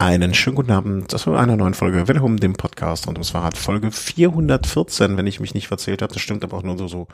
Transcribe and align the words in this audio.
Einen 0.00 0.32
schönen 0.32 0.56
guten 0.56 0.70
Abend 0.70 1.10
zu 1.10 1.34
einer 1.34 1.58
neuen 1.58 1.74
Folge 1.74 2.08
Welle 2.08 2.22
dem 2.36 2.54
Podcast 2.54 3.06
und 3.06 3.16
ums 3.16 3.28
Fahrrad 3.28 3.58
Folge 3.58 3.92
414, 3.92 5.18
wenn 5.18 5.26
ich 5.26 5.40
mich 5.40 5.52
nicht 5.52 5.68
verzählt 5.68 6.00
habe. 6.00 6.10
Das 6.10 6.22
stimmt 6.22 6.42
aber 6.42 6.56
auch 6.56 6.62
nur 6.62 6.78
so, 6.78 6.88
so 6.88 7.06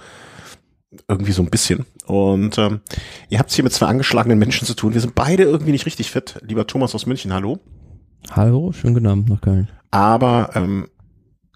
irgendwie 1.08 1.32
so 1.32 1.42
ein 1.42 1.50
bisschen. 1.50 1.84
Und 2.06 2.58
ähm, 2.58 2.82
ihr 3.28 3.40
habt 3.40 3.50
es 3.50 3.56
hier 3.56 3.64
mit 3.64 3.72
zwei 3.72 3.86
angeschlagenen 3.86 4.38
Menschen 4.38 4.68
zu 4.68 4.74
tun. 4.74 4.94
Wir 4.94 5.00
sind 5.00 5.16
beide 5.16 5.42
irgendwie 5.42 5.72
nicht 5.72 5.84
richtig 5.84 6.12
fit. 6.12 6.38
Lieber 6.46 6.68
Thomas 6.68 6.94
aus 6.94 7.06
München, 7.06 7.32
hallo. 7.32 7.58
Hallo, 8.30 8.70
schönen 8.70 8.94
guten 8.94 9.08
Abend 9.08 9.30
nach 9.30 9.40
Köln. 9.40 9.68
Aber 9.90 10.50
ähm, 10.54 10.86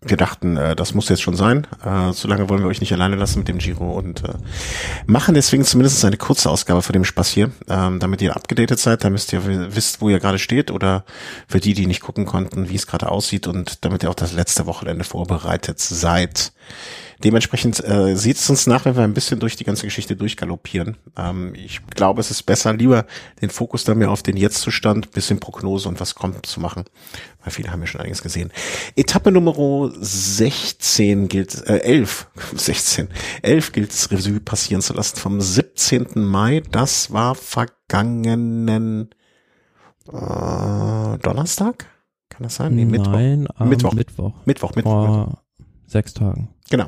wir 0.02 0.16
dachten, 0.16 0.56
äh, 0.56 0.74
das 0.74 0.94
muss 0.94 1.08
jetzt 1.08 1.20
schon 1.20 1.36
sein. 1.36 1.66
Äh, 1.84 2.12
so 2.12 2.26
lange 2.26 2.48
wollen 2.48 2.62
wir 2.62 2.68
euch 2.68 2.80
nicht 2.80 2.92
alleine 2.92 3.16
lassen 3.16 3.40
mit 3.40 3.48
dem 3.48 3.58
Giro 3.58 3.92
und 3.92 4.24
äh, 4.24 4.32
machen 5.06 5.34
deswegen 5.34 5.64
zumindest 5.64 6.04
eine 6.04 6.16
kurze 6.16 6.48
Ausgabe 6.48 6.80
von 6.80 6.94
dem 6.94 7.04
Spaß 7.04 7.28
hier, 7.28 7.50
ähm, 7.68 7.98
damit 8.00 8.22
ihr 8.22 8.34
abgedatet 8.34 8.78
seid, 8.78 9.04
damit 9.04 9.30
ihr 9.32 9.74
wisst, 9.74 10.00
wo 10.00 10.08
ihr 10.08 10.18
gerade 10.18 10.38
steht 10.38 10.70
oder 10.70 11.04
für 11.48 11.60
die, 11.60 11.74
die 11.74 11.86
nicht 11.86 12.00
gucken 12.00 12.24
konnten, 12.24 12.70
wie 12.70 12.76
es 12.76 12.86
gerade 12.86 13.10
aussieht 13.10 13.46
und 13.46 13.84
damit 13.84 14.02
ihr 14.02 14.10
auch 14.10 14.14
das 14.14 14.32
letzte 14.32 14.66
Wochenende 14.66 15.04
vorbereitet 15.04 15.78
seid. 15.78 16.52
Dementsprechend 17.22 17.84
äh, 17.84 18.16
sieht 18.16 18.36
es 18.36 18.48
uns 18.48 18.66
nach, 18.66 18.84
wenn 18.84 18.96
wir 18.96 19.02
ein 19.02 19.14
bisschen 19.14 19.40
durch 19.40 19.56
die 19.56 19.64
ganze 19.64 19.84
Geschichte 19.84 20.16
durchgaloppieren. 20.16 20.96
Ähm, 21.16 21.54
ich 21.54 21.84
glaube, 21.86 22.20
es 22.20 22.30
ist 22.30 22.44
besser, 22.44 22.72
lieber 22.72 23.06
den 23.42 23.50
Fokus 23.50 23.84
da 23.84 23.94
mehr 23.94 24.10
auf 24.10 24.22
den 24.22 24.36
Jetztzustand, 24.36 25.10
bisschen 25.10 25.38
Prognose 25.38 25.88
und 25.88 26.00
was 26.00 26.14
kommt 26.14 26.46
zu 26.46 26.60
machen. 26.60 26.84
Weil 27.42 27.52
viele 27.52 27.70
haben 27.70 27.80
ja 27.80 27.86
schon 27.86 28.00
einiges 28.00 28.22
gesehen. 28.22 28.52
Etappe 28.96 29.30
Nummer 29.32 29.50
16 30.00 31.28
gilt, 31.28 31.66
äh, 31.66 31.78
11, 31.78 32.28
16, 32.54 33.08
11 33.42 33.72
gilt 33.72 33.90
es 33.90 34.10
Revue 34.10 34.40
passieren 34.40 34.82
zu 34.82 34.94
lassen 34.94 35.16
vom 35.16 35.40
17. 35.40 36.06
Mai. 36.14 36.62
Das 36.70 37.12
war 37.12 37.34
vergangenen 37.34 39.10
äh, 40.12 41.18
Donnerstag? 41.18 41.86
Kann 42.28 42.42
das 42.44 42.56
sein? 42.56 42.74
Nee, 42.74 42.84
Mittwoch. 42.84 43.12
Nein, 43.12 43.48
Mittwoch. 43.64 43.92
Mittwoch. 43.92 44.34
Mittwoch, 44.44 44.74
Mittwoch. 44.74 45.04
Vor 45.06 45.42
sechs 45.86 46.14
Tagen. 46.14 46.48
Genau. 46.70 46.86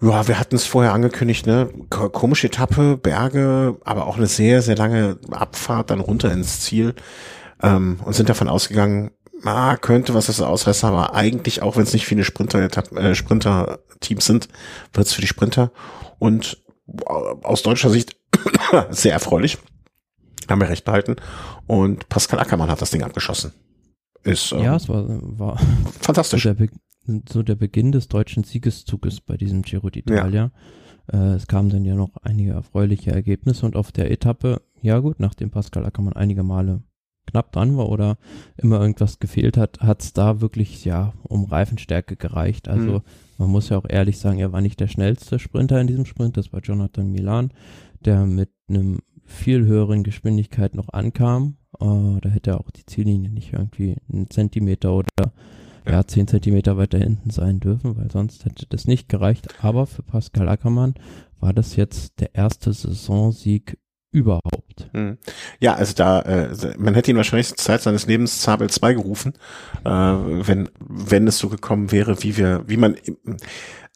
Ja, 0.00 0.28
wir 0.28 0.38
hatten 0.38 0.56
es 0.56 0.66
vorher 0.66 0.92
angekündigt, 0.92 1.46
ne? 1.46 1.70
Komische 1.88 2.48
Etappe, 2.48 2.98
Berge, 2.98 3.76
aber 3.84 4.06
auch 4.06 4.18
eine 4.18 4.26
sehr, 4.26 4.60
sehr 4.60 4.76
lange 4.76 5.18
Abfahrt 5.30 5.90
dann 5.90 6.00
runter 6.00 6.30
ins 6.30 6.60
Ziel 6.60 6.94
ähm, 7.62 7.98
und 8.04 8.14
sind 8.14 8.28
davon 8.28 8.48
ausgegangen, 8.48 9.10
ah, 9.44 9.76
könnte 9.76 10.14
was 10.14 10.26
das 10.26 10.40
ausreißen, 10.40 10.88
aber 10.88 11.14
eigentlich, 11.14 11.62
auch 11.62 11.76
wenn 11.76 11.84
es 11.84 11.92
nicht 11.92 12.06
viele 12.06 12.24
Sprinter, 12.24 12.60
äh, 12.96 13.14
Sprinter-Teams 13.14 14.24
sind, 14.24 14.48
wird 14.92 15.06
es 15.06 15.14
für 15.14 15.22
die 15.22 15.26
Sprinter 15.26 15.72
und 16.18 16.62
äh, 16.88 17.12
aus 17.42 17.62
deutscher 17.62 17.90
Sicht 17.90 18.16
sehr 18.90 19.12
erfreulich. 19.12 19.58
Haben 20.48 20.60
wir 20.60 20.68
recht 20.68 20.84
behalten. 20.84 21.16
Und 21.66 22.08
Pascal 22.08 22.38
Ackermann 22.38 22.70
hat 22.70 22.80
das 22.80 22.90
Ding 22.90 23.02
abgeschossen. 23.02 23.52
Ist, 24.22 24.52
ähm, 24.52 24.60
ja, 24.60 24.76
es 24.76 24.88
war, 24.88 25.04
war 25.08 25.60
fantastisch. 26.00 26.44
Der, 26.44 26.56
so 27.28 27.42
der 27.42 27.54
Beginn 27.54 27.92
des 27.92 28.08
deutschen 28.08 28.44
Siegeszuges 28.44 29.20
bei 29.20 29.36
diesem 29.36 29.62
Giro 29.62 29.88
d'Italia. 29.88 30.34
Ja. 30.34 30.50
Äh, 31.12 31.34
es 31.34 31.46
kamen 31.46 31.70
dann 31.70 31.84
ja 31.84 31.94
noch 31.94 32.16
einige 32.22 32.52
erfreuliche 32.52 33.12
Ergebnisse 33.12 33.66
und 33.66 33.76
auf 33.76 33.92
der 33.92 34.10
Etappe, 34.10 34.62
ja 34.82 34.98
gut, 34.98 35.20
nachdem 35.20 35.50
Pascal 35.50 35.84
Ackermann 35.84 36.14
einige 36.14 36.42
Male 36.42 36.82
knapp 37.26 37.52
dran 37.52 37.76
war 37.76 37.88
oder 37.88 38.18
immer 38.56 38.80
irgendwas 38.80 39.18
gefehlt 39.18 39.56
hat, 39.56 39.80
hat 39.80 40.02
es 40.02 40.12
da 40.12 40.40
wirklich 40.40 40.84
ja 40.84 41.12
um 41.24 41.44
Reifenstärke 41.44 42.16
gereicht. 42.16 42.68
Also 42.68 42.98
mhm. 42.98 43.02
man 43.38 43.50
muss 43.50 43.68
ja 43.68 43.78
auch 43.78 43.86
ehrlich 43.88 44.18
sagen, 44.18 44.38
er 44.38 44.52
war 44.52 44.60
nicht 44.60 44.80
der 44.80 44.88
schnellste 44.88 45.38
Sprinter 45.38 45.80
in 45.80 45.88
diesem 45.88 46.06
Sprint, 46.06 46.36
das 46.36 46.52
war 46.52 46.60
Jonathan 46.60 47.10
Milan, 47.10 47.50
der 48.04 48.26
mit 48.26 48.50
einem 48.68 49.00
viel 49.24 49.66
höheren 49.66 50.04
Geschwindigkeit 50.04 50.74
noch 50.74 50.88
ankam. 50.90 51.56
Uh, 51.78 52.18
da 52.22 52.30
hätte 52.30 52.52
er 52.52 52.60
auch 52.60 52.70
die 52.70 52.86
Ziellinie 52.86 53.28
nicht 53.28 53.52
irgendwie 53.52 53.96
einen 54.10 54.30
Zentimeter 54.30 54.94
oder 54.94 55.32
ja, 55.86 56.06
10 56.06 56.28
Zentimeter 56.28 56.76
weiter 56.76 56.98
hinten 56.98 57.30
sein 57.30 57.60
dürfen, 57.60 57.96
weil 57.96 58.10
sonst 58.10 58.44
hätte 58.44 58.66
das 58.68 58.86
nicht 58.86 59.08
gereicht. 59.08 59.62
Aber 59.62 59.86
für 59.86 60.02
Pascal 60.02 60.48
Ackermann 60.48 60.94
war 61.40 61.52
das 61.52 61.76
jetzt 61.76 62.20
der 62.20 62.34
erste 62.34 62.72
Saisonsieg 62.72 63.78
überhaupt. 64.12 64.88
Hm. 64.92 65.18
Ja, 65.60 65.74
also 65.74 65.94
da, 65.94 66.20
äh, 66.22 66.74
man 66.78 66.94
hätte 66.94 67.10
ihn 67.10 67.16
wahrscheinlich 67.16 67.48
zur 67.48 67.56
Zeit 67.56 67.82
seines 67.82 68.06
Lebens 68.06 68.40
Zabel 68.40 68.70
2 68.70 68.94
gerufen, 68.94 69.34
äh, 69.84 69.90
wenn, 69.90 70.68
wenn 70.78 71.26
es 71.26 71.38
so 71.38 71.48
gekommen 71.48 71.92
wäre, 71.92 72.22
wie 72.22 72.36
wir, 72.36 72.64
wie 72.66 72.76
man, 72.76 72.96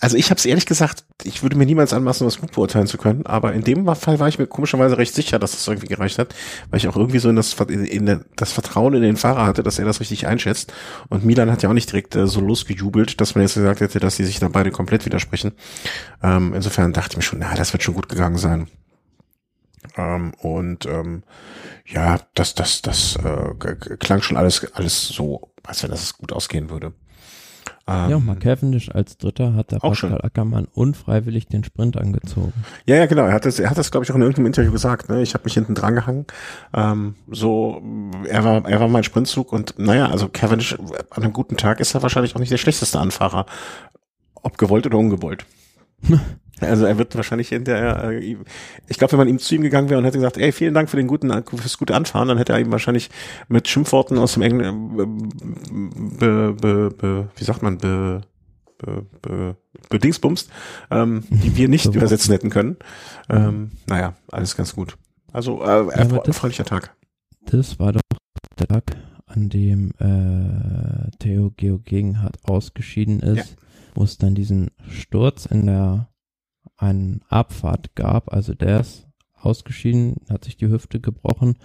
also 0.00 0.16
ich 0.16 0.31
habe 0.31 0.38
es 0.38 0.47
ehrlich 0.47 0.66
gesagt, 0.66 1.04
ich 1.22 1.43
würde 1.43 1.56
mir 1.56 1.66
niemals 1.66 1.93
anmaßen, 1.93 2.26
das 2.26 2.41
gut 2.41 2.53
beurteilen 2.53 2.87
zu 2.87 2.97
können, 2.97 3.26
aber 3.26 3.53
in 3.53 3.62
dem 3.62 3.87
Fall 3.94 4.19
war 4.19 4.28
ich 4.28 4.38
mir 4.38 4.47
komischerweise 4.47 4.97
recht 4.97 5.15
sicher, 5.15 5.38
dass 5.38 5.53
das 5.53 5.69
irgendwie 5.69 5.88
gereicht 5.88 6.19
hat, 6.19 6.34
weil 6.71 6.78
ich 6.78 6.88
auch 6.88 6.97
irgendwie 6.97 7.19
so 7.19 7.28
in 7.28 7.37
das, 7.37 7.54
in 7.54 8.25
das 8.34 8.53
Vertrauen 8.53 8.94
in 8.94 9.03
den 9.03 9.16
Fahrer 9.16 9.44
hatte, 9.44 9.62
dass 9.62 9.78
er 9.78 9.84
das 9.84 10.00
richtig 10.00 10.27
einschätzt. 10.27 10.72
Und 11.09 11.25
Milan 11.25 11.50
hat 11.50 11.62
ja 11.62 11.69
auch 11.69 11.75
nicht 11.75 11.91
direkt 11.91 12.16
äh, 12.16 12.27
so 12.27 12.41
losgejubelt, 12.41 13.21
dass 13.21 13.34
man 13.34 13.42
jetzt 13.42 13.54
gesagt 13.54 13.81
hätte, 13.81 14.00
dass 14.00 14.16
sie 14.16 14.25
sich 14.25 14.38
da 14.38 14.48
beide 14.48 14.71
komplett 14.71 15.04
widersprechen. 15.04 15.53
Ähm, 16.22 16.54
insofern 16.54 16.94
dachte 16.94 17.12
ich 17.12 17.16
mir 17.19 17.22
schon, 17.22 17.38
na, 17.38 17.54
das 17.54 17.72
wird 17.75 17.82
schon 17.82 17.94
gut 17.94 18.09
gegangen 18.09 18.38
sein. 18.38 18.69
Ähm, 19.97 20.33
und 20.39 20.87
ähm, 20.87 21.23
ja, 21.87 22.21
das, 22.34 22.55
das, 22.55 22.83
das 22.83 23.17
äh, 23.17 23.55
klang 23.99 24.23
schon 24.23 24.37
alles, 24.37 24.73
alles 24.75 25.09
so, 25.09 25.53
als 25.65 25.83
wenn 25.83 25.91
das 25.91 26.17
gut 26.17 26.33
ausgehen 26.33 26.71
würde. 26.71 26.93
Ähm, 27.87 28.11
ja, 28.11 28.19
Mark 28.19 28.41
Cavendish 28.41 28.91
als 28.91 29.17
Dritter 29.17 29.55
hat 29.55 29.73
der 29.73 29.78
Pascal 29.78 30.11
schon. 30.11 30.21
Ackermann 30.21 30.67
unfreiwillig 30.73 31.49
den 31.49 31.65
Sprint 31.65 31.97
angezogen. 31.97 32.53
Ja, 32.87 32.97
ja, 32.97 33.06
genau. 33.06 33.25
Er 33.25 33.33
hat 33.33 33.47
das, 33.47 33.59
er 33.59 33.71
hat 33.71 33.78
das, 33.78 33.91
glaube 33.91 34.05
ich, 34.05 34.12
auch 34.12 34.15
in 34.17 34.23
irgendeinem 34.23 34.47
Interview 34.47 34.71
gesagt. 34.71 35.09
Ne? 35.09 35.23
Ich 35.23 35.34
habe 35.34 35.45
mich 35.45 35.55
hinten 35.55 35.75
dran 35.75 35.95
gehangen. 35.95 36.27
Ähm, 36.72 37.15
so, 37.28 37.83
er 38.28 38.45
war, 38.45 38.69
er 38.69 38.81
war 38.81 38.89
mein 38.89 39.03
Sprintzug 39.03 39.53
und 39.53 39.78
naja, 39.78 40.09
also 40.09 40.28
Cavendish 40.28 40.78
an 41.11 41.22
einem 41.22 41.33
guten 41.33 41.57
Tag 41.57 41.81
ist 41.81 41.95
er 41.95 42.03
wahrscheinlich 42.03 42.37
auch 42.37 42.41
nicht 42.41 42.53
der 42.53 42.59
schlechteste 42.59 43.01
Anfahrer, 43.01 43.47
ob 44.34 44.57
gewollt 44.57 44.87
oder 44.87 44.99
ungewollt. 44.99 45.45
Also 46.60 46.84
er 46.84 46.98
wird 46.98 47.15
wahrscheinlich 47.16 47.48
hinterher, 47.48 48.10
äh, 48.10 48.37
ich 48.88 48.98
glaube, 48.98 49.12
wenn 49.12 49.19
man 49.19 49.28
ihm 49.28 49.38
zu 49.38 49.54
ihm 49.54 49.62
gegangen 49.62 49.88
wäre 49.88 49.98
und 49.98 50.04
hätte 50.04 50.19
gesagt, 50.19 50.38
ey, 50.38 50.53
vielen 50.53 50.75
Dank 50.75 50.91
für 50.91 50.97
den 50.97 51.06
guten, 51.06 51.31
fürs 51.44 51.78
gute 51.78 51.94
Anfahren, 51.94 52.28
dann 52.28 52.38
hätte 52.38 52.53
er 52.53 52.60
ihm 52.60 52.71
wahrscheinlich 52.71 53.10
mit 53.48 53.69
Schimpfworten 53.69 54.19
aus 54.19 54.34
dem 54.34 54.43
Englischen, 54.43 54.97
be, 56.19 56.54
be, 56.60 56.91
be, 56.91 57.28
wie 57.37 57.44
sagt 57.44 57.62
man, 57.62 57.78
be, 57.78 58.21
be, 58.78 59.06
be, 59.22 59.56
bedingsbumst, 59.88 60.50
ähm, 60.91 61.25
die 61.31 61.56
wir 61.56 61.69
nicht 61.69 61.87
übersetzen 61.94 62.32
hätten 62.32 62.50
können. 62.50 62.77
Ähm, 63.28 63.72
naja, 63.87 64.15
alles 64.31 64.56
ganz 64.56 64.75
gut. 64.75 64.97
Also 65.32 65.62
äh, 65.62 65.87
erfreulicher 65.88 66.65
Tag. 66.65 66.94
Das 67.47 67.78
war 67.78 67.92
doch 67.92 68.00
der 68.59 68.69
Tag, 68.69 68.97
an 69.27 69.48
dem 69.48 69.92
äh, 69.98 71.10
Theo 71.19 71.50
Georgenhardt 71.56 72.37
ausgeschieden 72.44 73.21
ist, 73.21 73.50
ja. 73.50 73.56
wo 73.94 74.04
es 74.04 74.19
dann 74.19 74.34
diesen 74.34 74.71
Sturz 74.88 75.47
in 75.47 75.66
der 75.66 76.09
einen 76.80 77.22
Abfahrt 77.28 77.94
gab. 77.94 78.32
Also 78.32 78.54
der 78.54 78.80
ist 78.80 79.06
ausgeschieden, 79.41 80.16
hat 80.28 80.44
sich 80.44 80.56
die 80.56 80.68
Hüfte 80.68 81.00
gebrochen, 81.00 81.56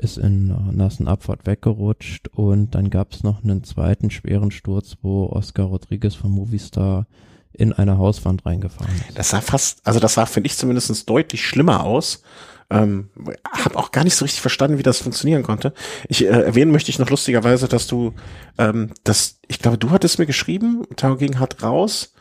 ist 0.00 0.18
in 0.18 0.48
nassen 0.76 1.08
Abfahrt 1.08 1.46
weggerutscht 1.46 2.28
und 2.28 2.74
dann 2.74 2.90
gab 2.90 3.12
es 3.12 3.22
noch 3.22 3.42
einen 3.42 3.64
zweiten 3.64 4.10
schweren 4.10 4.50
Sturz, 4.50 4.96
wo 5.02 5.26
Oscar 5.26 5.64
Rodriguez 5.64 6.14
von 6.14 6.30
Movistar 6.30 7.06
in 7.52 7.72
eine 7.72 7.98
Hauswand 7.98 8.46
reingefahren 8.46 8.94
ist. 9.08 9.18
Das 9.18 9.30
sah 9.30 9.40
fast, 9.40 9.84
also 9.84 9.98
das 9.98 10.14
sah, 10.14 10.26
finde 10.26 10.46
ich 10.46 10.56
zumindest 10.56 11.08
deutlich 11.08 11.44
schlimmer 11.44 11.84
aus. 11.84 12.22
Ähm, 12.70 13.08
habe 13.50 13.78
auch 13.78 13.92
gar 13.92 14.04
nicht 14.04 14.14
so 14.14 14.26
richtig 14.26 14.42
verstanden, 14.42 14.76
wie 14.76 14.82
das 14.82 15.00
funktionieren 15.00 15.42
konnte. 15.42 15.72
Ich 16.08 16.22
äh, 16.22 16.28
erwähnen 16.28 16.70
möchte 16.70 16.90
ich 16.90 16.98
noch 16.98 17.08
lustigerweise, 17.08 17.66
dass 17.66 17.86
du, 17.86 18.12
ähm, 18.58 18.90
das, 19.04 19.40
ich 19.48 19.58
glaube, 19.58 19.78
du 19.78 19.90
hattest 19.90 20.18
mir 20.18 20.26
geschrieben, 20.26 20.84
Tao 20.94 21.16
ging 21.16 21.40
hart 21.40 21.62
raus 21.62 22.12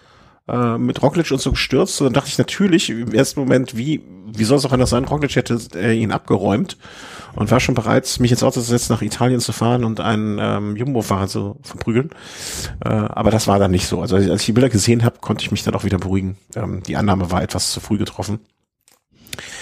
äh, 0.48 0.78
mit 0.78 1.02
Roglic 1.02 1.32
und 1.32 1.42
so 1.42 1.52
gestürzt. 1.52 2.00
Und 2.02 2.06
dann 2.06 2.14
dachte 2.14 2.30
ich 2.30 2.38
natürlich 2.38 2.90
im 2.90 3.14
ersten 3.14 3.40
Moment, 3.40 3.76
wie, 3.76 4.02
wie 4.26 4.44
soll 4.44 4.58
es 4.58 4.66
auch 4.66 4.72
anders 4.72 4.90
sein? 4.90 5.06
Roglic 5.06 5.36
hätte 5.36 5.60
äh, 5.76 5.94
ihn 5.94 6.12
abgeräumt 6.12 6.78
und 7.36 7.52
war 7.52 7.60
schon 7.60 7.76
bereit, 7.76 8.18
mich 8.20 8.32
ins 8.32 8.44
Auto 8.44 8.60
zu 8.60 8.68
setzen, 8.68 8.94
nach 8.94 9.02
Italien 9.02 9.40
zu 9.40 9.52
fahren 9.52 9.84
und 9.84 10.00
einen 10.00 10.40
ähm, 10.42 10.76
Jumbo-Fahrer 10.76 11.28
zu 11.28 11.60
verprügeln. 11.62 12.10
Äh, 12.84 12.90
aber 12.90 13.32
das 13.32 13.48
war 13.48 13.60
dann 13.60 13.72
nicht 13.72 13.88
so. 13.88 14.02
Also 14.02 14.16
als 14.16 14.42
ich 14.42 14.46
die 14.48 14.54
Bilder 14.54 14.70
gesehen 14.70 15.04
habe, 15.04 15.20
konnte 15.20 15.44
ich 15.44 15.52
mich 15.52 15.64
dann 15.64 15.76
auch 15.76 15.84
wieder 15.84 15.98
beruhigen. 15.98 16.38
Ähm, 16.56 16.82
die 16.84 16.98
Annahme 16.98 17.32
war 17.32 17.44
etwas 17.44 17.72
zu 17.72 17.80
früh 17.80 17.98
getroffen. 17.98 18.40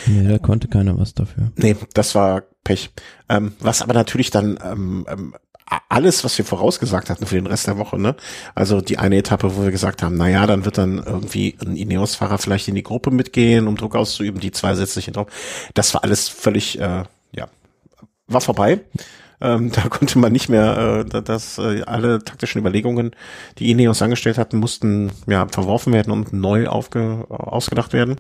Nee, 0.06 0.28
da 0.28 0.38
konnte 0.38 0.68
keiner 0.68 0.98
was 0.98 1.14
dafür. 1.14 1.52
Nee, 1.58 1.76
das 1.94 2.16
war 2.16 2.44
Pech. 2.64 2.92
Ähm, 3.28 3.54
was 3.60 3.82
aber 3.82 3.94
natürlich 3.94 4.30
dann 4.30 4.58
ähm, 4.64 5.06
ähm, 5.10 5.36
alles, 5.90 6.24
was 6.24 6.38
wir 6.38 6.46
vorausgesagt 6.46 7.10
hatten 7.10 7.26
für 7.26 7.36
den 7.36 7.48
Rest 7.48 7.68
der 7.68 7.78
Woche, 7.78 8.00
ne? 8.00 8.16
Also 8.54 8.82
die 8.82 8.98
eine 9.00 9.18
Etappe, 9.18 9.56
wo 9.56 9.64
wir 9.64 9.72
gesagt 9.72 10.04
haben, 10.04 10.16
na 10.16 10.30
ja, 10.30 10.46
dann 10.46 10.66
wird 10.66 10.78
dann 10.78 10.98
irgendwie 10.98 11.58
ein 11.66 11.76
Ineos-Fahrer 11.76 12.38
vielleicht 12.38 12.68
in 12.68 12.76
die 12.76 12.84
Gruppe 12.84 13.12
mitgehen, 13.12 13.68
um 13.68 13.76
Druck 13.76 13.96
auszuüben, 13.96 14.40
die 14.40 14.52
zwei 14.52 14.76
setzt 14.76 14.94
sich 14.94 15.08
drauf. 15.08 15.28
Das 15.74 15.94
war 15.94 16.04
alles 16.04 16.30
völlig, 16.30 16.80
äh, 16.80 17.04
ja, 17.32 17.48
war 18.28 18.42
vorbei. 18.42 18.82
Ähm, 19.42 19.72
da 19.76 19.90
konnte 19.90 20.20
man 20.20 20.32
nicht 20.32 20.50
mehr, 20.50 21.06
äh, 21.12 21.22
dass 21.24 21.58
äh, 21.58 21.82
alle 21.84 22.24
taktischen 22.24 22.60
Überlegungen, 22.62 23.12
die 23.58 23.72
Ineos 23.72 24.04
angestellt 24.04 24.38
hatten, 24.38 24.58
mussten 24.58 25.12
ja 25.26 25.48
verworfen 25.48 25.94
werden 25.94 26.14
und 26.14 26.32
neu 26.32 26.68
aufge, 26.68 27.26
ausgedacht 27.30 27.92
werden. 27.92 28.18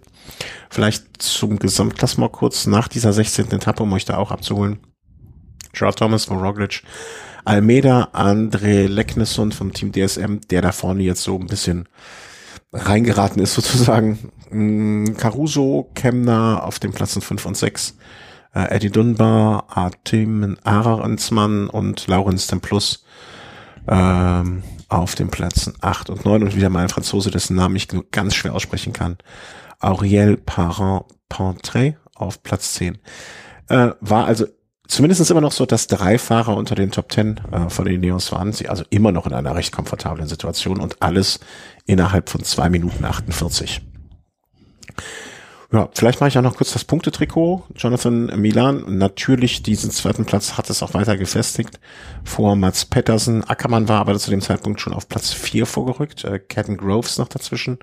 Vielleicht 0.72 1.22
zum 1.22 1.60
Gesamtklassement 1.60 2.32
kurz 2.32 2.66
nach 2.66 2.88
dieser 2.88 3.14
16. 3.14 3.52
Etappe, 3.52 3.84
um 3.84 3.94
euch 3.94 4.06
da 4.06 4.18
auch 4.18 4.32
abzuholen 4.32 4.80
Charles 5.76 5.96
Thomas 5.96 6.26
von 6.26 6.40
Roglic, 6.40 6.82
Almeida, 7.46 8.10
André 8.14 8.88
Leknesson 8.88 9.52
vom 9.52 9.72
Team 9.72 9.92
DSM, 9.92 10.40
der 10.50 10.64
da 10.64 10.72
vorne 10.72 11.04
jetzt 11.04 11.22
so 11.24 11.38
ein 11.38 11.46
bisschen 11.46 11.88
reingeraten 12.74 13.42
ist 13.42 13.54
sozusagen. 13.54 14.32
Mm, 14.50 15.14
Caruso, 15.18 15.90
Kemner 15.94 16.64
auf 16.64 16.80
den 16.80 16.92
Plätzen 16.92 17.22
5 17.22 17.46
und 17.46 17.56
6, 17.56 17.98
äh, 18.56 18.76
Eddie 18.76 18.90
Dunbar, 18.90 19.66
Artem 19.70 20.58
Ahrensmann 20.64 21.70
und 21.70 22.08
Laurens 22.08 22.48
Templus 22.48 23.06
ähm, 23.88 24.64
auf 24.90 25.16
den 25.16 25.30
Plätzen 25.30 25.76
8 25.82 26.10
und 26.10 26.26
9 26.26 26.44
und 26.44 26.56
wieder 26.56 26.70
mal 26.70 26.84
ein 26.84 26.90
Franzose, 26.90 27.32
dessen 27.32 27.56
Namen 27.56 27.76
ich 27.76 27.92
nur 27.92 28.06
ganz 28.12 28.36
schwer 28.36 28.56
aussprechen 28.56 28.94
kann. 28.94 29.18
Auriel 29.80 30.38
Parent-Pantré 30.38 31.96
auf 32.16 32.42
Platz 32.42 32.74
10. 32.74 32.98
Äh, 33.70 33.92
war 34.00 34.26
also 34.26 34.46
zumindest 34.88 35.30
immer 35.30 35.42
noch 35.42 35.52
so, 35.52 35.66
dass 35.66 35.88
drei 35.88 36.18
Fahrer 36.18 36.56
unter 36.56 36.76
den 36.76 36.92
Top 36.92 37.12
10 37.12 37.42
äh, 37.52 37.70
von 37.70 37.86
den 37.86 38.02
Neos 38.02 38.32
waren. 38.32 38.54
Sie 38.54 38.70
also 38.70 38.84
immer 38.90 39.12
noch 39.12 39.26
in 39.26 39.34
einer 39.34 39.56
recht 39.56 39.72
komfortablen 39.72 40.28
Situation 40.28 40.80
und 40.80 41.02
alles 41.02 41.40
innerhalb 41.86 42.30
von 42.30 42.44
zwei 42.44 42.70
Minuten 42.70 43.06
48. 43.06 43.82
Ja, 45.72 45.90
vielleicht 45.94 46.22
mache 46.22 46.30
ich 46.30 46.38
auch 46.38 46.44
noch 46.44 46.56
kurz 46.56 46.72
das 46.72 46.86
Punktetrikot. 46.86 47.64
Jonathan 47.76 48.28
Milan, 48.40 48.98
natürlich 48.98 49.64
diesen 49.64 49.92
zweiten 49.92 50.26
Platz 50.26 50.58
hat 50.58 50.70
es 50.70 50.82
auch 50.84 50.94
weiter 50.94 51.18
gefestigt 51.18 51.80
vor 52.24 52.56
Mats 52.56 52.86
Pettersen. 52.86 53.44
Ackermann 53.44 53.90
war 53.90 54.00
aber 54.00 54.18
zu 54.18 54.30
dem 54.30 54.42
Zeitpunkt 54.42 54.80
schon 54.80 54.94
auf 54.94 55.10
Platz 55.10 55.34
4 55.34 55.66
vorgerückt. 55.66 56.24
Äh, 56.24 56.40
Caden 56.40 56.78
Groves 56.78 57.18
noch 57.18 57.28
dazwischen. 57.28 57.80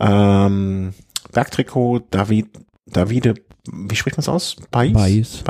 Ähm, 0.00 0.94
Bergtrikot, 1.32 2.00
David, 2.10 2.46
Davide, 2.86 3.34
wie 3.72 3.96
spricht 3.96 4.16
man 4.16 4.22
es 4.22 4.28
aus? 4.28 4.56
Bais. 4.70 4.92
Bais. 4.92 5.42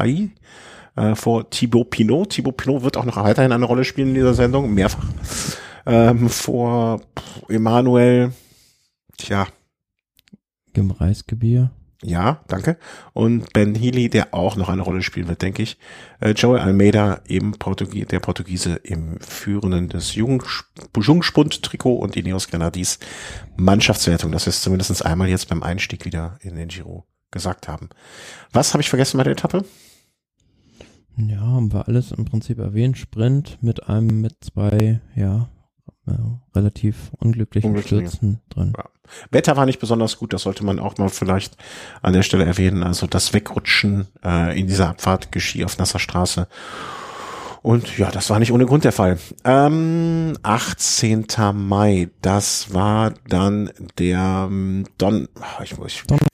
Äh, 0.96 1.14
vor 1.14 1.50
Thibaut 1.50 1.90
Pinot. 1.90 2.30
Thibaut 2.30 2.56
Pinot 2.56 2.82
wird 2.82 2.96
auch 2.96 3.04
noch 3.04 3.16
weiterhin 3.16 3.52
eine 3.52 3.64
Rolle 3.64 3.84
spielen 3.84 4.08
in 4.08 4.14
dieser 4.14 4.34
Sendung, 4.34 4.72
mehrfach. 4.72 5.06
Ähm, 5.86 6.28
vor 6.30 7.00
Emanuel, 7.48 8.32
tja, 9.18 9.46
Gemreisgebier. 10.72 11.70
Ja, 12.02 12.42
danke. 12.48 12.76
Und 13.14 13.50
Ben 13.54 13.74
Healy, 13.74 14.10
der 14.10 14.34
auch 14.34 14.56
noch 14.56 14.68
eine 14.68 14.82
Rolle 14.82 15.02
spielen 15.02 15.26
wird, 15.28 15.40
denke 15.40 15.62
ich. 15.62 15.78
Äh, 16.20 16.32
Joey 16.32 16.60
Almeida, 16.60 17.22
eben 17.26 17.52
Portugie 17.52 18.04
der 18.04 18.20
Portugiese 18.20 18.74
im 18.82 19.18
führenden 19.20 19.88
des 19.88 20.14
Jungspund-Trikot 20.14 21.94
und 21.96 22.16
Ineos 22.16 22.48
Grenadis 22.48 22.98
Mannschaftswertung. 23.56 24.32
Das 24.32 24.46
ist 24.46 24.62
zumindest 24.62 25.04
einmal 25.04 25.28
jetzt 25.28 25.48
beim 25.48 25.62
Einstieg 25.62 26.04
wieder 26.04 26.38
in 26.42 26.56
den 26.56 26.68
Giro 26.68 27.06
gesagt 27.34 27.68
haben. 27.68 27.90
Was 28.52 28.72
habe 28.72 28.80
ich 28.80 28.88
vergessen 28.88 29.18
bei 29.18 29.24
der 29.24 29.34
Etappe? 29.34 29.66
Ja, 31.18 31.40
haben 31.40 31.72
wir 31.72 31.86
alles 31.86 32.12
im 32.12 32.24
Prinzip 32.24 32.58
erwähnt. 32.58 32.96
Sprint 32.96 33.58
mit 33.60 33.88
einem, 33.88 34.22
mit 34.22 34.42
zwei, 34.42 35.00
ja, 35.14 35.48
ja, 36.06 36.40
relativ 36.54 37.10
unglücklichen 37.18 37.70
Unglücklich. 37.70 38.08
Stürzen 38.08 38.40
drin. 38.48 38.72
Ja. 38.76 38.84
Wetter 39.30 39.56
war 39.56 39.66
nicht 39.66 39.80
besonders 39.80 40.18
gut, 40.18 40.32
das 40.32 40.42
sollte 40.42 40.64
man 40.64 40.78
auch 40.78 40.96
mal 40.96 41.08
vielleicht 41.10 41.56
an 42.02 42.14
der 42.14 42.22
Stelle 42.22 42.44
erwähnen. 42.44 42.82
Also 42.82 43.06
das 43.06 43.32
Wegrutschen 43.34 44.08
äh, 44.24 44.58
in 44.58 44.66
dieser 44.66 44.88
Abfahrt 44.88 45.30
geschieht 45.30 45.64
auf 45.64 45.78
nasser 45.78 45.98
Straße. 45.98 46.48
Und 47.64 47.96
ja, 47.96 48.10
das 48.10 48.28
war 48.28 48.38
nicht 48.38 48.52
ohne 48.52 48.66
Grund 48.66 48.84
der 48.84 48.92
Fall. 48.92 49.18
Ähm, 49.42 50.36
18. 50.42 51.24
Mai, 51.54 52.10
das 52.20 52.74
war 52.74 53.14
dann 53.26 53.70
der 53.96 54.48
ähm, 54.50 54.84
Don. 54.98 55.28
Ich, 55.62 55.72
ich, 55.72 56.02
Donnerstag, 56.02 56.26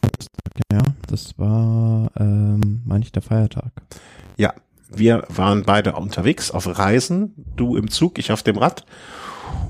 ja, 0.73 0.83
das 1.07 1.39
war, 1.39 2.11
ähm, 2.19 2.83
meine 2.85 3.05
ich, 3.05 3.13
der 3.13 3.23
Feiertag. 3.23 3.71
Ja, 4.39 4.55
wir 4.89 5.23
waren 5.29 5.63
beide 5.63 5.93
unterwegs 5.93 6.51
auf 6.51 6.67
Reisen, 6.67 7.33
du 7.55 7.77
im 7.77 7.91
Zug, 7.91 8.19
ich 8.19 8.33
auf 8.33 8.43
dem 8.43 8.59
Rad. 8.59 8.85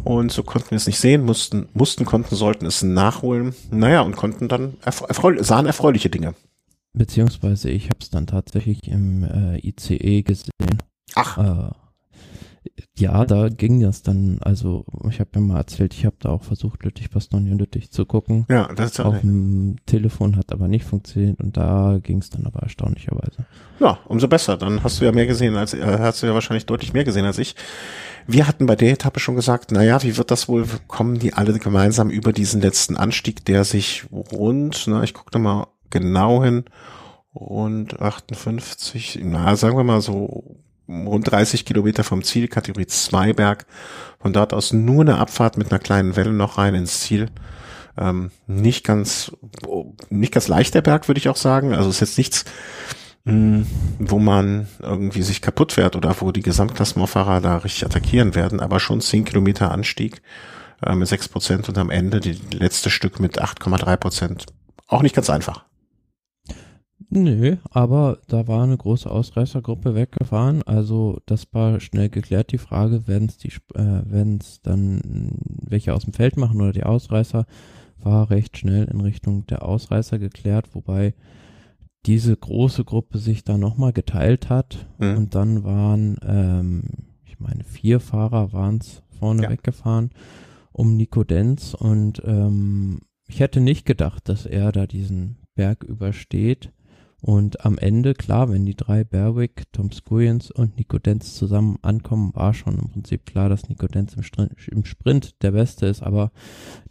Und 0.03 0.33
so 0.33 0.43
konnten 0.43 0.71
wir 0.71 0.77
es 0.77 0.87
nicht 0.87 0.99
sehen, 0.99 1.27
mussten, 1.27 1.69
mussten, 1.75 2.07
konnten, 2.07 2.37
sollten 2.37 2.65
es 2.65 2.83
nachholen. 2.83 3.55
Naja, 3.71 4.01
und 4.01 4.17
konnten 4.17 4.49
dann, 4.49 4.79
erfreu 4.83 5.37
sahen 5.43 5.67
erfreuliche 5.67 6.09
Dinge. 6.09 6.35
Beziehungsweise 6.95 7.69
ich 7.69 7.85
habe 7.85 7.99
es 8.01 8.09
dann 8.09 8.27
tatsächlich 8.27 8.89
im 8.89 9.25
äh, 9.25 9.59
ICE 9.59 10.23
gesehen. 10.23 10.81
Ach. 11.15 11.39
Äh, 11.39 11.71
ja, 12.99 13.25
da 13.25 13.49
ging 13.49 13.81
das 13.81 14.03
dann, 14.03 14.39
also 14.43 14.85
ich 15.09 15.21
habe 15.21 15.31
ja 15.35 15.41
mal 15.41 15.57
erzählt, 15.57 15.95
ich 15.95 16.05
habe 16.05 16.17
da 16.19 16.29
auch 16.31 16.43
versucht, 16.43 16.85
Lüttich, 16.85 17.11
Bastogne 17.11 17.53
und 17.53 17.59
Lüttich 17.59 17.91
zu 17.91 18.05
gucken. 18.05 18.45
Ja, 18.51 18.69
das 18.75 18.93
ist 18.93 19.01
Auf 19.01 19.21
dem 19.21 19.77
Telefon 19.87 20.37
hat 20.37 20.53
aber 20.53 20.69
nicht 20.69 20.85
funktioniert 20.85 21.41
und 21.41 21.57
da 21.57 21.99
ging 22.03 22.19
es 22.19 22.29
dann 22.29 22.47
aber 22.47 22.61
erstaunlicherweise. 22.61 23.47
Ja, 23.79 23.99
umso 24.07 24.29
besser. 24.29 24.59
Dann 24.59 24.83
hast 24.85 25.01
du 25.01 25.07
ja 25.07 25.13
mehr 25.13 25.27
gesehen 25.27 25.57
als, 25.57 25.73
äh, 25.73 25.99
hast 26.01 26.23
du 26.23 26.27
ja 26.27 26.35
wahrscheinlich 26.35 26.67
deutlich 26.67 26.93
mehr 26.93 27.05
gesehen 27.05 27.25
als 27.25 27.39
ich. 27.39 27.57
Wir 28.27 28.47
hatten 28.47 28.67
bei 28.67 28.77
der 28.77 28.93
Etappe 28.93 29.19
schon 29.19 29.37
gesagt, 29.37 29.73
naja, 29.73 30.03
wie 30.03 30.19
wird 30.19 30.31
das 30.31 30.47
wohl, 30.47 30.67
kommen 30.87 31.19
die 31.19 31.33
alle 31.33 31.59
gemeinsam 31.59 32.11
über 32.11 32.33
diesen 32.33 32.61
letzten 32.61 32.97
Anstieg, 32.97 33.45
der 33.47 33.65
sich 33.65 34.05
rund, 34.13 34.85
na, 34.87 35.03
ich 35.03 35.15
gucke 35.15 35.39
mal 35.39 35.69
genau 35.89 36.45
hin, 36.45 36.65
rund 37.35 37.99
58, 37.99 39.21
na, 39.23 39.57
sagen 39.57 39.77
wir 39.77 39.85
mal 39.85 40.03
so 40.03 40.59
rund 41.07 41.31
30 41.31 41.65
Kilometer 41.65 42.05
vom 42.05 42.23
Ziel, 42.23 42.49
Kategorie 42.49 42.87
2 42.87 43.33
Berg. 43.33 43.67
Von 44.21 44.33
dort 44.33 44.53
aus 44.53 44.73
nur 44.73 45.03
eine 45.03 45.19
Abfahrt 45.19 45.57
mit 45.57 45.71
einer 45.71 45.79
kleinen 45.79 46.17
Welle 46.17 46.33
noch 46.33 46.59
rein 46.59 46.75
ins 46.75 47.01
Ziel. 47.01 47.31
Ähm, 47.97 48.31
nicht 48.47 48.85
ganz, 48.85 49.33
nicht 50.09 50.33
ganz 50.33 50.49
leicht 50.49 50.75
der 50.75 50.83
Berg, 50.83 51.09
würde 51.09 51.19
ich 51.19 51.29
auch 51.29 51.37
sagen. 51.37 51.75
Also 51.75 51.91
ist 51.91 52.01
jetzt 52.01 52.19
nichts, 52.19 52.45
mh, 53.25 53.33
hm, 53.33 53.67
wo 53.99 54.19
man 54.19 54.69
irgendwie 54.81 55.23
sich 55.23 55.43
kaputt 55.43 55.73
fährt 55.73 55.97
oder 55.97 56.15
wo 56.21 56.33
die 56.33 56.43
Gesamtklassementfahrer 56.43 57.41
da 57.41 57.59
richtig 57.59 57.85
attackieren 57.85 58.35
werden, 58.35 58.61
aber 58.61 58.81
schon 58.81 59.01
10 59.01 59.25
Kilometer 59.25 59.71
Anstieg 59.71 60.23
äh, 60.85 60.95
mit 60.95 61.09
6 61.09 61.29
Prozent 61.29 61.69
und 61.69 61.79
am 61.79 61.91
Ende 61.91 62.21
die 62.21 62.39
letzte 62.53 62.91
Stück 62.91 63.21
mit 63.21 63.41
8,3 63.43 63.97
Prozent. 63.97 64.47
Auch 64.87 65.03
nicht 65.03 65.15
ganz 65.15 65.31
einfach. 65.31 65.65
Nö, 67.13 67.57
aber 67.71 68.19
da 68.29 68.47
war 68.47 68.63
eine 68.63 68.77
große 68.77 69.11
Ausreißergruppe 69.11 69.97
weggefahren, 69.97 70.63
also 70.63 71.19
das 71.27 71.53
war 71.53 71.81
schnell 71.81 72.09
geklärt, 72.09 72.53
die 72.53 72.59
Frage, 72.59 73.09
werden 73.09 73.29
es 73.29 73.37
die, 73.37 73.53
äh, 73.75 74.37
es 74.41 74.63
dann 74.63 75.33
welche 75.45 75.93
aus 75.93 76.05
dem 76.05 76.13
Feld 76.13 76.37
machen 76.37 76.61
oder 76.61 76.73
die 76.73 76.85
Ausreißer, 76.85 77.47
war 77.99 78.31
recht 78.31 78.57
schnell 78.57 78.85
in 78.85 79.01
Richtung 79.01 79.45
der 79.47 79.65
Ausreißer 79.65 80.21
geklärt, 80.21 80.75
wobei 80.75 81.15
diese 82.07 82.37
große 82.37 82.85
Gruppe 82.85 83.19
sich 83.19 83.43
da 83.43 83.59
nochmal 83.59 83.93
geteilt 83.93 84.49
hat 84.49 84.87
mhm. 84.99 85.17
und 85.17 85.35
dann 85.35 85.65
waren, 85.65 86.17
ähm, 86.23 86.83
ich 87.25 87.41
meine, 87.41 87.65
vier 87.65 87.99
Fahrer 87.99 88.53
waren 88.53 88.79
es 88.79 89.03
vorne 89.19 89.43
ja. 89.43 89.51
weggefahren 89.51 90.11
um 90.73 90.97
Nico 90.97 91.25
Denz 91.25 91.75
und 91.75 92.23
ähm, 92.25 93.01
ich 93.27 93.41
hätte 93.41 93.61
nicht 93.61 93.85
gedacht, 93.85 94.29
dass 94.29 94.47
er 94.47 94.73
da 94.73 94.87
diesen 94.87 95.37
Berg 95.55 95.85
übersteht. 95.85 96.73
Und 97.23 97.65
am 97.67 97.77
Ende, 97.77 98.15
klar, 98.15 98.51
wenn 98.51 98.65
die 98.65 98.77
drei 98.77 99.05
Berwick, 99.05 99.65
Tom 99.73 99.93
Skujens 99.93 100.51
und 100.51 100.77
Nico 100.79 100.99
Denz 100.99 101.35
zusammen 101.35 101.79
ankommen, 101.83 102.35
war 102.35 102.55
schon 102.55 102.79
im 102.79 102.89
Prinzip 102.89 103.27
klar, 103.27 103.49
dass 103.49 103.69
Nico 103.69 103.87
Denz 103.87 104.15
im, 104.15 104.49
im 104.71 104.85
Sprint 104.85 105.43
der 105.43 105.53
Beste 105.53 105.87
ist, 105.87 106.03
aber 106.03 106.33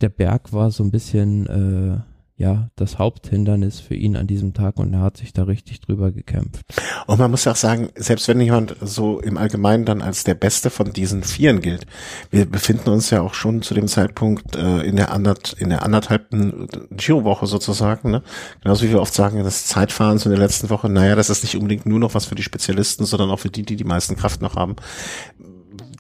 der 0.02 0.10
Berg 0.10 0.54
war 0.54 0.70
so 0.72 0.84
ein 0.84 0.92
bisschen 0.92 1.48
äh, 1.48 2.00
ja, 2.40 2.70
das 2.78 2.98
Haupthindernis 2.98 3.82
für 3.82 3.96
ihn 3.96 4.16
an 4.16 4.26
diesem 4.26 4.54
Tag 4.54 4.78
und 4.80 4.94
er 4.94 5.02
hat 5.02 5.18
sich 5.18 5.34
da 5.34 5.44
richtig 5.44 5.82
drüber 5.82 6.10
gekämpft. 6.12 6.64
Und 7.06 7.20
man 7.20 7.30
muss 7.30 7.44
ja 7.44 7.52
auch 7.52 7.58
sagen, 7.58 7.90
selbst 7.96 8.30
wenn 8.30 8.40
jemand 8.40 8.78
so 8.80 9.20
im 9.20 9.38
Allgemeinen 9.38 9.84
dann 9.84 10.02
als 10.02 10.24
der 10.24 10.36
Beste 10.36 10.70
von 10.70 10.94
diesen 10.94 11.24
Vieren 11.24 11.60
gilt, 11.60 11.86
wir 12.32 12.46
befinden 12.50 12.92
uns 12.92 13.10
ja 13.10 13.20
auch 13.22 13.34
schon 13.34 13.62
zu 13.62 13.74
dem 13.74 13.90
Zeitpunkt 13.90 14.56
äh, 14.56 14.84
in 14.84 14.96
der 14.96 15.12
andert, 15.12 15.52
in 15.60 15.68
der 15.68 15.84
anderthalbten 15.84 16.70
Giro-Woche 16.92 17.46
sozusagen, 17.46 18.10
ne? 18.10 18.24
Genauso 18.64 18.86
wie 18.86 18.92
wir 18.92 19.02
oft 19.02 19.14
sagen, 19.14 19.44
das 19.44 19.66
Zeitfahren 19.66 20.18
in 20.18 20.30
der 20.30 20.40
letzten 20.40 20.70
Woche, 20.70 20.88
naja, 20.88 21.16
das 21.16 21.30
ist 21.30 21.44
nicht 21.44 21.58
unbedingt 21.58 21.86
nur 21.86 22.00
noch 22.00 22.16
was 22.16 22.24
für 22.24 22.36
die 22.36 22.44
Spezialisten, 22.44 23.04
sondern 23.04 23.32
auch 23.32 23.40
für 23.40 23.50
die, 23.50 23.64
die 23.64 23.76
die 23.76 23.84
meisten 23.84 24.16
Kraft 24.16 24.42
noch 24.42 24.56
haben 24.56 24.78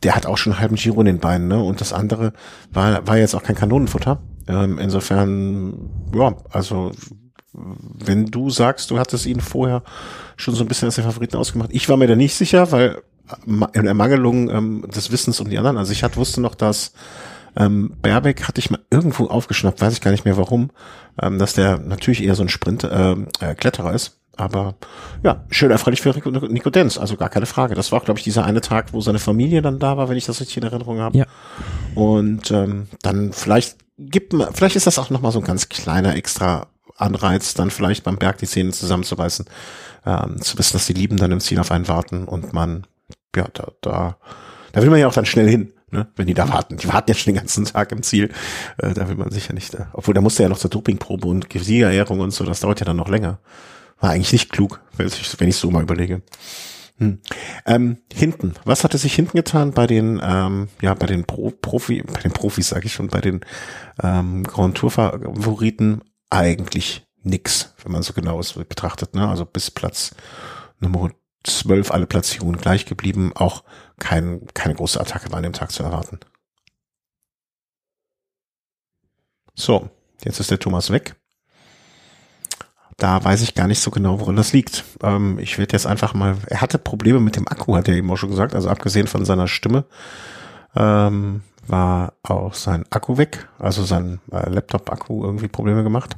der 0.03 0.15
hat 0.15 0.25
auch 0.25 0.37
schon 0.37 0.53
einen 0.53 0.61
halben 0.61 0.75
Giro 0.75 1.01
in 1.01 1.05
den 1.05 1.19
Beinen, 1.19 1.49
ne? 1.49 1.61
Und 1.61 1.81
das 1.81 1.91
andere 1.91 2.31
war, 2.71 3.05
war 3.05 3.17
jetzt 3.17 3.35
auch 3.35 3.43
kein 3.43 3.57
Kanonenfutter. 3.57 4.21
Ähm, 4.49 4.79
insofern, 4.79 5.89
ja, 6.13 6.35
also 6.49 6.91
wenn 7.53 8.25
du 8.25 8.49
sagst, 8.49 8.91
du 8.91 8.99
hattest 8.99 9.25
ihn 9.25 9.39
vorher 9.39 9.83
schon 10.37 10.55
so 10.55 10.63
ein 10.63 10.67
bisschen 10.67 10.87
als 10.87 10.95
der 10.95 11.03
Favoriten 11.03 11.37
ausgemacht. 11.37 11.69
Ich 11.71 11.87
war 11.89 11.97
mir 11.97 12.07
da 12.07 12.15
nicht 12.15 12.35
sicher, 12.35 12.71
weil 12.71 13.01
in 13.45 13.85
Ermangelung 13.85 14.49
ähm, 14.49 14.85
des 14.93 15.11
Wissens 15.11 15.39
um 15.39 15.49
die 15.49 15.57
anderen. 15.57 15.77
Also 15.77 15.91
ich 15.91 16.03
hatte, 16.03 16.17
wusste 16.17 16.41
noch, 16.41 16.55
dass 16.55 16.93
ähm, 17.55 17.93
Berbeck 18.01 18.47
hatte 18.47 18.59
ich 18.59 18.71
mal 18.71 18.79
irgendwo 18.89 19.27
aufgeschnappt, 19.27 19.81
weiß 19.81 19.93
ich 19.93 20.01
gar 20.01 20.11
nicht 20.11 20.25
mehr 20.25 20.37
warum, 20.37 20.71
ähm, 21.21 21.37
dass 21.37 21.53
der 21.53 21.77
natürlich 21.77 22.23
eher 22.23 22.35
so 22.35 22.43
ein 22.43 22.49
Sprint 22.49 22.83
äh, 22.83 23.11
äh, 23.11 23.55
Kletterer 23.55 23.93
ist. 23.93 24.17
Aber 24.35 24.75
ja, 25.21 25.43
schön 25.51 25.69
erfreulich 25.69 26.01
für 26.01 26.13
Nico 26.47 26.69
Denz, 26.69 26.97
also 26.97 27.17
gar 27.17 27.27
keine 27.29 27.45
Frage. 27.45 27.75
Das 27.75 27.91
war, 27.91 27.99
glaube 27.99 28.19
ich, 28.19 28.23
dieser 28.23 28.45
eine 28.45 28.61
Tag, 28.61 28.93
wo 28.93 29.01
seine 29.01 29.19
Familie 29.19 29.61
dann 29.61 29.79
da 29.79 29.97
war, 29.97 30.07
wenn 30.07 30.15
ich 30.15 30.25
das 30.25 30.39
richtig 30.39 30.57
in 30.57 30.63
Erinnerung 30.63 30.99
habe. 30.99 31.17
Ja. 31.17 31.25
Und 31.93 32.49
ähm, 32.51 32.87
dann 33.01 33.33
vielleicht 33.33 33.75
gibt 33.99 34.33
vielleicht 34.53 34.75
ist 34.75 34.87
das 34.87 34.97
auch 34.97 35.09
nochmal 35.09 35.31
so 35.31 35.39
ein 35.39 35.45
ganz 35.45 35.69
kleiner 35.69 36.15
extra 36.15 36.67
Anreiz, 36.95 37.53
dann 37.53 37.69
vielleicht 37.69 38.03
beim 38.03 38.17
Berg 38.17 38.37
die 38.37 38.47
Zähne 38.47 38.71
zusammenzubeißen, 38.71 39.45
ähm, 40.05 40.41
zu 40.41 40.57
wissen, 40.57 40.73
dass 40.73 40.87
die 40.87 40.93
Lieben 40.93 41.17
dann 41.17 41.31
im 41.31 41.39
Ziel 41.39 41.59
auf 41.59 41.71
einen 41.71 41.87
warten 41.87 42.25
und 42.25 42.53
man, 42.53 42.85
ja, 43.35 43.47
da, 43.53 43.71
da, 43.81 44.17
da 44.71 44.81
will 44.81 44.89
man 44.89 44.99
ja 44.99 45.07
auch 45.07 45.13
dann 45.13 45.25
schnell 45.25 45.49
hin, 45.49 45.73
ne, 45.91 46.07
wenn 46.15 46.27
die 46.27 46.33
da 46.33 46.49
warten. 46.49 46.77
Die 46.77 46.87
warten 46.87 47.11
ja 47.11 47.15
schon 47.15 47.33
den 47.33 47.39
ganzen 47.39 47.65
Tag 47.65 47.91
im 47.91 48.03
Ziel, 48.03 48.31
äh, 48.77 48.93
da 48.93 49.07
will 49.07 49.15
man 49.15 49.31
sicher 49.31 49.53
nicht, 49.53 49.73
äh, 49.75 49.85
obwohl 49.93 50.13
da 50.13 50.21
musste 50.21 50.43
ja 50.43 50.49
noch 50.49 50.57
zur 50.57 50.69
Dopingprobe 50.69 51.27
und 51.27 51.47
Siegerehrung 51.53 52.19
und 52.19 52.31
so, 52.31 52.43
das 52.43 52.61
dauert 52.61 52.79
ja 52.79 52.85
dann 52.85 52.97
noch 52.97 53.09
länger. 53.09 53.39
War 53.99 54.11
eigentlich 54.11 54.31
nicht 54.31 54.51
klug, 54.51 54.81
wenn 54.95 55.07
ich, 55.07 55.39
wenn 55.39 55.49
ich 55.49 55.57
so 55.57 55.71
mal 55.71 55.83
überlege. 55.83 56.21
Hm. 56.99 57.21
Ähm, 57.65 57.97
hinten, 58.13 58.55
was 58.65 58.83
hatte 58.83 58.97
sich 58.97 59.15
hinten 59.15 59.37
getan 59.37 59.71
bei 59.71 59.87
den, 59.87 60.19
ähm, 60.21 60.67
ja, 60.81 60.93
bei 60.93 61.05
den 61.05 61.23
Pro 61.23 61.49
Profi, 61.49 62.03
bei 62.03 62.19
den 62.21 62.33
Profis 62.33 62.69
sage 62.69 62.87
ich 62.87 62.93
schon, 62.93 63.07
bei 63.07 63.21
den 63.21 63.39
ähm, 64.03 64.43
Grand 64.43 64.77
Tour 64.77 64.91
Favoriten 64.91 66.01
eigentlich 66.29 67.07
nix, 67.23 67.73
wenn 67.83 67.93
man 67.93 68.03
so 68.03 68.11
genau 68.13 68.39
es 68.39 68.53
betrachtet, 68.53 69.15
ne? 69.15 69.27
Also 69.27 69.45
bis 69.45 69.71
Platz 69.71 70.13
Nummer 70.79 71.11
12 71.45 71.91
alle 71.91 72.05
Platzierungen 72.05 72.59
gleich 72.59 72.85
geblieben, 72.85 73.31
auch 73.33 73.63
kein, 73.97 74.45
keine 74.53 74.75
große 74.75 74.99
Attacke 74.99 75.31
war 75.31 75.37
an 75.37 75.43
dem 75.43 75.53
Tag 75.53 75.71
zu 75.71 75.83
erwarten. 75.83 76.19
So, 79.55 79.89
jetzt 80.23 80.39
ist 80.41 80.51
der 80.51 80.59
Thomas 80.59 80.91
weg 80.91 81.15
da 82.99 83.23
weiß 83.23 83.41
ich 83.41 83.55
gar 83.55 83.67
nicht 83.67 83.79
so 83.79 83.91
genau, 83.91 84.19
woran 84.19 84.35
das 84.35 84.53
liegt. 84.53 84.83
Ähm, 85.01 85.39
ich 85.39 85.57
werde 85.57 85.73
jetzt 85.73 85.87
einfach 85.87 86.13
mal, 86.13 86.37
er 86.47 86.61
hatte 86.61 86.77
Probleme 86.77 87.19
mit 87.19 87.35
dem 87.35 87.47
Akku, 87.47 87.75
hat 87.75 87.87
er 87.87 87.95
eben 87.95 88.11
auch 88.11 88.17
schon 88.17 88.29
gesagt, 88.29 88.53
also 88.53 88.69
abgesehen 88.69 89.07
von 89.07 89.25
seiner 89.25 89.47
Stimme, 89.47 89.85
ähm, 90.75 91.41
war 91.67 92.13
auch 92.23 92.53
sein 92.53 92.85
Akku 92.89 93.17
weg, 93.17 93.47
also 93.57 93.83
sein 93.83 94.19
äh, 94.31 94.49
Laptop-Akku 94.49 95.23
irgendwie 95.23 95.47
Probleme 95.47 95.83
gemacht. 95.83 96.17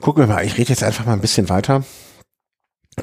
Gucken 0.00 0.24
wir 0.24 0.34
mal, 0.34 0.44
ich 0.44 0.58
rede 0.58 0.70
jetzt 0.70 0.82
einfach 0.82 1.06
mal 1.06 1.12
ein 1.12 1.20
bisschen 1.20 1.48
weiter. 1.48 1.84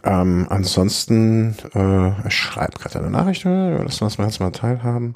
Ähm, 0.04 0.48
ansonsten, 0.50 1.56
äh, 1.74 2.24
er 2.24 2.32
schreibt 2.32 2.80
gerade 2.80 3.00
eine 3.00 3.10
Nachricht, 3.10 3.46
äh, 3.46 3.48
wir 3.48 3.80
uns 3.80 4.18
mal 4.18 4.26
jetzt 4.26 4.40
mal 4.40 4.52
teilhaben. 4.52 5.16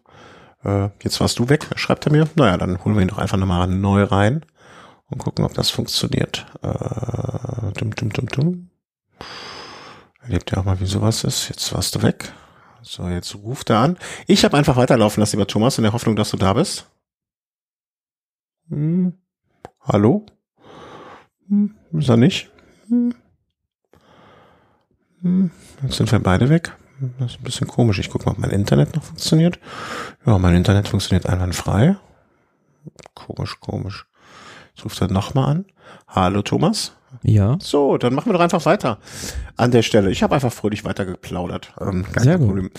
Äh, 0.64 0.90
jetzt 1.04 1.20
warst 1.20 1.38
du 1.40 1.50
weg, 1.50 1.68
schreibt 1.76 2.06
er 2.06 2.12
mir. 2.12 2.28
Naja, 2.36 2.58
dann 2.58 2.84
holen 2.84 2.96
wir 2.96 3.02
ihn 3.02 3.10
doch 3.10 3.18
einfach 3.18 3.38
nochmal 3.38 3.68
neu 3.68 4.04
rein 4.04 4.46
und 5.14 5.20
gucken, 5.20 5.46
ob 5.46 5.54
das 5.54 5.70
funktioniert. 5.70 6.46
Äh, 6.62 7.72
dum, 7.74 7.96
dum, 7.96 8.12
dum, 8.12 8.28
dum. 8.28 8.70
Erlebt 10.22 10.52
ja 10.52 10.58
auch 10.58 10.66
mal, 10.66 10.80
wie 10.80 10.86
sowas 10.86 11.24
ist. 11.24 11.50
Jetzt 11.50 11.74
warst 11.74 11.96
du 11.96 12.02
weg. 12.02 12.34
So, 12.82 13.08
jetzt 13.08 13.36
ruft 13.36 13.70
er 13.70 13.80
an. 13.80 13.98
Ich 14.28 14.44
habe 14.44 14.58
einfach 14.58 14.76
weiterlaufen 14.76 15.22
lassen, 15.22 15.38
lieber 15.38 15.48
Thomas, 15.48 15.78
in 15.78 15.84
der 15.84 15.94
Hoffnung, 15.94 16.16
dass 16.16 16.32
du 16.32 16.38
da 16.38 16.54
bist. 16.54 16.90
Hm. 18.70 19.14
Hallo? 19.82 20.26
Hm. 21.48 21.76
Ist 21.94 22.10
er 22.10 22.18
nicht? 22.18 22.52
Hm. 22.88 23.14
Hm. 25.22 25.52
Jetzt 25.84 25.96
sind 25.96 26.12
wir 26.12 26.20
beide 26.20 26.50
weg. 26.50 26.76
Das 27.20 27.34
ist 27.34 27.40
ein 27.40 27.44
bisschen 27.44 27.68
komisch. 27.68 28.00
Ich 28.00 28.10
gucke 28.10 28.26
mal, 28.26 28.32
ob 28.32 28.40
mein 28.40 28.52
Internet 28.52 28.96
noch 28.96 29.04
funktioniert. 29.04 29.60
Ja, 30.26 30.38
mein 30.38 30.56
Internet 30.56 30.88
funktioniert 30.88 31.26
einwandfrei. 31.26 31.98
Komisch, 33.14 33.60
komisch. 33.60 34.08
Jetzt 34.76 34.86
ruft 34.86 35.02
er 35.02 35.12
nochmal 35.12 35.50
an. 35.50 35.66
Hallo 36.08 36.42
Thomas. 36.42 36.94
Ja. 37.22 37.58
So, 37.62 37.98
dann 37.98 38.16
machen 38.16 38.30
wir 38.30 38.34
doch 38.34 38.40
einfach 38.40 38.66
weiter 38.66 38.98
an 39.56 39.72
der 39.72 39.84
Stelle. 39.84 40.10
Ich 40.10 40.24
habe 40.24 40.34
einfach 40.34 40.52
fröhlich 40.52 40.84
weiter 40.84 41.06
geplaudert. 41.06 41.74
Ähm, 41.80 42.06
Sehr 42.18 42.38
gut. 42.38 42.48
Problem. 42.48 42.72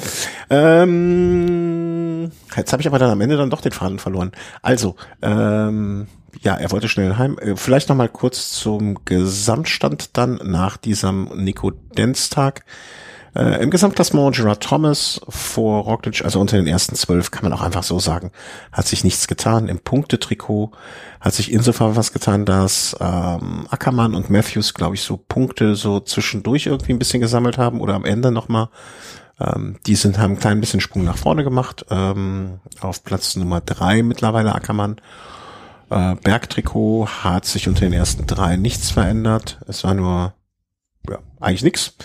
Ähm, 0.50 2.32
jetzt 2.56 2.72
habe 2.72 2.82
ich 2.82 2.88
aber 2.88 2.98
dann 2.98 3.10
am 3.10 3.20
Ende 3.20 3.36
dann 3.36 3.50
doch 3.50 3.60
den 3.60 3.72
Faden 3.72 4.00
verloren. 4.00 4.32
Also, 4.60 4.96
ähm, 5.22 6.08
ja, 6.40 6.54
er 6.56 6.72
wollte 6.72 6.88
schnell 6.88 7.16
heim. 7.16 7.38
Äh, 7.38 7.54
vielleicht 7.56 7.88
noch 7.88 7.96
mal 7.96 8.08
kurz 8.08 8.50
zum 8.50 9.04
Gesamtstand 9.04 10.16
dann 10.16 10.40
nach 10.42 10.76
diesem 10.76 11.30
Nico 11.36 11.70
Denz-Tag. 11.70 12.64
Äh, 13.34 13.62
Im 13.62 13.70
Gesamtklassement 13.70 14.36
Gerard 14.36 14.62
Thomas 14.62 15.20
vor 15.28 15.84
Roglic, 15.84 16.24
also 16.24 16.40
unter 16.40 16.56
den 16.56 16.68
ersten 16.68 16.94
zwölf, 16.94 17.32
kann 17.32 17.42
man 17.42 17.52
auch 17.52 17.62
einfach 17.62 17.82
so 17.82 17.98
sagen, 17.98 18.30
hat 18.70 18.86
sich 18.86 19.02
nichts 19.02 19.26
getan. 19.26 19.68
Im 19.68 19.80
Punktetrikot 19.80 20.70
hat 21.20 21.34
sich 21.34 21.50
insofern 21.52 21.96
was 21.96 22.12
getan, 22.12 22.44
dass 22.44 22.96
ähm, 23.00 23.66
Ackermann 23.70 24.14
und 24.14 24.30
Matthews, 24.30 24.74
glaube 24.74 24.94
ich, 24.94 25.02
so 25.02 25.16
Punkte 25.16 25.74
so 25.74 25.98
zwischendurch 25.98 26.66
irgendwie 26.66 26.92
ein 26.92 26.98
bisschen 26.98 27.20
gesammelt 27.20 27.58
haben 27.58 27.80
oder 27.80 27.94
am 27.94 28.04
Ende 28.04 28.30
nochmal. 28.30 28.68
Ähm, 29.40 29.78
die 29.84 29.96
sind, 29.96 30.18
haben 30.18 30.32
einen 30.32 30.40
kleinen 30.40 30.60
bisschen 30.60 30.80
Sprung 30.80 31.02
nach 31.02 31.18
vorne 31.18 31.42
gemacht. 31.42 31.86
Ähm, 31.90 32.60
auf 32.80 33.02
Platz 33.02 33.34
Nummer 33.34 33.60
drei 33.60 34.04
mittlerweile 34.04 34.54
Ackermann. 34.54 35.00
Äh, 35.90 36.14
Bergtrikot 36.22 37.08
hat 37.24 37.46
sich 37.46 37.66
unter 37.66 37.80
den 37.80 37.92
ersten 37.92 38.28
drei 38.28 38.56
nichts 38.56 38.92
verändert. 38.92 39.58
Es 39.66 39.82
war 39.82 39.94
nur 39.94 40.34
ja, 41.10 41.18
eigentlich 41.40 41.64
nichts 41.64 41.96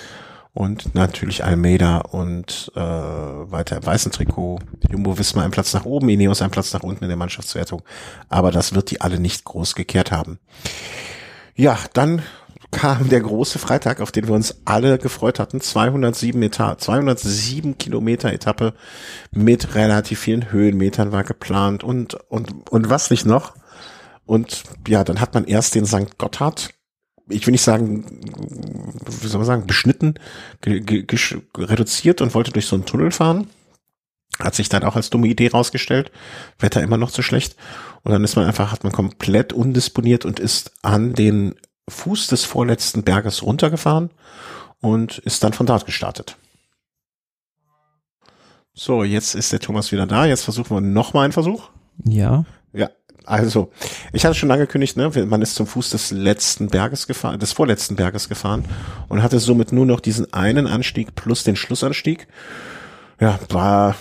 und 0.53 0.95
natürlich 0.95 1.43
Almeida 1.43 1.99
und 1.99 2.71
äh, 2.75 2.79
weiter 2.79 3.77
im 3.77 3.85
weißen 3.85 4.11
Trikot. 4.11 4.59
Jumbo 4.89 5.17
Wismar 5.17 5.43
einen 5.43 5.51
Platz 5.51 5.73
nach 5.73 5.85
oben, 5.85 6.09
Ineos 6.09 6.41
einen 6.41 6.51
Platz 6.51 6.73
nach 6.73 6.83
unten 6.83 7.03
in 7.03 7.09
der 7.09 7.17
Mannschaftswertung. 7.17 7.81
Aber 8.29 8.51
das 8.51 8.73
wird 8.73 8.91
die 8.91 9.01
alle 9.01 9.19
nicht 9.19 9.45
groß 9.45 9.75
gekehrt 9.75 10.11
haben. 10.11 10.39
Ja, 11.55 11.77
dann 11.93 12.23
kam 12.71 13.09
der 13.09 13.21
große 13.21 13.59
Freitag, 13.59 13.99
auf 14.01 14.11
den 14.11 14.27
wir 14.27 14.35
uns 14.35 14.61
alle 14.65 14.97
gefreut 14.97 15.39
hatten. 15.39 15.61
207 15.61 16.41
Eta 16.41 16.77
207 16.77 17.77
Kilometer 17.77 18.31
Etappe 18.31 18.73
mit 19.31 19.75
relativ 19.75 20.19
vielen 20.19 20.51
Höhenmetern 20.51 21.11
war 21.11 21.23
geplant 21.23 21.83
und, 21.83 22.15
und, 22.29 22.69
und 22.69 22.89
was 22.89 23.09
nicht 23.09 23.25
noch. 23.25 23.53
Und 24.25 24.63
ja, 24.87 25.03
dann 25.03 25.19
hat 25.19 25.33
man 25.33 25.45
erst 25.45 25.73
den 25.73 25.85
St. 25.85 26.17
Gotthard 26.17 26.69
ich 27.29 27.45
will 27.45 27.51
nicht 27.51 27.63
sagen, 27.63 28.05
wie 29.05 29.27
soll 29.27 29.39
man 29.39 29.47
sagen, 29.47 29.67
beschnitten, 29.67 30.15
reduziert 30.65 32.21
und 32.21 32.33
wollte 32.33 32.51
durch 32.51 32.65
so 32.65 32.75
einen 32.75 32.85
Tunnel 32.85 33.11
fahren. 33.11 33.47
Hat 34.39 34.55
sich 34.55 34.69
dann 34.69 34.83
auch 34.83 34.95
als 34.95 35.09
dumme 35.09 35.27
Idee 35.27 35.49
rausgestellt. 35.49 36.11
Wetter 36.59 36.81
immer 36.81 36.97
noch 36.97 37.11
zu 37.11 37.21
schlecht. 37.21 37.55
Und 38.03 38.11
dann 38.11 38.23
ist 38.23 38.35
man 38.35 38.45
einfach, 38.45 38.71
hat 38.71 38.83
man 38.83 38.93
komplett 38.93 39.51
undisponiert 39.51 40.23
und 40.25 40.39
ist 40.39 40.71
an 40.81 41.13
den 41.13 41.55
Fuß 41.89 42.27
des 42.27 42.45
vorletzten 42.45 43.03
Berges 43.03 43.43
runtergefahren 43.43 44.11
und 44.79 45.17
ist 45.19 45.43
dann 45.43 45.53
von 45.53 45.65
dort 45.65 45.85
gestartet. 45.85 46.37
So, 48.73 49.03
jetzt 49.03 49.35
ist 49.35 49.51
der 49.51 49.59
Thomas 49.59 49.91
wieder 49.91 50.07
da. 50.07 50.25
Jetzt 50.25 50.43
versuchen 50.43 50.75
wir 50.75 50.81
nochmal 50.81 51.25
einen 51.25 51.33
Versuch. 51.33 51.69
Ja. 52.05 52.45
Also, 53.29 53.69
ich 54.11 54.25
hatte 54.25 54.33
schon 54.33 54.49
angekündigt, 54.49 54.97
ne, 54.97 55.11
man 55.27 55.43
ist 55.43 55.53
zum 55.53 55.67
Fuß 55.67 55.91
des 55.91 56.09
letzten 56.09 56.67
Berges 56.67 57.05
gefahren, 57.05 57.39
des 57.39 57.51
vorletzten 57.51 57.95
Berges 57.95 58.27
gefahren 58.27 58.65
und 59.07 59.21
hatte 59.21 59.37
somit 59.37 59.71
nur 59.71 59.85
noch 59.85 59.99
diesen 59.99 60.33
einen 60.33 60.65
Anstieg 60.65 61.13
plus 61.13 61.43
den 61.43 61.55
Schlussanstieg. 61.55 62.27
Ja, 63.19 63.39
war, 63.49 63.95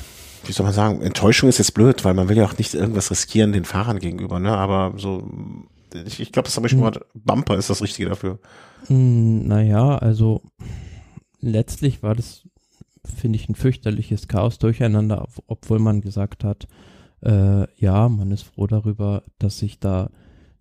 wie 0.47 0.52
soll 0.52 0.64
man 0.64 0.73
sagen, 0.73 1.02
Enttäuschung 1.02 1.50
ist 1.50 1.58
jetzt 1.58 1.75
blöd, 1.75 2.06
weil 2.06 2.14
man 2.14 2.30
will 2.30 2.38
ja 2.38 2.47
auch 2.47 2.56
nicht 2.56 2.73
irgendwas 2.73 3.11
riskieren 3.11 3.52
den 3.52 3.66
Fahrern 3.66 3.99
gegenüber, 3.99 4.40
ne, 4.40 4.56
aber 4.56 4.94
so, 4.97 5.28
ich, 6.06 6.20
ich 6.20 6.32
glaube, 6.32 6.47
das 6.47 6.56
habe 6.56 6.66
ich 6.66 6.70
schon 6.70 6.80
mal, 6.80 6.99
Bumper 7.12 7.58
ist 7.58 7.68
das 7.68 7.82
Richtige 7.82 8.08
dafür. 8.08 8.38
Hm, 8.87 9.47
naja, 9.47 9.99
also, 9.99 10.40
letztlich 11.42 12.02
war 12.02 12.14
das, 12.14 12.44
finde 13.04 13.37
ich, 13.37 13.47
ein 13.50 13.56
fürchterliches 13.56 14.26
Chaos 14.26 14.58
durcheinander, 14.58 15.28
obwohl 15.47 15.80
man 15.80 16.00
gesagt 16.00 16.44
hat, 16.44 16.66
äh, 17.22 17.66
ja, 17.76 18.08
man 18.08 18.30
ist 18.30 18.42
froh 18.42 18.66
darüber, 18.66 19.22
dass 19.38 19.58
sich 19.58 19.80
da 19.80 20.10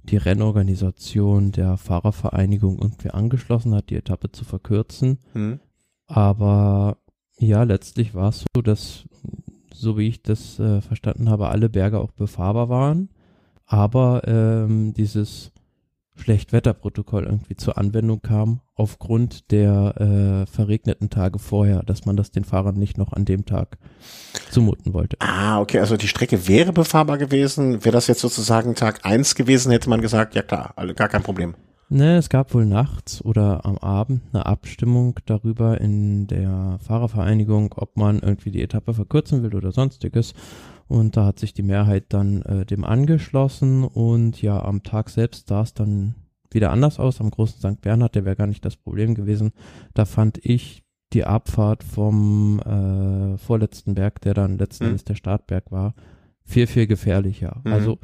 die 0.04 0.18
Rennorganisation 0.18 1.52
der 1.52 1.78
Fahrervereinigung 1.78 2.80
irgendwie 2.80 3.10
angeschlossen 3.12 3.76
hat, 3.76 3.90
die 3.90 3.96
Etappe 3.96 4.32
zu 4.32 4.46
verkürzen. 4.46 5.20
Hm. 5.34 5.60
Aber 6.08 6.98
ja, 7.40 7.64
letztlich 7.64 8.14
war 8.16 8.30
es 8.30 8.46
so, 8.56 8.62
dass, 8.62 9.06
so 9.74 9.98
wie 9.98 10.08
ich 10.08 10.24
das 10.24 10.60
äh, 10.60 10.82
verstanden 10.82 11.30
habe, 11.30 11.50
alle 11.50 11.70
Berge 11.70 12.00
auch 12.00 12.12
befahrbar 12.12 12.70
waren. 12.70 13.10
Aber 13.66 14.22
ähm, 14.26 14.94
dieses 14.94 15.52
Schlechtwetterprotokoll 16.18 17.26
irgendwie 17.26 17.56
zur 17.56 17.78
Anwendung 17.78 18.22
kam, 18.22 18.62
aufgrund 18.76 19.52
der 19.52 19.96
äh, 20.00 20.52
verregneten 20.52 21.10
Tage 21.10 21.40
vorher, 21.40 21.84
dass 21.84 22.06
man 22.06 22.18
das 22.18 22.32
den 22.32 22.44
Fahrern 22.44 22.76
nicht 22.76 22.98
noch 22.98 23.14
an 23.14 23.26
dem 23.26 23.46
Tag 23.46 23.78
zumuten 24.52 24.94
wollte. 24.94 25.18
Ah, 25.20 25.60
okay, 25.60 25.80
also 25.80 25.98
die 25.98 26.08
Strecke 26.08 26.48
wäre 26.48 26.74
befahrbar 26.74 27.18
gewesen. 27.18 27.84
Wäre 27.86 27.94
das 27.94 28.08
jetzt 28.08 28.22
sozusagen 28.22 28.76
Tag 28.76 29.06
eins 29.06 29.36
gewesen, 29.36 29.72
hätte 29.72 29.90
man 29.90 30.02
gesagt, 30.02 30.36
ja 30.36 30.42
klar, 30.42 30.74
gar 30.96 31.10
kein 31.10 31.24
Problem. 31.24 31.56
Ne, 31.90 32.18
es 32.18 32.28
gab 32.28 32.54
wohl 32.54 32.66
nachts 32.66 33.24
oder 33.24 33.66
am 33.66 33.78
Abend 33.78 34.22
eine 34.34 34.46
Abstimmung 34.46 35.18
darüber 35.26 35.80
in 35.80 36.28
der 36.28 36.80
Fahrervereinigung, 36.86 37.74
ob 37.78 37.96
man 37.96 38.20
irgendwie 38.20 38.52
die 38.52 38.62
Etappe 38.62 38.94
verkürzen 38.94 39.42
will 39.42 39.56
oder 39.56 39.72
sonstiges. 39.72 40.34
Und 40.88 41.18
da 41.18 41.26
hat 41.26 41.40
sich 41.40 41.54
die 41.54 41.64
Mehrheit 41.64 42.06
dann 42.10 42.42
äh, 42.44 42.66
dem 42.66 42.84
angeschlossen 42.84 43.84
und 43.84 44.42
ja, 44.42 44.64
am 44.64 44.84
Tag 44.84 45.10
selbst 45.10 45.50
sah 45.50 45.62
es 45.62 45.74
dann 45.74 46.16
wieder 46.50 46.72
anders 46.72 47.00
aus. 47.00 47.20
Am 47.20 47.30
großen 47.30 47.60
St. 47.60 47.82
Bernhard, 47.82 48.16
der 48.16 48.26
wäre 48.26 48.36
gar 48.36 48.48
nicht 48.48 48.64
das 48.64 48.78
Problem 48.78 49.14
gewesen. 49.14 49.52
Da 49.94 50.06
fand 50.06 50.44
ich 50.44 50.84
die 51.14 51.26
Abfahrt 51.26 51.84
vom 51.84 52.60
äh, 52.60 53.38
vorletzten 53.38 53.96
Berg, 53.96 54.22
der 54.22 54.34
dann 54.34 54.58
letzten 54.58 54.86
mhm. 54.86 54.90
Endes 54.92 55.04
der 55.04 55.16
Startberg 55.16 55.72
war, 55.72 55.94
viel, 56.44 56.68
viel 56.68 56.88
gefährlicher. 56.88 57.62
Mhm. 57.64 57.74
Also 57.74 58.00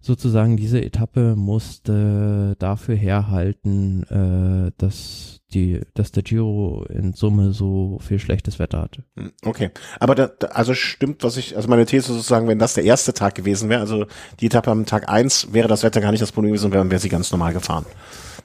sozusagen 0.00 0.56
diese 0.56 0.82
Etappe 0.82 1.34
musste 1.36 2.56
dafür 2.58 2.96
herhalten, 2.96 4.02
äh, 4.04 4.72
dass 4.78 5.40
die, 5.52 5.80
dass 5.94 6.12
der 6.12 6.22
Giro 6.22 6.84
in 6.90 7.14
Summe 7.14 7.52
so 7.52 7.98
viel 8.00 8.18
schlechtes 8.18 8.58
Wetter 8.58 8.82
hatte. 8.82 9.04
Hm, 9.16 9.32
okay, 9.44 9.70
aber 9.98 10.14
da, 10.14 10.26
also 10.50 10.74
stimmt, 10.74 11.22
was 11.24 11.36
ich, 11.36 11.56
also 11.56 11.68
meine 11.68 11.86
These 11.86 12.12
sozusagen, 12.12 12.48
wenn 12.48 12.58
das 12.58 12.74
der 12.74 12.84
erste 12.84 13.14
Tag 13.14 13.34
gewesen 13.34 13.68
wäre, 13.70 13.80
also 13.80 14.06
die 14.40 14.46
Etappe 14.46 14.70
am 14.70 14.86
Tag 14.86 15.08
eins 15.08 15.52
wäre 15.52 15.68
das 15.68 15.82
Wetter 15.82 16.00
gar 16.00 16.10
nicht 16.10 16.22
das 16.22 16.32
Problem 16.32 16.52
gewesen, 16.52 16.72
wäre 16.72 16.98
sie 16.98 17.08
ganz 17.08 17.30
normal 17.30 17.54
gefahren. 17.54 17.86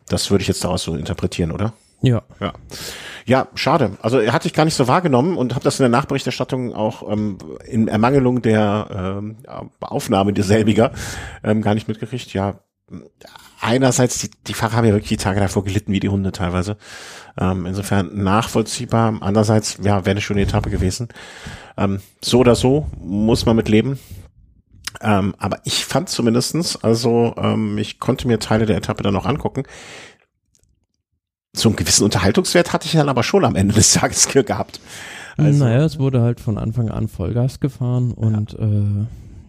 Das 0.07 0.31
würde 0.31 0.41
ich 0.43 0.47
jetzt 0.47 0.63
daraus 0.63 0.83
so 0.83 0.95
interpretieren, 0.95 1.51
oder? 1.51 1.73
Ja. 2.03 2.21
Ja. 2.39 2.53
Ja, 3.25 3.47
schade. 3.55 3.97
Also 4.01 4.21
hatte 4.21 4.47
ich 4.47 4.53
gar 4.53 4.65
nicht 4.65 4.75
so 4.75 4.89
wahrgenommen 4.89 5.37
und 5.37 5.55
habe 5.55 5.63
das 5.63 5.79
in 5.79 5.83
der 5.83 5.89
Nachberichterstattung 5.89 6.73
auch 6.73 7.09
ähm, 7.09 7.37
in 7.65 7.87
Ermangelung 7.87 8.41
der 8.41 9.21
ähm, 9.21 9.37
Aufnahme 9.79 10.33
derselbiger 10.33 10.91
ähm, 11.43 11.61
gar 11.61 11.73
nicht 11.73 11.87
mitgekriegt. 11.87 12.33
Ja, 12.33 12.59
einerseits, 13.61 14.19
die, 14.19 14.31
die 14.45 14.53
Fahrer 14.53 14.73
haben 14.73 14.85
ja 14.85 14.91
wirklich 14.91 15.09
die 15.09 15.17
Tage 15.17 15.39
davor 15.39 15.63
gelitten 15.63 15.93
wie 15.93 16.01
die 16.01 16.09
Hunde 16.09 16.33
teilweise. 16.33 16.75
Ähm, 17.39 17.65
insofern 17.65 18.11
nachvollziehbar. 18.21 19.17
Andererseits, 19.21 19.77
ja, 19.81 20.05
wäre 20.05 20.11
eine 20.11 20.21
schöne 20.21 20.41
Etappe 20.41 20.69
gewesen. 20.69 21.07
Ähm, 21.77 22.01
so 22.21 22.39
oder 22.39 22.55
so 22.55 22.87
muss 22.99 23.45
man 23.45 23.55
mit 23.55 23.69
leben. 23.69 23.99
Ähm, 25.01 25.33
aber 25.37 25.59
ich 25.63 25.85
fand 25.85 26.09
zumindestens, 26.09 26.75
also 26.83 27.33
ähm, 27.37 27.77
ich 27.77 27.99
konnte 27.99 28.27
mir 28.27 28.39
Teile 28.39 28.65
der 28.65 28.77
Etappe 28.77 29.01
dann 29.01 29.13
noch 29.13 29.25
angucken 29.25 29.63
so 31.55 31.69
einen 31.69 31.75
gewissen 31.75 32.03
Unterhaltungswert 32.03 32.73
hatte 32.73 32.87
ich 32.87 32.93
dann 32.93 33.09
aber 33.09 33.23
schon 33.23 33.45
am 33.45 33.55
Ende 33.55 33.73
des 33.73 33.93
Tages 33.93 34.27
gehabt. 34.27 34.79
Also, 35.37 35.63
naja, 35.63 35.83
es 35.83 35.99
wurde 35.99 36.21
halt 36.21 36.39
von 36.39 36.57
Anfang 36.57 36.89
an 36.89 37.07
Vollgas 37.07 37.59
gefahren 37.59 38.11
und 38.11 38.53
ja. 38.53 38.59
äh, 38.59 39.05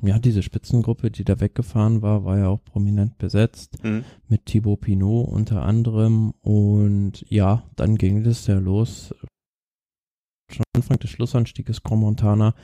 ja, 0.09 0.19
diese 0.19 0.43
Spitzengruppe, 0.43 1.11
die 1.11 1.25
da 1.25 1.41
weggefahren 1.41 2.03
war, 2.03 2.25
war 2.25 2.39
ja 2.39 2.49
auch 2.49 2.63
prominent 2.63 3.17
besetzt 3.19 3.83
mhm. 3.83 4.05
mit 4.29 4.47
Thibaut 4.47 4.83
Pinot 4.83 5.29
unter 5.29 5.63
anderem 5.63 6.33
und 6.43 7.25
ja, 7.29 7.65
dann 7.77 7.97
ging 7.97 8.25
es 8.25 8.47
ja 8.47 8.59
los. 8.59 9.15
Schon 10.53 10.65
Anfang 10.77 10.99
des 10.99 11.11
Schlussanstieges 11.11 11.81
Montana, 11.89 12.55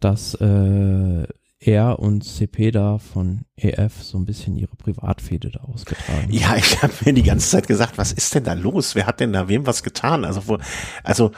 dass 0.00 0.34
äh, 0.34 1.26
er 1.58 1.98
und 1.98 2.24
Cepeda 2.24 2.98
von 2.98 3.42
EF 3.62 4.02
so 4.02 4.18
ein 4.18 4.26
bisschen 4.26 4.56
ihre 4.56 4.74
Privatfehde 4.76 5.50
da 5.50 5.60
ausgetragen. 5.60 6.28
Ja, 6.30 6.56
ich 6.56 6.82
habe 6.82 6.92
mir 7.04 7.12
die 7.12 7.22
ganze 7.22 7.48
Zeit 7.48 7.66
gesagt, 7.66 7.98
was 7.98 8.12
ist 8.12 8.34
denn 8.34 8.44
da 8.44 8.52
los? 8.54 8.94
Wer 8.94 9.06
hat 9.06 9.20
denn 9.20 9.32
da 9.32 9.48
wem 9.48 9.66
was 9.66 9.82
getan? 9.82 10.24
Also, 10.24 10.48
wo, 10.48 10.58
also 11.04 11.32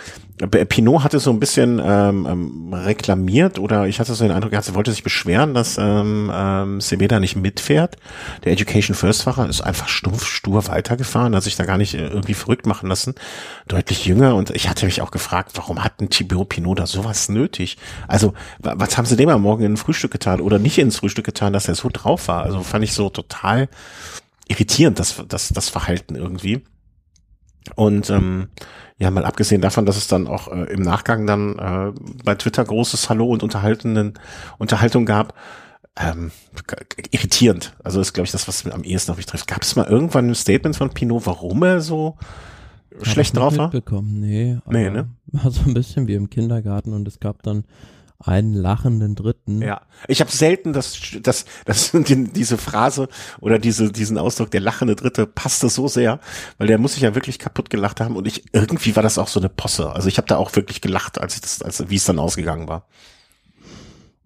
Pinot 0.49 1.05
hatte 1.05 1.21
so 1.21 1.31
ein 1.31 1.39
bisschen 1.39 1.81
ähm, 1.85 2.27
ähm, 2.29 2.75
reklamiert 2.75 3.61
oder 3.61 3.87
ich 3.87 4.01
hatte 4.01 4.15
so 4.15 4.25
den 4.25 4.33
Eindruck, 4.33 4.53
er 4.53 4.75
wollte 4.75 4.91
sich 4.91 5.05
beschweren, 5.05 5.55
dass 5.55 5.79
ähm, 5.79 6.31
ähm, 6.35 6.81
Cepeda 6.81 7.21
nicht 7.21 7.37
mitfährt. 7.37 7.97
Der 8.45 8.53
Education 8.53 8.97
First 8.97 9.23
Fahrer 9.23 9.49
ist 9.49 9.61
einfach 9.61 9.87
stumpf, 9.87 10.25
stur 10.25 10.67
weitergefahren, 10.67 11.37
hat 11.37 11.45
sich 11.45 11.55
da 11.55 11.65
gar 11.65 11.79
nicht 11.79 11.95
äh, 11.95 12.09
irgendwie 12.09 12.35
verrückt 12.35 12.67
machen 12.67 12.89
lassen. 12.89 13.15
Deutlich 13.69 14.07
jünger 14.07 14.35
und 14.35 14.51
ich 14.51 14.69
hatte 14.69 14.87
mich 14.87 15.03
auch 15.03 15.13
gefragt, 15.13 15.53
warum 15.55 15.85
hat 15.85 16.01
ein 16.01 16.11
Thibaut 16.11 16.49
Pinot 16.49 16.81
da 16.81 16.87
sowas 16.87 17.29
nötig? 17.29 17.77
Also, 18.09 18.35
was 18.59 18.99
haben 18.99 19.07
sie 19.07 19.17
dem 19.17 19.29
am 19.29 19.43
Morgen 19.43 19.63
in 19.63 19.75
ein 19.75 19.77
Frühstück 19.77 20.11
getan 20.11 20.41
oder 20.41 20.59
nicht 20.59 20.79
ins 20.79 20.97
Frühstück 20.97 21.27
getan, 21.27 21.53
dass 21.53 21.69
er 21.69 21.77
so 21.77 21.91
drauf 21.93 22.14
war? 22.29 22.45
Also 22.45 22.63
fand 22.63 22.85
ich 22.85 22.93
so 22.93 23.09
total 23.09 23.69
irritierend, 24.49 24.99
das, 24.99 25.23
das, 25.29 25.49
das 25.49 25.69
Verhalten 25.69 26.17
irgendwie. 26.17 26.65
Und 27.77 28.11
ähm, 28.11 28.49
ja, 28.99 29.11
mal 29.11 29.25
abgesehen 29.25 29.61
davon, 29.61 29.87
dass 29.87 29.97
es 29.97 30.07
dann 30.07 30.27
auch 30.27 30.49
äh, 30.49 30.65
im 30.73 30.83
Nachgang 30.83 31.27
dann 31.27 31.59
äh, 31.59 31.93
bei 32.25 32.35
Twitter 32.35 32.65
großes 32.65 33.09
Hallo 33.09 33.27
und 33.27 33.43
unterhaltenden 33.43 34.15
Unterhaltung 34.59 35.07
gab, 35.07 35.35
ähm, 35.97 36.31
irritierend. 37.11 37.75
Also 37.83 38.01
ist, 38.01 38.13
glaube 38.13 38.27
ich, 38.27 38.33
das, 38.33 38.49
was 38.49 38.67
am 38.67 38.85
ehesten 38.85 39.13
auf 39.13 39.17
mich 39.17 39.27
trifft. 39.27 39.47
Gab 39.47 39.63
es 39.63 39.77
mal 39.77 39.87
irgendwann 39.87 40.29
ein 40.29 40.35
Statement 40.35 40.77
von 40.77 40.91
Pinot, 40.91 41.27
warum 41.27 41.63
er 41.63 41.81
so 41.81 42.17
schlecht 43.03 43.37
drauf 43.37 43.57
war? 43.57 43.73
Nee. 44.03 44.59
Nee, 44.67 44.91
ne? 44.91 45.09
War 45.27 45.51
so 45.51 45.63
ein 45.63 45.75
bisschen 45.75 46.07
wie 46.07 46.15
im 46.15 46.31
Kindergarten 46.31 46.93
und 46.93 47.09
es 47.09 47.21
gab 47.21 47.43
dann 47.43 47.65
einen 48.27 48.55
lachenden 48.55 49.15
Dritten. 49.15 49.63
Ja, 49.63 49.83
ich 50.09 50.21
habe 50.21 50.31
selten 50.31 50.73
das, 50.73 50.99
das, 51.23 51.45
das 51.65 51.93
die, 51.93 52.25
diese 52.33 52.59
Phrase 52.59 53.09
oder 53.41 53.59
diese, 53.59 53.93
diesen 53.93 54.19
Ausdruck, 54.19 54.51
der 54.51 54.61
lachende 54.61 54.97
Dritte, 54.97 55.27
passte 55.27 55.69
so 55.69 55.89
sehr, 55.89 56.21
weil 56.59 56.67
der 56.67 56.79
muss 56.79 56.95
sich 56.95 57.03
ja 57.03 57.15
wirklich 57.15 57.39
kaputt 57.39 57.71
gelacht 57.71 58.01
haben 58.01 58.17
und 58.17 58.27
ich 58.27 58.45
irgendwie 58.53 58.97
war 58.97 59.03
das 59.03 59.19
auch 59.19 59.29
so 59.29 59.41
eine 59.41 59.49
Posse. 59.49 59.91
Also 59.91 60.09
ich 60.09 60.17
habe 60.17 60.29
da 60.29 60.37
auch 60.37 60.55
wirklich 60.57 60.81
gelacht, 60.81 61.21
als 61.21 61.35
ich 61.35 61.41
das, 61.43 61.63
als 61.63 61.89
wie 61.89 61.97
es 61.97 62.05
dann 62.05 62.19
ausgegangen 62.19 62.69
war. 62.69 62.87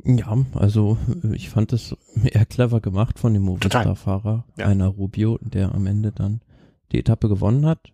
Ja, 0.04 0.38
also 0.54 0.96
ich 1.32 1.50
fand 1.50 1.72
es 1.72 1.96
eher 2.22 2.46
clever 2.46 2.80
gemacht 2.80 3.18
von 3.18 3.34
dem 3.34 3.42
Movistar-Fahrer, 3.42 4.44
ja. 4.56 4.66
einer 4.66 4.86
Rubio, 4.86 5.38
der 5.42 5.74
am 5.74 5.86
Ende 5.86 6.12
dann 6.12 6.40
die 6.92 7.00
Etappe 7.00 7.28
gewonnen 7.28 7.66
hat. 7.66 7.92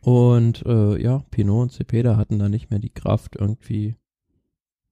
Und 0.00 0.64
äh, 0.64 1.02
ja, 1.02 1.22
Pinot 1.30 1.62
und 1.62 1.72
Cepeda 1.72 2.16
hatten 2.16 2.38
da 2.38 2.48
nicht 2.48 2.70
mehr 2.70 2.78
die 2.78 2.90
Kraft, 2.90 3.36
irgendwie 3.36 3.96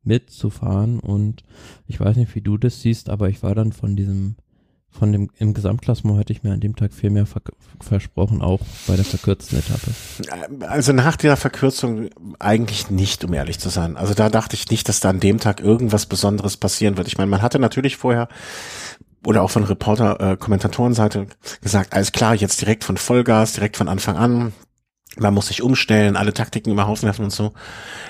mitzufahren 0.02 0.98
und 1.00 1.42
ich 1.86 2.00
weiß 2.00 2.16
nicht, 2.16 2.34
wie 2.34 2.40
du 2.40 2.56
das 2.56 2.80
siehst, 2.80 3.10
aber 3.10 3.28
ich 3.28 3.42
war 3.42 3.54
dann 3.54 3.72
von 3.72 3.96
diesem, 3.96 4.36
von 4.88 5.12
dem, 5.12 5.30
im 5.38 5.54
Gesamtklassement 5.54 6.18
hätte 6.18 6.32
ich 6.32 6.42
mir 6.42 6.52
an 6.52 6.60
dem 6.60 6.74
Tag 6.74 6.92
viel 6.92 7.10
mehr 7.10 7.26
ver 7.26 7.42
versprochen, 7.80 8.42
auch 8.42 8.60
bei 8.86 8.96
der 8.96 9.04
verkürzten 9.04 9.58
Etappe. 9.58 9.92
Also 10.66 10.92
nach 10.92 11.16
der 11.16 11.36
Verkürzung 11.36 12.10
eigentlich 12.38 12.90
nicht, 12.90 13.24
um 13.24 13.32
ehrlich 13.32 13.58
zu 13.58 13.68
sein. 13.68 13.96
Also 13.96 14.14
da 14.14 14.28
dachte 14.28 14.56
ich 14.56 14.70
nicht, 14.70 14.88
dass 14.88 15.00
da 15.00 15.10
an 15.10 15.20
dem 15.20 15.38
Tag 15.38 15.60
irgendwas 15.60 16.06
Besonderes 16.06 16.56
passieren 16.56 16.96
wird. 16.96 17.06
Ich 17.06 17.18
meine, 17.18 17.30
man 17.30 17.42
hatte 17.42 17.58
natürlich 17.58 17.96
vorher 17.96 18.28
oder 19.26 19.42
auch 19.42 19.50
von 19.50 19.64
Reporter, 19.64 20.32
äh, 20.32 20.36
Kommentatorenseite 20.36 21.26
gesagt, 21.60 21.92
alles 21.92 22.12
klar, 22.12 22.34
jetzt 22.34 22.60
direkt 22.60 22.84
von 22.84 22.96
Vollgas, 22.96 23.52
direkt 23.52 23.76
von 23.76 23.88
Anfang 23.88 24.16
an, 24.16 24.52
man 25.20 25.34
muss 25.34 25.48
sich 25.48 25.62
umstellen, 25.62 26.16
alle 26.16 26.32
Taktiken 26.32 26.72
über 26.72 26.86
Haufen 26.86 27.06
werfen 27.06 27.24
und 27.24 27.32
so. 27.32 27.52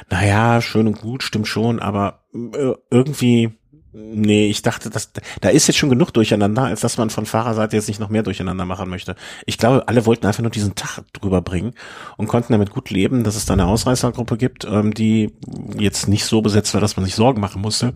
Naja, 0.09 0.63
schön 0.63 0.87
und 0.87 1.01
gut, 1.01 1.23
stimmt 1.23 1.49
schon, 1.49 1.81
aber 1.81 2.25
äh, 2.35 2.73
irgendwie, 2.91 3.59
nee, 3.93 4.49
ich 4.49 4.63
dachte, 4.63 4.91
dass, 4.91 5.13
da 5.41 5.49
ist 5.49 5.67
jetzt 5.67 5.77
schon 5.77 5.91
genug 5.91 6.13
durcheinander, 6.13 6.65
als 6.65 6.81
dass 6.81 6.99
man 6.99 7.11
von 7.11 7.27
Fahrerseite 7.27 7.77
jetzt 7.77 7.89
nicht 7.89 8.01
noch 8.01 8.09
mehr 8.09 8.23
durcheinander 8.23 8.65
machen 8.65 8.89
möchte. 8.89 9.17
Ich 9.47 9.59
glaube, 9.59 9.89
alle 9.89 10.07
wollten 10.07 10.27
einfach 10.27 10.43
nur 10.43 10.51
diesen 10.51 10.77
Tag 10.77 11.05
drüber 11.13 11.43
bringen 11.43 11.75
und 12.17 12.29
konnten 12.29 12.53
damit 12.53 12.71
gut 12.71 12.91
leben, 12.91 13.25
dass 13.25 13.37
es 13.37 13.47
da 13.47 13.55
eine 13.55 13.67
Ausreißergruppe 13.67 14.37
gibt, 14.37 14.65
ähm, 14.65 14.95
die 14.95 15.35
jetzt 15.79 16.09
nicht 16.09 16.25
so 16.25 16.43
besetzt 16.43 16.75
war, 16.75 16.81
dass 16.81 16.97
man 16.97 17.05
sich 17.05 17.15
Sorgen 17.15 17.41
machen 17.41 17.61
musste. 17.61 17.95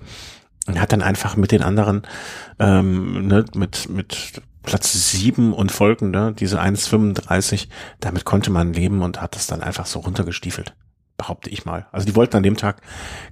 Und 0.67 0.81
hat 0.81 0.93
dann 0.93 1.03
einfach 1.03 1.37
mit 1.37 1.53
den 1.53 1.61
anderen, 1.63 2.03
ähm, 2.59 3.27
ne, 3.27 3.45
mit, 3.55 3.91
mit 3.91 4.41
Platz 4.65 4.93
sieben 4.93 5.53
und 5.53 5.71
folgende, 5.71 6.33
diese 6.33 6.61
1,35, 6.61 7.69
damit 8.01 8.25
konnte 8.25 8.51
man 8.51 8.73
leben 8.73 9.03
und 9.03 9.21
hat 9.21 9.37
das 9.37 9.47
dann 9.47 9.63
einfach 9.63 9.87
so 9.87 10.01
runtergestiefelt. 10.01 10.75
Behaupte 11.17 11.51
ich 11.51 11.65
mal. 11.65 11.87
Also 11.93 12.07
die 12.07 12.17
wollten 12.17 12.37
an 12.37 12.43
dem 12.43 12.57
Tag, 12.57 12.83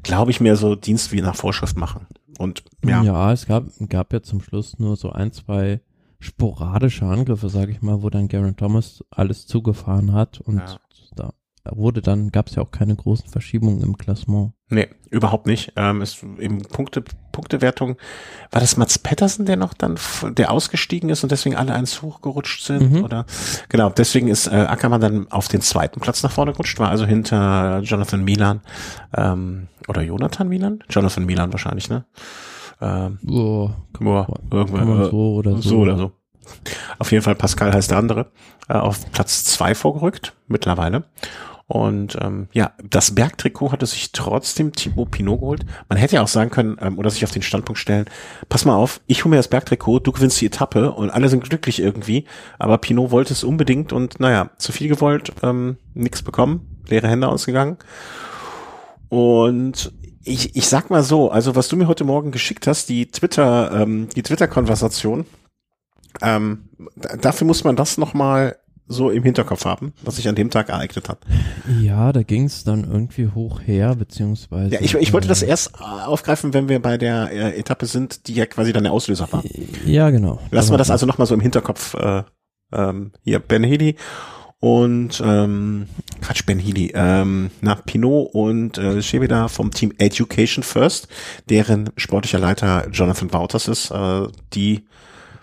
glaube 0.03 0.31
ich, 0.31 0.41
mehr 0.41 0.57
so 0.57 0.77
Dienst 0.77 1.11
wie 1.13 1.21
nach 1.21 1.35
Vorschrift 1.35 1.77
machen. 1.77 2.07
Und 2.39 2.65
ja. 2.85 3.03
Ja, 3.03 3.33
es 3.33 3.47
gab, 3.47 3.65
gab 3.89 4.13
ja 4.13 4.23
zum 4.23 4.41
Schluss 4.41 4.79
nur 4.79 4.97
so 4.97 5.11
ein, 5.11 5.33
zwei 5.33 5.81
sporadische 6.21 7.05
Angriffe, 7.05 7.49
sage 7.49 7.73
ich 7.73 7.83
mal, 7.83 8.03
wo 8.03 8.11
dann 8.11 8.29
Garen 8.29 8.57
Thomas 8.57 9.05
alles 9.11 9.47
zugefahren 9.47 10.13
hat 10.13 10.41
und 10.41 10.59
ja. 10.59 10.79
da 11.17 11.35
wurde 11.71 12.03
dann, 12.03 12.31
gab 12.31 12.49
es 12.49 12.57
ja 12.57 12.63
auch 12.63 12.71
keine 12.71 12.97
großen 12.97 13.29
Verschiebungen 13.29 13.83
im 13.83 13.97
Klassement. 13.97 14.53
Nee, 14.69 14.89
überhaupt 15.11 15.47
nicht. 15.47 15.73
Ähm, 15.77 16.03
ist 16.03 16.23
im 16.39 16.63
Punkte, 16.63 17.05
Punktewertung, 17.31 17.97
war 18.51 18.61
das 18.61 18.77
Mats 18.77 18.99
Pettersen, 18.99 19.47
der 19.47 19.57
noch 19.57 19.75
dann, 19.75 19.99
der 20.37 20.51
ausgestiegen 20.51 21.11
ist 21.11 21.23
und 21.23 21.31
deswegen 21.31 21.57
alle 21.57 21.73
eins 21.75 22.03
hochgerutscht 22.03 22.65
sind? 22.65 22.93
Mhm. 22.93 23.05
Oder 23.05 23.27
genau, 23.69 23.91
deswegen 23.91 24.29
ist 24.29 24.49
äh, 24.49 24.51
Ackermann 24.51 25.01
dann 25.01 25.31
auf 25.31 25.49
den 25.49 25.61
zweiten 25.61 26.01
Platz 26.01 26.23
nach 26.23 26.33
vorne 26.33 26.53
gerutscht, 26.53 26.79
war 26.79 26.89
also 26.89 27.05
hinter 27.05 27.81
Jonathan 27.81 28.25
Milan 28.25 28.61
ähm, 29.17 29.69
oder 29.89 30.03
Jonathan 30.03 30.49
Milan? 30.49 30.83
Jonathan 30.89 31.27
Milan 31.27 31.53
wahrscheinlich, 31.53 31.89
ne? 31.89 32.05
Ähm, 32.81 33.19
oh, 33.29 33.71
kann, 33.93 34.05
boah, 34.05 34.27
kann 34.51 34.89
man 34.89 35.11
so 35.11 35.35
oder 35.35 35.53
so. 35.57 35.69
so 35.69 35.79
oder 35.79 35.97
so. 35.97 36.13
Auf 36.99 37.13
jeden 37.13 37.23
Fall 37.23 37.35
Pascal 37.35 37.73
heißt 37.73 37.91
der 37.91 37.99
andere, 37.99 38.33
äh, 38.69 38.75
auf 38.75 39.11
Platz 39.13 39.45
zwei 39.45 39.75
vorgerückt 39.75 40.35
mittlerweile. 40.49 41.05
Und 41.73 42.19
ähm, 42.21 42.49
ja, 42.53 42.73
das 42.87 43.15
Bergtrikot 43.15 43.73
hatte 43.73 43.87
sich 43.87 44.13
trotzdem 44.13 44.73
Thibaut 44.73 45.11
Pinot 45.11 45.41
geholt. 45.41 45.65
Man 45.89 45.97
hätte 45.97 46.17
ja 46.17 46.23
auch 46.23 46.29
sagen 46.29 46.51
können 46.51 46.77
ähm, 46.83 46.99
oder 46.99 47.09
sich 47.09 47.25
auf 47.25 47.31
den 47.31 47.41
Standpunkt 47.41 47.79
stellen, 47.79 48.05
pass 48.51 48.67
mal 48.67 48.77
auf, 48.77 49.01
ich 49.07 49.25
hole 49.25 49.31
mir 49.31 49.39
das 49.39 49.49
Bergtrikot, 49.49 50.01
du 50.01 50.13
gewinnst 50.13 50.39
die 50.43 50.47
Etappe 50.47 50.93
und 50.93 51.09
alle 51.09 51.31
sind 51.31 51.43
glücklich 51.43 51.81
irgendwie. 51.81 52.27
Aber 52.59 52.77
Pinot 52.77 53.11
wollte 53.11 53.33
es 53.33 53.43
unbedingt 53.43 53.95
und 53.95 54.21
naja, 54.21 54.51
zu 54.59 54.71
viel 54.71 54.89
gewollt, 54.89 55.33
ähm, 55.43 55.79
nichts 55.95 56.21
bekommen, 56.21 56.83
leere 56.89 57.09
Hände 57.09 57.29
ausgegangen. 57.29 57.79
Und 59.09 59.95
ich, 60.25 60.55
ich 60.55 60.69
sag 60.69 60.91
mal 60.91 61.03
so, 61.03 61.31
also 61.31 61.57
was 61.57 61.69
du 61.69 61.79
mir 61.79 61.89
heute 61.89 62.05
Morgen 62.05 62.33
geschickt 62.33 62.67
hast, 62.67 62.91
die 62.91 63.11
Twitter, 63.11 63.73
ähm, 63.73 64.11
die 64.15 64.23
Twitter-Konversation, 64.23 65.25
ähm, 66.21 66.69
dafür 67.23 67.47
muss 67.47 67.65
man 67.65 67.77
das 67.77 67.97
nochmal 67.97 68.59
so 68.93 69.11
im 69.11 69.23
Hinterkopf 69.23 69.65
haben, 69.65 69.93
was 70.03 70.17
sich 70.17 70.29
an 70.29 70.35
dem 70.35 70.51
Tag 70.51 70.69
ereignet 70.69 71.09
hat? 71.09 71.19
Ja, 71.81 72.13
da 72.13 72.23
ging 72.23 72.45
es 72.45 72.65
dann 72.65 72.85
irgendwie 72.85 73.29
hoch 73.35 73.61
her, 73.65 73.95
beziehungsweise. 73.95 74.75
Ja, 74.75 74.81
ich, 74.81 74.95
ich 74.95 75.13
wollte 75.13 75.29
das 75.29 75.43
erst 75.43 75.81
aufgreifen, 75.81 76.55
wenn 76.55 76.69
wir 76.69 76.81
bei 76.81 76.99
der 76.99 77.31
äh, 77.33 77.59
Etappe 77.59 77.87
sind, 77.87 78.29
die 78.29 78.35
ja 78.35 78.47
quasi 78.47 78.73
dann 78.73 78.85
der 78.85 78.93
Auslöser 78.93 79.29
war. 79.33 79.43
Ja, 79.85 80.11
genau. 80.11 80.41
Lassen 80.51 80.73
wir 80.73 80.79
das 80.79 80.91
also 80.91 81.07
nochmal 81.07 81.27
so 81.27 81.35
im 81.35 81.41
Hinterkopf 81.41 81.95
äh, 81.95 82.23
ähm, 82.73 83.13
hier 83.23 83.39
Ben 83.39 83.65
Healy 83.65 83.97
und 84.63 85.21
ähm, 85.25 85.89
Quatsch, 86.21 86.47
Ben 86.47 86.61
Healy, 86.61 86.93
ähm, 86.95 87.51
na, 87.61 87.75
Pinot 87.75 88.33
und 88.33 88.79
äh, 88.79 89.03
Shebeda 89.03 89.49
vom 89.49 89.73
Team 89.73 89.93
Education 89.99 90.63
First, 90.63 91.09
deren 91.49 91.91
sportlicher 91.97 92.39
Leiter 92.39 92.89
Jonathan 92.93 93.33
Wouters 93.33 93.67
ist, 93.67 93.91
äh, 93.91 94.29
die 94.53 94.87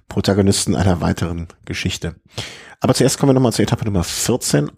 Protagonisten 0.08 0.74
einer 0.74 1.02
weiteren 1.02 1.48
Geschichte. 1.66 2.16
Aber 2.80 2.94
zuerst 2.94 3.20
kommen 3.20 3.32
wir 3.32 3.34
nochmal 3.34 3.54
zur 3.54 3.64
Etappe 3.64 3.86
Nummer 3.86 4.04
14. 4.04 4.72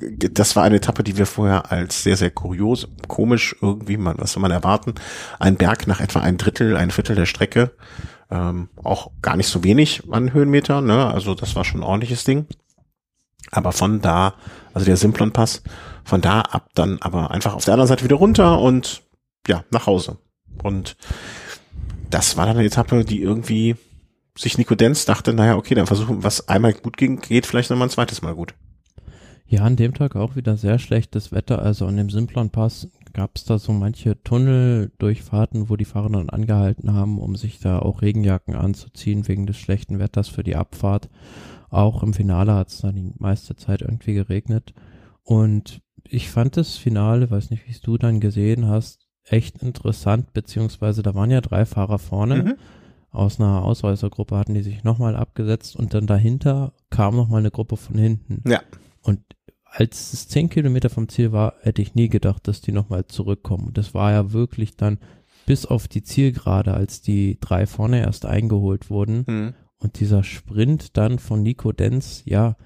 Das 0.00 0.54
war 0.54 0.64
eine 0.64 0.76
Etappe, 0.76 1.02
die 1.02 1.16
wir 1.16 1.26
vorher 1.26 1.72
als 1.72 2.02
sehr, 2.02 2.16
sehr 2.16 2.30
kurios, 2.30 2.88
komisch 3.08 3.56
irgendwie, 3.60 3.96
man, 3.96 4.18
was 4.18 4.32
soll 4.32 4.42
man 4.42 4.50
erwarten? 4.50 4.94
Ein 5.38 5.56
Berg 5.56 5.86
nach 5.86 6.00
etwa 6.00 6.20
ein 6.20 6.36
Drittel, 6.36 6.76
ein 6.76 6.90
Viertel 6.90 7.16
der 7.16 7.26
Strecke. 7.26 7.72
Ähm, 8.30 8.68
auch 8.82 9.10
gar 9.22 9.36
nicht 9.36 9.48
so 9.48 9.64
wenig 9.64 10.02
an 10.10 10.32
Höhenmeter, 10.32 10.82
ne? 10.82 11.06
Also 11.06 11.34
das 11.34 11.56
war 11.56 11.64
schon 11.64 11.80
ein 11.80 11.84
ordentliches 11.84 12.24
Ding. 12.24 12.46
Aber 13.50 13.72
von 13.72 14.00
da, 14.02 14.34
also 14.74 14.84
der 14.84 14.98
Simplon 14.98 15.32
Pass, 15.32 15.62
von 16.04 16.20
da 16.20 16.42
ab 16.42 16.68
dann 16.74 16.98
aber 17.00 17.30
einfach 17.30 17.54
auf 17.54 17.64
der 17.64 17.74
anderen 17.74 17.88
Seite 17.88 18.04
wieder 18.04 18.16
runter 18.16 18.60
und 18.60 19.02
ja, 19.46 19.64
nach 19.70 19.86
Hause. 19.86 20.18
Und 20.62 20.96
das 22.10 22.36
war 22.36 22.46
dann 22.46 22.56
eine 22.56 22.66
Etappe, 22.66 23.04
die 23.04 23.22
irgendwie 23.22 23.76
sich 24.38 24.58
Nico 24.58 24.74
Denz 24.74 25.04
dachte, 25.04 25.32
naja, 25.32 25.56
okay, 25.56 25.74
dann 25.74 25.86
versuchen, 25.86 26.22
was 26.22 26.48
einmal 26.48 26.72
gut 26.72 26.96
ging, 26.96 27.20
geht 27.20 27.46
vielleicht 27.46 27.70
nochmal 27.70 27.88
ein 27.88 27.92
zweites 27.92 28.22
Mal 28.22 28.34
gut. 28.34 28.54
Ja, 29.46 29.62
an 29.62 29.76
dem 29.76 29.94
Tag 29.94 30.14
auch 30.14 30.36
wieder 30.36 30.58
sehr 30.58 30.78
schlechtes 30.78 31.32
Wetter. 31.32 31.62
Also 31.62 31.86
an 31.86 31.96
dem 31.96 32.10
Simplon 32.10 32.50
Pass 32.50 32.88
gab 33.14 33.34
es 33.34 33.44
da 33.44 33.58
so 33.58 33.72
manche 33.72 34.22
Tunneldurchfahrten, 34.22 35.70
wo 35.70 35.76
die 35.76 35.86
Fahrer 35.86 36.10
dann 36.10 36.28
angehalten 36.28 36.92
haben, 36.92 37.18
um 37.18 37.34
sich 37.34 37.58
da 37.58 37.78
auch 37.78 38.02
Regenjacken 38.02 38.54
anzuziehen 38.54 39.26
wegen 39.26 39.46
des 39.46 39.56
schlechten 39.56 39.98
Wetters 39.98 40.28
für 40.28 40.44
die 40.44 40.54
Abfahrt. 40.54 41.08
Auch 41.70 42.02
im 42.02 42.12
Finale 42.12 42.54
hat 42.54 42.68
es 42.68 42.82
dann 42.82 42.94
die 42.94 43.12
meiste 43.18 43.56
Zeit 43.56 43.80
irgendwie 43.80 44.14
geregnet. 44.14 44.74
Und 45.22 45.80
ich 46.04 46.30
fand 46.30 46.58
das 46.58 46.76
Finale, 46.76 47.30
weiß 47.30 47.50
nicht, 47.50 47.66
wie 47.66 47.72
es 47.72 47.80
du 47.80 47.96
dann 47.96 48.20
gesehen 48.20 48.68
hast, 48.68 49.08
echt 49.24 49.62
interessant, 49.62 50.32
beziehungsweise 50.32 51.02
da 51.02 51.14
waren 51.14 51.30
ja 51.30 51.40
drei 51.40 51.64
Fahrer 51.64 51.98
vorne. 51.98 52.42
Mhm. 52.42 52.54
Aus 53.10 53.40
einer 53.40 53.64
Ausreißergruppe 53.64 54.36
hatten 54.36 54.54
die 54.54 54.62
sich 54.62 54.84
nochmal 54.84 55.16
abgesetzt 55.16 55.76
und 55.76 55.94
dann 55.94 56.06
dahinter 56.06 56.72
kam 56.90 57.16
nochmal 57.16 57.40
eine 57.40 57.50
Gruppe 57.50 57.76
von 57.76 57.96
hinten. 57.96 58.42
Ja. 58.48 58.60
Und 59.02 59.20
als 59.64 60.12
es 60.12 60.28
zehn 60.28 60.48
Kilometer 60.48 60.90
vom 60.90 61.08
Ziel 61.08 61.32
war, 61.32 61.54
hätte 61.60 61.82
ich 61.82 61.94
nie 61.94 62.08
gedacht, 62.08 62.48
dass 62.48 62.60
die 62.60 62.72
nochmal 62.72 63.06
zurückkommen. 63.06 63.72
Das 63.74 63.94
war 63.94 64.12
ja 64.12 64.32
wirklich 64.32 64.76
dann 64.76 64.98
bis 65.46 65.64
auf 65.64 65.88
die 65.88 66.02
Zielgerade, 66.02 66.74
als 66.74 67.00
die 67.00 67.38
drei 67.40 67.66
vorne 67.66 68.00
erst 68.00 68.26
eingeholt 68.26 68.90
wurden. 68.90 69.24
Mhm. 69.26 69.54
Und 69.78 70.00
dieser 70.00 70.24
Sprint 70.24 70.96
dann 70.96 71.18
von 71.18 71.42
Nico 71.42 71.72
Denz, 71.72 72.22
ja, 72.26 72.56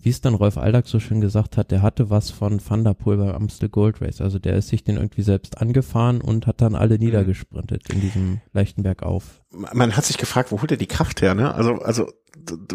wie 0.00 0.10
es 0.10 0.20
dann 0.20 0.34
Rolf 0.34 0.56
Aldag 0.56 0.86
so 0.86 1.00
schön 1.00 1.20
gesagt 1.20 1.56
hat, 1.56 1.70
der 1.70 1.82
hatte 1.82 2.08
was 2.08 2.30
von 2.30 2.60
Van 2.66 2.84
der 2.84 2.94
Poel 2.94 3.16
beim 3.16 3.34
Amstel 3.34 3.68
Gold 3.68 4.00
Race. 4.00 4.20
Also 4.20 4.38
der 4.38 4.56
ist 4.56 4.68
sich 4.68 4.84
den 4.84 4.96
irgendwie 4.96 5.22
selbst 5.22 5.58
angefahren 5.60 6.20
und 6.20 6.46
hat 6.46 6.60
dann 6.60 6.74
alle 6.74 6.94
mhm. 6.94 7.04
niedergesprintet 7.04 7.92
in 7.92 8.00
diesem 8.00 8.40
leichten 8.52 8.82
Bergauf. 8.82 9.42
Man 9.50 9.96
hat 9.96 10.04
sich 10.04 10.18
gefragt, 10.18 10.52
wo 10.52 10.60
holt 10.60 10.70
er 10.70 10.76
die 10.76 10.86
Kraft 10.86 11.20
her, 11.22 11.34
ne? 11.34 11.52
Also, 11.54 11.74
also, 11.76 12.12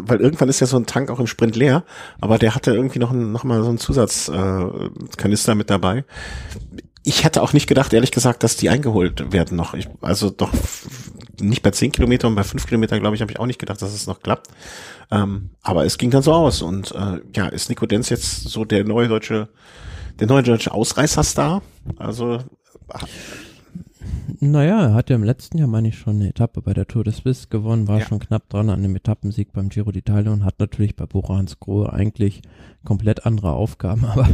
weil 0.02 0.20
irgendwann 0.20 0.48
ist 0.48 0.60
ja 0.60 0.66
so 0.66 0.76
ein 0.76 0.86
Tank 0.86 1.10
auch 1.10 1.20
im 1.20 1.26
Sprint 1.26 1.56
leer, 1.56 1.84
aber 2.20 2.38
der 2.38 2.54
hatte 2.54 2.74
irgendwie 2.74 2.98
noch, 2.98 3.12
noch 3.12 3.44
mal 3.44 3.62
so 3.62 3.68
einen 3.68 3.78
Zusatzkanister 3.78 5.52
äh, 5.52 5.54
mit 5.54 5.70
dabei 5.70 6.04
ich 7.04 7.22
hätte 7.22 7.42
auch 7.42 7.52
nicht 7.52 7.66
gedacht, 7.66 7.92
ehrlich 7.92 8.10
gesagt, 8.10 8.42
dass 8.42 8.56
die 8.56 8.70
eingeholt 8.70 9.30
werden 9.30 9.56
noch. 9.58 9.74
Ich, 9.74 9.88
also 10.00 10.30
doch 10.30 10.50
nicht 11.38 11.62
bei 11.62 11.70
zehn 11.70 11.92
Kilometern, 11.92 12.30
und 12.30 12.36
bei 12.36 12.44
fünf 12.44 12.66
Kilometern, 12.66 13.00
glaube 13.00 13.14
ich, 13.14 13.20
habe 13.20 13.30
ich 13.30 13.38
auch 13.38 13.46
nicht 13.46 13.58
gedacht, 13.58 13.82
dass 13.82 13.92
es 13.92 14.06
noch 14.06 14.22
klappt. 14.22 14.48
Ähm, 15.10 15.50
aber 15.62 15.84
es 15.84 15.98
ging 15.98 16.10
dann 16.10 16.22
so 16.22 16.32
aus. 16.32 16.62
Und 16.62 16.92
äh, 16.92 17.20
ja, 17.34 17.48
ist 17.48 17.68
Nico 17.68 17.86
Denz 17.86 18.08
jetzt 18.08 18.44
so 18.44 18.64
der 18.64 18.84
neue 18.84 19.08
deutsche, 19.08 19.48
der 20.18 20.26
neue 20.26 20.42
deutsche 20.42 20.72
Ausreißerstar? 20.72 21.62
Also 21.96 22.40
naja, 24.40 24.82
er 24.82 24.94
hat 24.94 25.10
ja 25.10 25.16
im 25.16 25.24
letzten 25.24 25.58
Jahr, 25.58 25.68
meine 25.68 25.88
ich, 25.88 25.98
schon 25.98 26.16
eine 26.16 26.28
Etappe 26.28 26.60
bei 26.60 26.74
der 26.74 26.86
Tour 26.86 27.04
de 27.04 27.12
Suisse 27.12 27.48
gewonnen, 27.48 27.88
war 27.88 28.00
ja. 28.00 28.06
schon 28.06 28.18
knapp 28.18 28.48
dran 28.48 28.68
an 28.68 28.80
einem 28.80 28.96
Etappensieg 28.96 29.52
beim 29.52 29.68
Giro 29.68 29.90
d'Italia 29.90 30.32
und 30.32 30.44
hat 30.44 30.58
natürlich 30.58 30.96
bei 30.96 31.06
Bora 31.06 31.36
Hansgrohe 31.36 31.92
eigentlich 31.92 32.42
komplett 32.84 33.26
andere 33.26 33.52
Aufgaben, 33.52 34.04
aber 34.12 34.28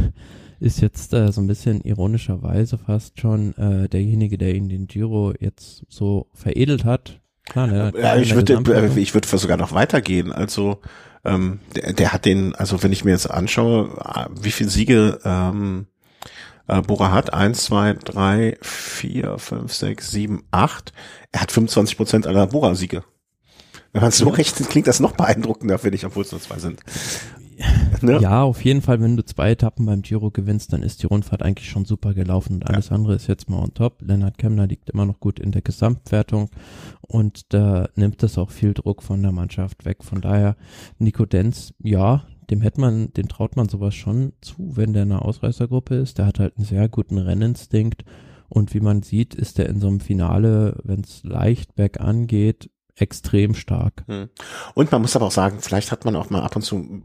ist 0.59 0.81
jetzt 0.81 1.13
äh, 1.13 1.31
so 1.31 1.41
ein 1.41 1.47
bisschen 1.47 1.81
ironischerweise 1.81 2.77
fast 2.77 3.19
schon 3.19 3.55
äh, 3.57 3.89
derjenige, 3.89 4.37
der 4.37 4.55
ihn 4.55 4.69
den 4.69 4.87
Giro 4.87 5.33
jetzt 5.39 5.85
so 5.89 6.27
veredelt 6.33 6.85
hat. 6.85 7.21
Klar, 7.51 7.67
ne, 7.67 7.91
ja, 8.01 8.15
ich 8.15 8.33
würde 8.33 8.53
äh, 8.53 8.97
ich 8.97 9.13
würde 9.13 9.27
sogar 9.37 9.57
noch 9.57 9.73
weitergehen. 9.73 10.31
Also 10.31 10.79
ähm, 11.25 11.59
der, 11.75 11.91
der 11.91 12.13
hat 12.13 12.23
den, 12.23 12.55
also 12.55 12.81
wenn 12.81 12.93
ich 12.93 13.03
mir 13.03 13.11
jetzt 13.11 13.29
anschaue, 13.29 13.89
äh, 13.99 14.27
wie 14.41 14.51
viele 14.51 14.69
Siege 14.69 15.19
ähm, 15.25 15.87
äh, 16.69 16.81
Bora 16.81 17.11
hat, 17.11 17.33
eins, 17.33 17.65
zwei, 17.65 17.91
drei, 17.91 18.57
vier, 18.61 19.37
fünf, 19.37 19.73
sechs, 19.73 20.11
sieben, 20.11 20.45
acht. 20.51 20.93
Er 21.33 21.41
hat 21.41 21.51
25 21.51 21.97
Prozent 21.97 22.25
aller 22.25 22.47
Bora-Siege. 22.47 23.03
Wenn 23.91 24.01
man 24.01 24.11
so 24.11 24.29
rechnet, 24.29 24.69
klingt 24.69 24.87
das 24.87 25.01
noch 25.01 25.17
beeindruckender, 25.17 25.77
finde 25.77 25.97
ich, 25.97 26.05
obwohl 26.05 26.23
es 26.23 26.31
nur 26.31 26.39
zwei 26.39 26.57
sind. 26.59 26.79
Ne? 28.01 28.19
Ja, 28.19 28.41
auf 28.41 28.65
jeden 28.65 28.81
Fall, 28.81 28.99
wenn 28.99 29.15
du 29.15 29.23
zwei 29.23 29.51
Etappen 29.51 29.85
beim 29.85 30.01
Giro 30.01 30.31
gewinnst, 30.31 30.73
dann 30.73 30.81
ist 30.81 31.03
die 31.03 31.05
Rundfahrt 31.05 31.43
eigentlich 31.43 31.69
schon 31.69 31.85
super 31.85 32.15
gelaufen 32.15 32.55
und 32.55 32.67
alles 32.67 32.89
ja. 32.89 32.95
andere 32.95 33.13
ist 33.13 33.27
jetzt 33.27 33.47
mal 33.47 33.59
on 33.59 33.75
top. 33.75 34.01
Lennart 34.01 34.39
Kemner 34.39 34.65
liegt 34.65 34.89
immer 34.89 35.05
noch 35.05 35.19
gut 35.19 35.39
in 35.39 35.51
der 35.51 35.61
Gesamtwertung 35.61 36.49
und 37.01 37.53
da 37.53 37.89
nimmt 37.93 38.23
das 38.23 38.39
auch 38.39 38.49
viel 38.49 38.73
Druck 38.73 39.03
von 39.03 39.21
der 39.21 39.31
Mannschaft 39.31 39.85
weg. 39.85 40.03
Von 40.03 40.19
daher, 40.21 40.55
Nico 40.97 41.25
Denz, 41.25 41.75
ja, 41.77 42.23
dem 42.49 42.61
hätte 42.61 42.81
man, 42.81 43.13
dem 43.13 43.27
traut 43.27 43.55
man 43.55 43.69
sowas 43.69 43.93
schon 43.93 44.33
zu, 44.41 44.75
wenn 44.75 44.93
der 44.93 45.03
in 45.03 45.11
einer 45.11 45.23
Ausreißergruppe 45.23 45.95
ist. 45.95 46.17
Der 46.17 46.25
hat 46.25 46.39
halt 46.39 46.57
einen 46.57 46.65
sehr 46.65 46.89
guten 46.89 47.19
Renninstinkt 47.19 48.03
und 48.49 48.73
wie 48.73 48.81
man 48.81 49.01
sieht, 49.01 49.35
ist 49.35 49.59
er 49.59 49.69
in 49.69 49.79
so 49.79 49.87
einem 49.87 50.01
Finale, 50.01 50.77
wenn 50.83 51.01
es 51.01 51.23
leicht 51.23 51.75
bergan 51.75 52.27
geht, 52.27 52.69
extrem 52.95 53.55
stark. 53.55 54.03
Hm. 54.07 54.29
Und 54.73 54.91
man 54.91 55.01
muss 55.01 55.15
aber 55.15 55.27
auch 55.27 55.31
sagen, 55.31 55.59
vielleicht 55.61 55.91
hat 55.91 56.03
man 56.03 56.15
auch 56.17 56.29
mal 56.29 56.41
ab 56.41 56.55
und 56.57 56.61
zu 56.61 57.03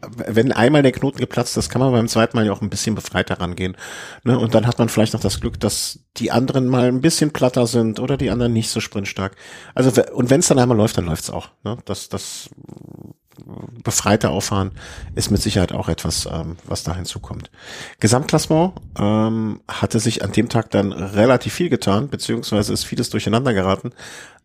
wenn 0.00 0.52
einmal 0.52 0.82
der 0.82 0.92
Knoten 0.92 1.18
geplatzt 1.18 1.56
ist, 1.56 1.70
kann 1.70 1.80
man 1.80 1.92
beim 1.92 2.08
zweiten 2.08 2.36
Mal 2.36 2.46
ja 2.46 2.52
auch 2.52 2.62
ein 2.62 2.70
bisschen 2.70 2.94
befreiter 2.94 3.40
rangehen. 3.40 3.76
Ne? 4.24 4.38
Und 4.38 4.54
dann 4.54 4.66
hat 4.66 4.78
man 4.78 4.88
vielleicht 4.88 5.12
noch 5.12 5.20
das 5.20 5.40
Glück, 5.40 5.58
dass 5.58 6.00
die 6.16 6.30
anderen 6.30 6.68
mal 6.68 6.86
ein 6.86 7.00
bisschen 7.00 7.32
platter 7.32 7.66
sind 7.66 7.98
oder 7.98 8.16
die 8.16 8.30
anderen 8.30 8.52
nicht 8.52 8.70
so 8.70 8.80
sprintstark. 8.80 9.36
Also 9.74 9.90
und 10.12 10.30
wenn 10.30 10.40
es 10.40 10.48
dann 10.48 10.58
einmal 10.58 10.76
läuft, 10.76 10.98
dann 10.98 11.06
läuft's 11.06 11.30
auch. 11.30 11.48
Ne? 11.64 11.78
Das, 11.84 12.08
das 12.08 12.50
befreite 13.82 14.30
Auffahren 14.30 14.72
ist 15.14 15.30
mit 15.30 15.40
Sicherheit 15.40 15.72
auch 15.72 15.88
etwas, 15.88 16.28
ähm, 16.30 16.56
was 16.66 16.82
da 16.82 16.94
hinzukommt. 16.94 17.50
Gesamtklassement 18.00 18.74
ähm, 18.98 19.60
hatte 19.68 20.00
sich 20.00 20.22
an 20.22 20.32
dem 20.32 20.48
Tag 20.48 20.70
dann 20.70 20.92
relativ 20.92 21.54
viel 21.54 21.68
getan, 21.68 22.08
beziehungsweise 22.08 22.72
ist 22.72 22.84
vieles 22.84 23.10
durcheinander 23.10 23.54
geraten. 23.54 23.92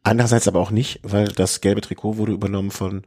Andererseits 0.04 0.48
aber 0.48 0.60
auch 0.60 0.72
nicht, 0.72 1.00
weil 1.04 1.28
das 1.28 1.62
gelbe 1.62 1.82
Trikot 1.82 2.18
wurde 2.18 2.34
übernommen 2.34 2.72
von 2.72 3.04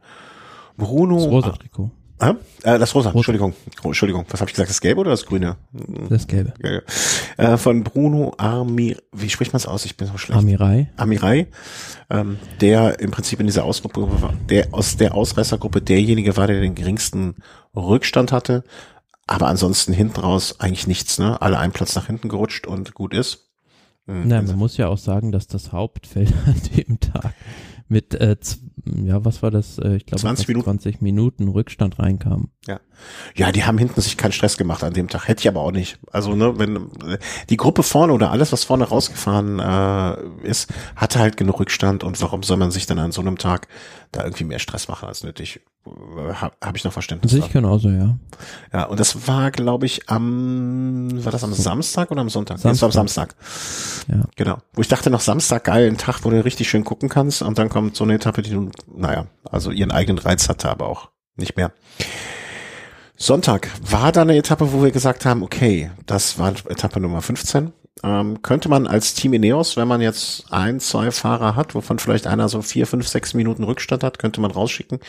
Bruno. 0.77 1.15
Das 1.15 1.25
rosa 1.25 1.51
Trikot. 1.51 1.91
Ah, 2.19 2.35
äh, 2.63 2.79
das 2.79 2.95
rosa, 2.95 3.09
rosa. 3.09 3.19
Entschuldigung. 3.19 3.53
Oh, 3.83 3.87
Entschuldigung, 3.87 4.25
was 4.29 4.41
habe 4.41 4.49
ich 4.49 4.55
gesagt? 4.55 4.69
Das 4.69 4.81
gelbe 4.81 5.01
oder 5.01 5.11
das 5.11 5.25
grüne? 5.25 5.57
Das 6.09 6.25
gelbe. 6.25 6.53
Ja, 6.63 6.71
ja. 6.71 7.53
Äh, 7.53 7.57
von 7.57 7.83
Bruno 7.83 8.33
Amir, 8.37 8.97
wie 9.11 9.29
spricht 9.29 9.53
man 9.53 9.57
es 9.57 9.67
aus? 9.67 9.85
Ich 9.85 9.97
bin 9.97 10.07
so 10.07 10.17
schlecht. 10.17 10.39
Amirai. 10.39 10.91
Amirai, 10.97 11.47
ähm, 12.09 12.39
der 12.59 12.99
im 12.99 13.11
Prinzip 13.11 13.39
in 13.39 13.45
dieser 13.45 13.65
Ausgruppe 13.65 14.07
war, 14.21 14.33
der 14.49 14.73
aus 14.73 14.97
der 14.97 15.13
Ausreißergruppe 15.13 15.81
derjenige 15.81 16.35
war, 16.37 16.47
der 16.47 16.59
den 16.59 16.73
geringsten 16.73 17.35
Rückstand 17.75 18.31
hatte. 18.31 18.63
Aber 19.27 19.47
ansonsten 19.47 19.93
hinten 19.93 20.21
raus 20.21 20.59
eigentlich 20.59 20.87
nichts, 20.87 21.19
ne? 21.19 21.41
Alle 21.41 21.59
einen 21.59 21.73
Platz 21.73 21.93
nach 21.95 22.07
hinten 22.07 22.29
gerutscht 22.29 22.65
und 22.65 22.93
gut 22.93 23.13
ist. 23.13 23.49
Mhm. 24.07 24.23
Na, 24.25 24.41
man 24.41 24.55
muss 24.55 24.77
ja 24.77 24.87
auch 24.87 24.97
sagen, 24.97 25.31
dass 25.31 25.47
das 25.47 25.71
Hauptfeld 25.71 26.33
an 26.45 26.61
dem 26.75 26.99
Tag 26.99 27.33
mit, 27.89 28.13
äh, 28.15 28.35
ja, 29.03 29.23
was 29.23 29.41
war 29.43 29.51
das? 29.51 29.77
Äh, 29.79 29.97
ich 29.97 30.05
glaube, 30.05 30.21
20 30.21 30.47
Minuten. 30.47 30.65
20 30.65 31.01
Minuten 31.01 31.47
Rückstand 31.47 31.99
reinkam. 31.99 32.49
Ja. 32.67 32.79
Ja, 33.35 33.51
die 33.51 33.65
haben 33.65 33.77
hinten 33.77 34.01
sich 34.01 34.17
keinen 34.17 34.31
Stress 34.31 34.57
gemacht 34.57 34.83
an 34.83 34.93
dem 34.93 35.07
Tag. 35.09 35.27
Hätte 35.27 35.41
ich 35.41 35.47
aber 35.47 35.61
auch 35.61 35.71
nicht. 35.71 35.97
Also, 36.11 36.35
ne, 36.35 36.57
wenn 36.57 36.89
die 37.49 37.57
Gruppe 37.57 37.83
vorne 37.83 38.13
oder 38.13 38.31
alles, 38.31 38.51
was 38.51 38.63
vorne 38.63 38.85
rausgefahren 38.85 39.59
äh, 39.59 40.47
ist, 40.47 40.73
hatte 40.95 41.19
halt 41.19 41.37
genug 41.37 41.59
Rückstand 41.59 42.03
und 42.03 42.21
warum 42.21 42.43
soll 42.43 42.57
man 42.57 42.71
sich 42.71 42.85
dann 42.85 42.99
an 42.99 43.11
so 43.11 43.21
einem 43.21 43.37
Tag 43.37 43.67
da 44.11 44.23
irgendwie 44.23 44.45
mehr 44.45 44.59
Stress 44.59 44.87
machen 44.87 45.07
als 45.07 45.23
nötig? 45.23 45.61
Habe 46.33 46.55
hab 46.61 46.75
ich 46.75 46.83
noch 46.83 46.91
Verständnis. 46.91 47.33
Ich 47.33 47.49
genauso, 47.51 47.89
ja. 47.89 48.17
Ja, 48.73 48.83
und 48.85 48.99
das 48.99 49.27
war, 49.27 49.51
glaube 49.51 49.85
ich, 49.85 50.09
am, 50.09 51.23
war 51.23 51.31
das 51.31 51.43
am 51.43 51.53
Samstag 51.53 52.11
oder 52.11 52.21
am 52.21 52.29
Sonntag? 52.29 52.57
Samstag. 52.57 52.71
Das 52.71 52.81
war 52.81 52.87
am 52.87 52.91
Samstag. 52.91 53.35
Ja. 54.07 54.23
Genau. 54.35 54.57
Wo 54.73 54.81
ich 54.81 54.87
dachte 54.87 55.09
noch 55.09 55.21
Samstag, 55.21 55.65
geil, 55.65 55.87
ein 55.87 55.97
Tag, 55.97 56.23
wo 56.23 56.29
du 56.29 56.43
richtig 56.43 56.69
schön 56.69 56.83
gucken 56.83 57.09
kannst 57.09 57.41
und 57.41 57.57
dann 57.57 57.69
kommt 57.69 57.95
so 57.95 58.03
eine 58.03 58.15
Etappe, 58.15 58.41
die 58.41 58.51
du, 58.51 58.69
naja, 58.93 59.27
also 59.43 59.71
ihren 59.71 59.91
eigenen 59.91 60.17
Reiz 60.17 60.49
hatte, 60.49 60.69
aber 60.69 60.87
auch 60.87 61.09
nicht 61.35 61.55
mehr. 61.55 61.71
Sonntag 63.17 63.69
war 63.81 64.11
da 64.11 64.21
eine 64.21 64.37
Etappe, 64.37 64.71
wo 64.71 64.83
wir 64.83 64.91
gesagt 64.91 65.25
haben, 65.25 65.41
okay, 65.41 65.89
das 66.05 66.37
war 66.37 66.53
Etappe 66.69 66.99
Nummer 66.99 67.23
15. 67.23 67.73
Ähm, 68.03 68.43
könnte 68.43 68.69
man 68.69 68.85
als 68.85 69.15
Team 69.15 69.33
Ineos, 69.33 69.75
wenn 69.75 69.87
man 69.87 70.01
jetzt 70.01 70.45
ein, 70.51 70.79
zwei 70.79 71.09
Fahrer 71.09 71.55
hat, 71.55 71.73
wovon 71.73 71.97
vielleicht 71.97 72.27
einer 72.27 72.47
so 72.47 72.61
vier, 72.61 72.85
fünf, 72.85 73.07
sechs 73.07 73.33
Minuten 73.33 73.63
Rückstand 73.63 74.03
hat, 74.03 74.19
könnte 74.19 74.39
man 74.39 74.51
rausschicken. 74.51 74.99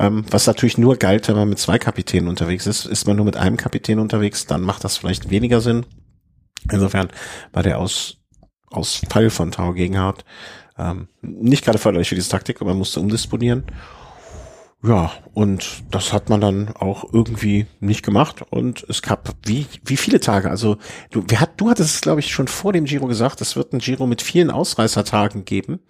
Ähm, 0.00 0.24
was 0.28 0.48
natürlich 0.48 0.76
nur 0.76 0.96
galt, 0.96 1.28
wenn 1.28 1.36
man 1.36 1.48
mit 1.48 1.60
zwei 1.60 1.78
Kapitänen 1.78 2.28
unterwegs 2.28 2.66
ist. 2.66 2.84
Ist 2.84 3.06
man 3.06 3.16
nur 3.16 3.24
mit 3.24 3.36
einem 3.36 3.56
Kapitän 3.56 4.00
unterwegs, 4.00 4.46
dann 4.46 4.62
macht 4.62 4.82
das 4.82 4.96
vielleicht 4.96 5.30
weniger 5.30 5.60
Sinn. 5.60 5.86
Insofern 6.72 7.08
war 7.52 7.62
der 7.62 7.78
Aus, 7.78 8.18
Ausfall 8.70 9.30
von 9.30 9.52
Tau 9.52 9.72
Gegenhardt 9.72 10.24
ähm, 10.78 11.08
nicht 11.22 11.64
gerade 11.64 11.78
förderlich 11.78 12.08
für 12.08 12.14
diese 12.14 12.30
Taktik, 12.30 12.60
aber 12.60 12.70
man 12.70 12.78
musste 12.78 13.00
umdisponieren. 13.00 13.64
Ja, 14.82 15.10
und 15.32 15.82
das 15.90 16.12
hat 16.12 16.28
man 16.28 16.40
dann 16.40 16.68
auch 16.76 17.12
irgendwie 17.12 17.66
nicht 17.80 18.04
gemacht. 18.04 18.42
Und 18.50 18.84
es 18.88 19.02
gab 19.02 19.34
wie, 19.44 19.66
wie 19.84 19.96
viele 19.96 20.20
Tage? 20.20 20.50
Also 20.50 20.76
du, 21.10 21.24
wer 21.28 21.40
hat, 21.40 21.52
du 21.60 21.70
hattest 21.70 21.94
es, 21.94 22.00
glaube 22.02 22.20
ich, 22.20 22.32
schon 22.32 22.46
vor 22.46 22.72
dem 22.72 22.84
Giro 22.84 23.06
gesagt, 23.06 23.40
es 23.40 23.56
wird 23.56 23.72
ein 23.72 23.78
Giro 23.78 24.06
mit 24.06 24.22
vielen 24.22 24.50
Ausreißertagen 24.50 25.44
geben. 25.44 25.80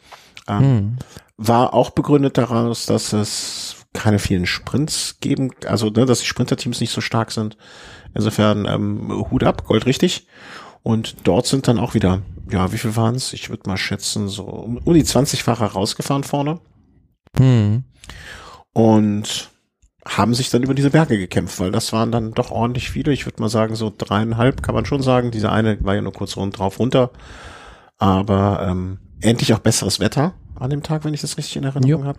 Ähm, 0.48 0.60
hm. 0.60 0.96
War 1.36 1.74
auch 1.74 1.90
begründet 1.90 2.38
daraus, 2.38 2.86
dass 2.86 3.12
es 3.12 3.76
keine 3.92 4.18
vielen 4.18 4.46
Sprints 4.46 5.16
geben, 5.20 5.50
also 5.66 5.88
ne, 5.88 6.06
dass 6.06 6.20
die 6.20 6.26
Sprinterteams 6.26 6.80
nicht 6.80 6.92
so 6.92 7.00
stark 7.00 7.32
sind. 7.32 7.56
Insofern 8.14 8.66
ähm, 8.66 9.26
Hut 9.30 9.44
ab, 9.44 9.66
Gold 9.66 9.84
richtig. 9.86 10.26
Und 10.82 11.16
dort 11.24 11.46
sind 11.46 11.66
dann 11.68 11.78
auch 11.78 11.94
wieder, 11.94 12.22
ja, 12.50 12.72
wie 12.72 12.78
viel 12.78 12.94
waren 12.94 13.16
es? 13.16 13.32
Ich 13.32 13.50
würde 13.50 13.68
mal 13.68 13.76
schätzen, 13.76 14.28
so 14.28 14.44
um, 14.44 14.78
um 14.78 14.94
die 14.94 15.04
20 15.04 15.42
Fahrer 15.42 15.66
rausgefahren 15.66 16.24
vorne. 16.24 16.60
Hm 17.36 17.84
und 18.76 19.48
haben 20.04 20.34
sich 20.34 20.50
dann 20.50 20.62
über 20.62 20.74
diese 20.74 20.90
Berge 20.90 21.16
gekämpft, 21.16 21.58
weil 21.60 21.72
das 21.72 21.94
waren 21.94 22.12
dann 22.12 22.32
doch 22.32 22.50
ordentlich 22.50 22.90
viele. 22.90 23.10
Ich 23.10 23.24
würde 23.24 23.40
mal 23.40 23.48
sagen, 23.48 23.74
so 23.74 23.90
dreieinhalb 23.96 24.62
kann 24.62 24.74
man 24.74 24.84
schon 24.84 25.00
sagen. 25.00 25.30
Diese 25.30 25.50
eine 25.50 25.82
war 25.82 25.94
ja 25.94 26.02
nur 26.02 26.12
kurz 26.12 26.36
rund 26.36 26.58
drauf 26.58 26.78
runter. 26.78 27.10
Aber 27.96 28.66
ähm, 28.68 28.98
endlich 29.22 29.54
auch 29.54 29.60
besseres 29.60 29.98
Wetter 29.98 30.34
an 30.56 30.68
dem 30.68 30.82
Tag, 30.82 31.06
wenn 31.06 31.14
ich 31.14 31.22
das 31.22 31.38
richtig 31.38 31.56
in 31.56 31.64
Erinnerung 31.64 32.04
habe. 32.04 32.18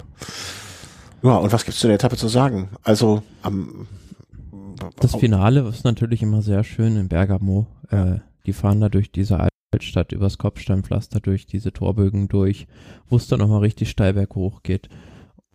Ja, 1.22 1.36
und 1.36 1.54
was 1.54 1.64
gibt's 1.64 1.80
zu 1.80 1.86
der 1.86 1.98
Etappe 1.98 2.18
zu 2.18 2.28
sagen? 2.28 2.70
Also 2.82 3.22
am 3.44 3.86
Das 5.00 5.16
Finale 5.16 5.62
ist 5.70 5.84
natürlich 5.84 6.24
immer 6.24 6.42
sehr 6.42 6.64
schön 6.64 6.98
in 6.98 7.08
Bergamo. 7.08 7.68
Äh, 7.92 8.16
die 8.48 8.54
fahren 8.54 8.82
da 8.82 8.90
durch 8.90 9.12
diese 9.12 9.48
Altstadt 9.72 10.12
übers 10.12 10.40
Kopfsteinpflaster 10.40 11.20
durch 11.20 11.46
diese 11.46 11.72
Torbögen 11.72 12.30
durch, 12.30 12.66
wo 13.08 13.16
es 13.16 13.28
dann 13.28 13.42
nochmal 13.42 13.60
richtig 13.60 13.92
steil 13.92 14.16
berghoch 14.16 14.64
geht. 14.64 14.90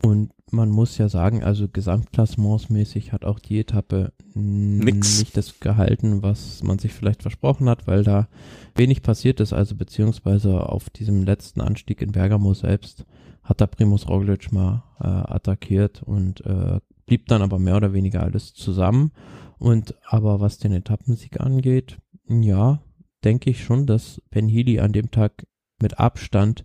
Und 0.00 0.30
man 0.52 0.70
muss 0.70 0.98
ja 0.98 1.08
sagen, 1.08 1.42
also 1.42 1.68
gesamtklassementsmäßig 1.68 3.12
hat 3.12 3.24
auch 3.24 3.38
die 3.38 3.58
Etappe 3.60 4.12
Nix. 4.34 5.18
nicht 5.20 5.36
das 5.36 5.60
gehalten, 5.60 6.22
was 6.22 6.62
man 6.62 6.78
sich 6.78 6.92
vielleicht 6.92 7.22
versprochen 7.22 7.68
hat, 7.68 7.86
weil 7.86 8.04
da 8.04 8.28
wenig 8.74 9.02
passiert 9.02 9.40
ist. 9.40 9.52
Also 9.52 9.74
beziehungsweise 9.74 10.68
auf 10.68 10.90
diesem 10.90 11.24
letzten 11.24 11.60
Anstieg 11.60 12.02
in 12.02 12.12
Bergamo 12.12 12.54
selbst 12.54 13.06
hat 13.42 13.60
da 13.60 13.66
Primus 13.66 14.08
Roglic 14.08 14.52
mal 14.52 14.84
äh, 15.00 15.06
attackiert 15.06 16.02
und 16.02 16.44
äh, 16.46 16.80
blieb 17.06 17.26
dann 17.26 17.42
aber 17.42 17.58
mehr 17.58 17.76
oder 17.76 17.92
weniger 17.92 18.22
alles 18.22 18.54
zusammen. 18.54 19.12
Und 19.58 19.94
aber 20.06 20.40
was 20.40 20.58
den 20.58 20.72
Etappensieg 20.72 21.40
angeht, 21.40 21.98
ja, 22.28 22.82
denke 23.24 23.50
ich 23.50 23.64
schon, 23.64 23.86
dass 23.86 24.20
Ben 24.30 24.48
Healy 24.48 24.80
an 24.80 24.92
dem 24.92 25.10
Tag 25.10 25.46
mit 25.80 25.98
Abstand 25.98 26.64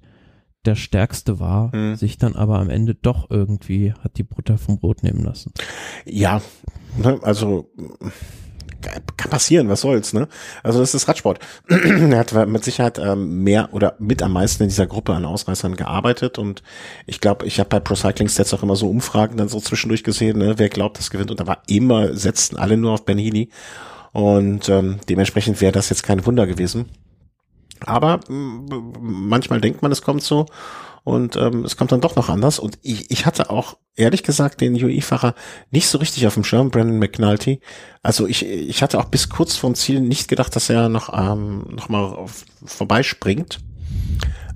der 0.68 0.76
Stärkste 0.76 1.40
war, 1.40 1.72
hm. 1.72 1.96
sich 1.96 2.18
dann 2.18 2.36
aber 2.36 2.60
am 2.60 2.70
Ende 2.70 2.94
doch 2.94 3.32
irgendwie 3.32 3.94
hat 4.04 4.18
die 4.18 4.24
Butter 4.24 4.58
vom 4.58 4.80
Brot 4.80 5.02
nehmen 5.02 5.24
lassen. 5.24 5.52
Ja, 6.06 6.42
ne, 6.98 7.20
also 7.24 7.72
kann 8.82 9.32
passieren, 9.32 9.70
was 9.70 9.82
soll's, 9.82 10.14
ne? 10.14 10.28
Also 10.64 10.80
das 10.80 10.94
ist 10.94 11.08
Radsport. 11.08 11.40
er 11.68 12.20
hat 12.20 12.48
mit 12.48 12.64
Sicherheit 12.64 13.00
ähm, 13.00 13.44
mehr 13.44 13.70
oder 13.72 13.96
mit 14.00 14.22
am 14.22 14.34
meisten 14.34 14.64
in 14.64 14.70
dieser 14.70 14.88
Gruppe 14.88 15.14
an 15.14 15.26
Ausreißern 15.26 15.76
gearbeitet 15.76 16.38
und 16.38 16.64
ich 17.06 17.20
glaube, 17.20 17.46
ich 17.46 17.60
habe 17.60 17.70
bei 17.70 17.80
Pro 17.80 17.96
Cycling 17.96 18.30
Stats 18.30 18.54
auch 18.54 18.64
immer 18.64 18.76
so 18.76 18.90
Umfragen 18.90 19.38
dann 19.38 19.50
so 19.50 19.60
zwischendurch 19.60 20.04
gesehen, 20.04 20.38
ne? 20.38 20.56
wer 20.58 20.70
glaubt, 20.70 21.00
das 21.00 21.10
gewinnt 21.10 21.32
und 21.32 21.40
da 21.40 21.48
war 21.48 21.64
immer, 21.68 22.14
setzten 22.14 22.58
alle 22.58 22.78
nur 22.78 22.94
auf 22.94 23.06
Ben 23.06 23.18
Healy 23.18 23.50
und 24.14 24.70
ähm, 24.70 25.00
dementsprechend 25.10 25.60
wäre 25.60 25.72
das 25.72 25.90
jetzt 25.90 26.04
kein 26.04 26.26
Wunder 26.26 26.48
gewesen. 26.48 26.86
Aber 27.86 28.20
manchmal 28.30 29.62
denkt 29.62 29.82
man, 29.82 29.92
es 29.92 30.02
kommt 30.02 30.24
so 30.24 30.46
und 31.04 31.38
ähm, 31.38 31.64
es 31.64 31.78
kommt 31.78 31.94
dann 31.94 32.02
doch 32.02 32.16
noch 32.18 32.28
anders. 32.28 32.60
Und 32.60 32.80
ich, 32.82 33.10
ich 33.12 33.26
hatte 33.26 33.50
auch 33.50 33.78
ehrlich 33.96 34.24
gesagt 34.24 34.60
den 34.60 34.74
UI-Fahrer 34.74 35.36
nicht 35.72 35.88
so 35.88 35.98
richtig 36.00 36.28
auf 36.28 36.34
dem 36.34 36.44
Schirm, 36.44 36.70
Brandon 36.70 37.00
McNulty. 37.00 37.62
Also 38.04 38.28
ich, 38.28 38.46
ich 38.46 38.84
hatte 38.84 39.00
auch 39.00 39.06
bis 39.06 39.30
kurz 39.30 39.56
vorm 39.56 39.76
Ziel 39.76 40.02
nicht 40.02 40.28
gedacht, 40.28 40.56
dass 40.56 40.70
er 40.70 40.90
noch, 40.90 41.18
ähm, 41.18 41.66
noch 41.70 41.88
mal 41.88 42.04
auf, 42.04 42.44
vorbeispringt. 42.66 43.60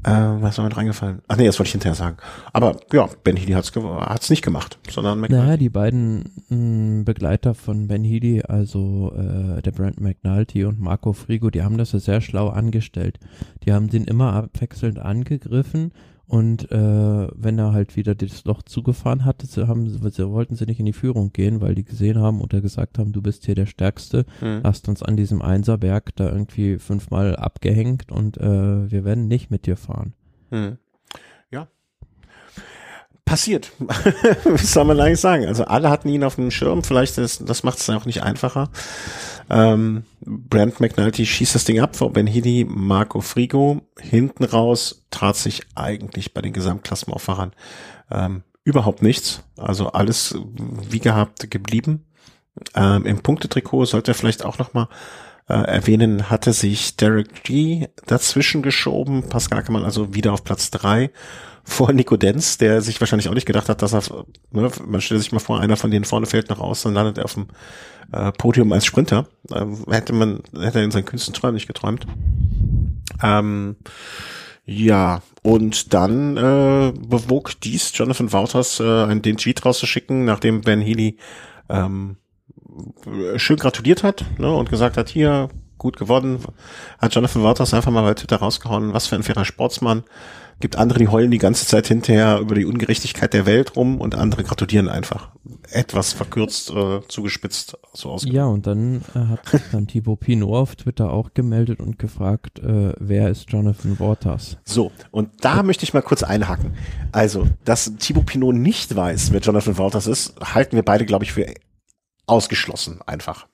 Äh, 0.04 0.10
was 0.10 0.58
war 0.58 0.66
mir 0.66 0.76
reingefallen? 0.76 1.22
Ach 1.28 1.38
nee, 1.38 1.46
das 1.46 1.60
wollte 1.60 1.68
ich 1.68 1.74
hinterher 1.74 1.96
sagen. 1.96 2.18
Aber 2.54 2.78
ja, 2.92 3.08
Ben 3.24 3.38
Healy 3.38 3.54
hat's, 3.54 3.72
hat's 3.76 4.30
nicht 4.30 4.44
gemacht, 4.44 4.80
sondern 4.90 5.20
McNulty. 5.20 5.46
Naja, 5.46 5.58
die 5.58 5.70
beiden 5.70 6.44
mh, 6.50 6.56
mm, 6.56 7.06
Begleiter 7.06 7.54
von 7.54 7.88
Ben 7.88 8.04
Healy, 8.04 8.42
also 8.42 9.14
äh, 9.16 9.62
der 9.62 9.72
Brent 9.72 10.02
McNulty 10.02 10.66
und 10.66 10.80
Marco 10.80 11.14
Frigo, 11.14 11.52
die 11.52 11.62
haben 11.62 11.78
das 11.78 11.92
ja 11.92 12.00
sehr 12.00 12.22
schlau 12.22 12.50
angestellt. 12.50 13.20
Die 13.64 13.74
haben 13.74 13.90
den 13.90 14.06
immer 14.06 14.34
abwechselnd 14.34 14.98
angegriffen 14.98 15.92
und 16.32 16.72
äh, 16.72 17.28
wenn 17.36 17.60
er 17.60 17.74
halt 17.74 17.98
wieder 17.98 18.16
das 18.16 18.46
Loch 18.46 18.62
zugefahren 18.62 19.26
hatte, 19.26 19.48
sie 19.48 19.68
haben, 19.68 19.90
sie 19.90 20.30
wollten 20.30 20.56
sie 20.56 20.66
nicht 20.66 20.80
in 20.80 20.86
die 20.86 20.94
Führung 20.94 21.34
gehen, 21.34 21.60
weil 21.60 21.76
die 21.76 21.84
gesehen 21.84 22.20
haben 22.20 22.40
oder 22.40 22.62
gesagt 22.62 22.98
haben, 22.98 23.12
du 23.12 23.22
bist 23.22 23.46
hier 23.46 23.54
der 23.54 23.66
Stärkste, 23.66 24.26
mhm. 24.40 24.62
hast 24.64 24.88
uns 24.88 25.04
an 25.04 25.18
diesem 25.18 25.42
Einserberg 25.42 26.16
da 26.16 26.32
irgendwie 26.32 26.78
fünfmal 26.78 27.36
abgehängt 27.36 28.14
und 28.14 28.38
äh, 28.38 28.90
wir 28.90 29.04
werden 29.04 29.28
nicht 29.28 29.52
mit 29.52 29.66
dir 29.66 29.76
fahren. 29.76 30.14
Mhm 30.52 30.78
passiert. 33.26 33.72
Was 34.44 34.74
soll 34.74 34.86
man 34.86 35.00
eigentlich 35.00 35.20
sagen? 35.20 35.46
Also 35.46 35.66
alle 35.66 35.90
hatten 35.90 36.10
ihn 36.10 36.24
auf 36.24 36.36
dem 36.36 36.52
Schirm, 36.52 36.84
vielleicht 36.84 37.18
ist, 37.18 37.48
das 37.48 37.64
macht 37.64 37.80
es 37.80 37.90
auch 37.90 38.06
nicht 38.06 38.24
einfacher. 38.24 38.70
Ähm, 39.50 40.04
Brent 40.22 40.80
McNulty 40.80 41.26
schießt 41.26 41.56
das 41.56 41.66
Ding 41.66 41.80
ab 41.80 41.96
vor 41.96 42.14
Ben 42.14 42.28
Healy, 42.28 42.66
Marco 42.68 43.22
Frigo. 43.22 43.82
Hinten 44.00 44.44
raus 44.44 45.06
trat 45.12 45.36
sich 45.36 45.62
eigentlich 45.76 46.34
bei 46.34 46.42
den 46.42 46.54
Gesamtklassenauffahrern 46.54 47.52
ähm, 48.10 48.44
überhaupt 48.64 49.02
nichts. 49.02 49.44
Also 49.58 49.88
alles 49.88 50.36
wie 50.90 51.00
gehabt 51.00 51.50
geblieben. 51.52 52.06
Ähm, 52.76 53.06
Im 53.06 53.22
Punktetrikot 53.22 53.86
sollte 53.86 54.12
er 54.12 54.16
vielleicht 54.16 54.46
auch 54.46 54.58
noch 54.58 54.74
mal 54.74 54.88
äh, 55.48 55.54
erwähnen, 55.54 56.30
hatte 56.30 56.54
sich 56.54 56.96
Derek 56.98 57.44
G 57.44 57.88
dazwischen 58.08 58.62
geschoben. 58.62 59.28
Pascal 59.28 59.60
Ackermann 59.60 59.84
also 59.84 60.14
wieder 60.14 60.34
auf 60.34 60.44
Platz 60.44 60.72
drei 60.72 61.12
vor 61.72 61.94
Nico 61.94 62.18
Denz, 62.18 62.58
der 62.58 62.82
sich 62.82 63.00
wahrscheinlich 63.00 63.30
auch 63.30 63.34
nicht 63.34 63.48
gedacht 63.48 63.70
hat, 63.70 63.82
dass 63.82 63.94
er, 63.94 64.26
ne, 64.52 64.70
man 64.86 65.02
stellt 65.02 65.22
sich 65.22 65.32
mal 65.32 65.40
vor, 65.40 65.60
einer 65.60 65.78
von 65.78 65.90
denen 65.90 66.06
vorne 66.06 66.26
fällt 66.26 66.50
noch 66.50 66.60
aus, 66.60 66.84
dann 66.84 66.94
landet 66.94 67.18
er 67.18 67.26
auf 67.26 67.34
dem 67.34 67.48
äh, 68.12 68.32
Podium 68.34 68.72
als 68.74 68.86
Sprinter. 68.86 69.28
Äh, 69.50 69.66
hätte 69.90 70.14
man, 70.14 70.44
hätte 70.60 70.80
er 70.80 70.84
in 70.84 70.92
seinen 70.92 71.06
kühnsten 71.06 71.34
Träumen 71.34 71.56
nicht 71.56 71.68
geträumt. 71.68 72.06
Ähm, 73.24 73.78
ja, 74.66 75.22
und 75.44 75.94
dann 75.94 76.38
äh, 76.38 76.94
bewog 76.94 77.60
dies 77.62 77.92
Jonathan 77.96 78.32
Wouters, 78.32 78.80
äh, 78.80 79.16
den 79.16 79.38
Tweet 79.38 79.66
rauszuschicken, 79.66 80.26
nachdem 80.26 80.62
Ben 80.62 80.82
Healy 80.82 81.18
ähm, 81.70 82.18
schön 83.38 83.58
gratuliert 83.58 84.04
hat 84.04 84.26
ne, 84.38 84.54
und 84.54 84.70
gesagt 84.70 84.98
hat, 84.98 85.10
hier, 85.10 85.50
gut 85.78 85.98
gewonnen, 85.98 86.40
hat 87.00 87.16
Jonathan 87.16 87.42
Wouters 87.42 87.74
einfach 87.74 87.92
mal 87.92 88.04
bei 88.04 88.14
Twitter 88.14 88.38
rausgehauen, 88.38 88.94
was 88.94 89.08
für 89.08 89.16
ein 89.16 89.24
fairer 89.24 89.46
Sportsmann, 89.46 90.04
gibt 90.62 90.78
andere, 90.78 91.00
die 91.00 91.08
heulen 91.08 91.32
die 91.32 91.38
ganze 91.38 91.66
Zeit 91.66 91.88
hinterher 91.88 92.40
über 92.40 92.56
die 92.56 92.66
Ungerechtigkeit 92.66 93.34
der 93.34 93.46
Welt 93.46 93.76
rum 93.76 94.00
und 94.00 94.16
andere 94.16 94.44
gratulieren 94.44 94.88
einfach. 94.88 95.32
Etwas 95.70 96.14
verkürzt, 96.14 96.72
äh, 96.72 97.02
zugespitzt, 97.08 97.78
so 97.94 98.12
aus. 98.12 98.26
Ja, 98.26 98.46
und 98.46 98.68
dann 98.68 99.02
äh, 99.14 99.20
hat 99.20 99.62
dann 99.72 99.88
Thibaut 99.88 100.22
Pinot 100.22 100.56
auf 100.56 100.76
Twitter 100.76 101.12
auch 101.12 101.34
gemeldet 101.34 101.80
und 101.80 102.00
gefragt, 102.00 102.60
äh, 102.60 102.94
wer 103.00 103.30
ist 103.30 103.52
Jonathan 103.52 104.00
Waters? 104.00 104.58
So, 104.64 104.92
und 105.12 105.30
da 105.42 105.58
ja. 105.58 105.64
möchte 105.64 105.84
ich 105.84 105.94
mal 105.94 106.02
kurz 106.02 106.24
einhaken. 106.24 106.74
Also, 107.12 107.48
dass 107.66 107.96
Thibaut 107.98 108.28
Pinot 108.28 108.56
nicht 108.56 108.96
weiß, 108.96 109.34
wer 109.34 109.42
Jonathan 109.42 109.78
Waters 109.78 110.08
ist, 110.08 110.36
halten 110.42 110.76
wir 110.76 110.84
beide, 110.84 111.06
glaube 111.06 111.26
ich, 111.26 111.34
für 111.34 111.46
ausgeschlossen 112.28 113.02
einfach. 113.06 113.48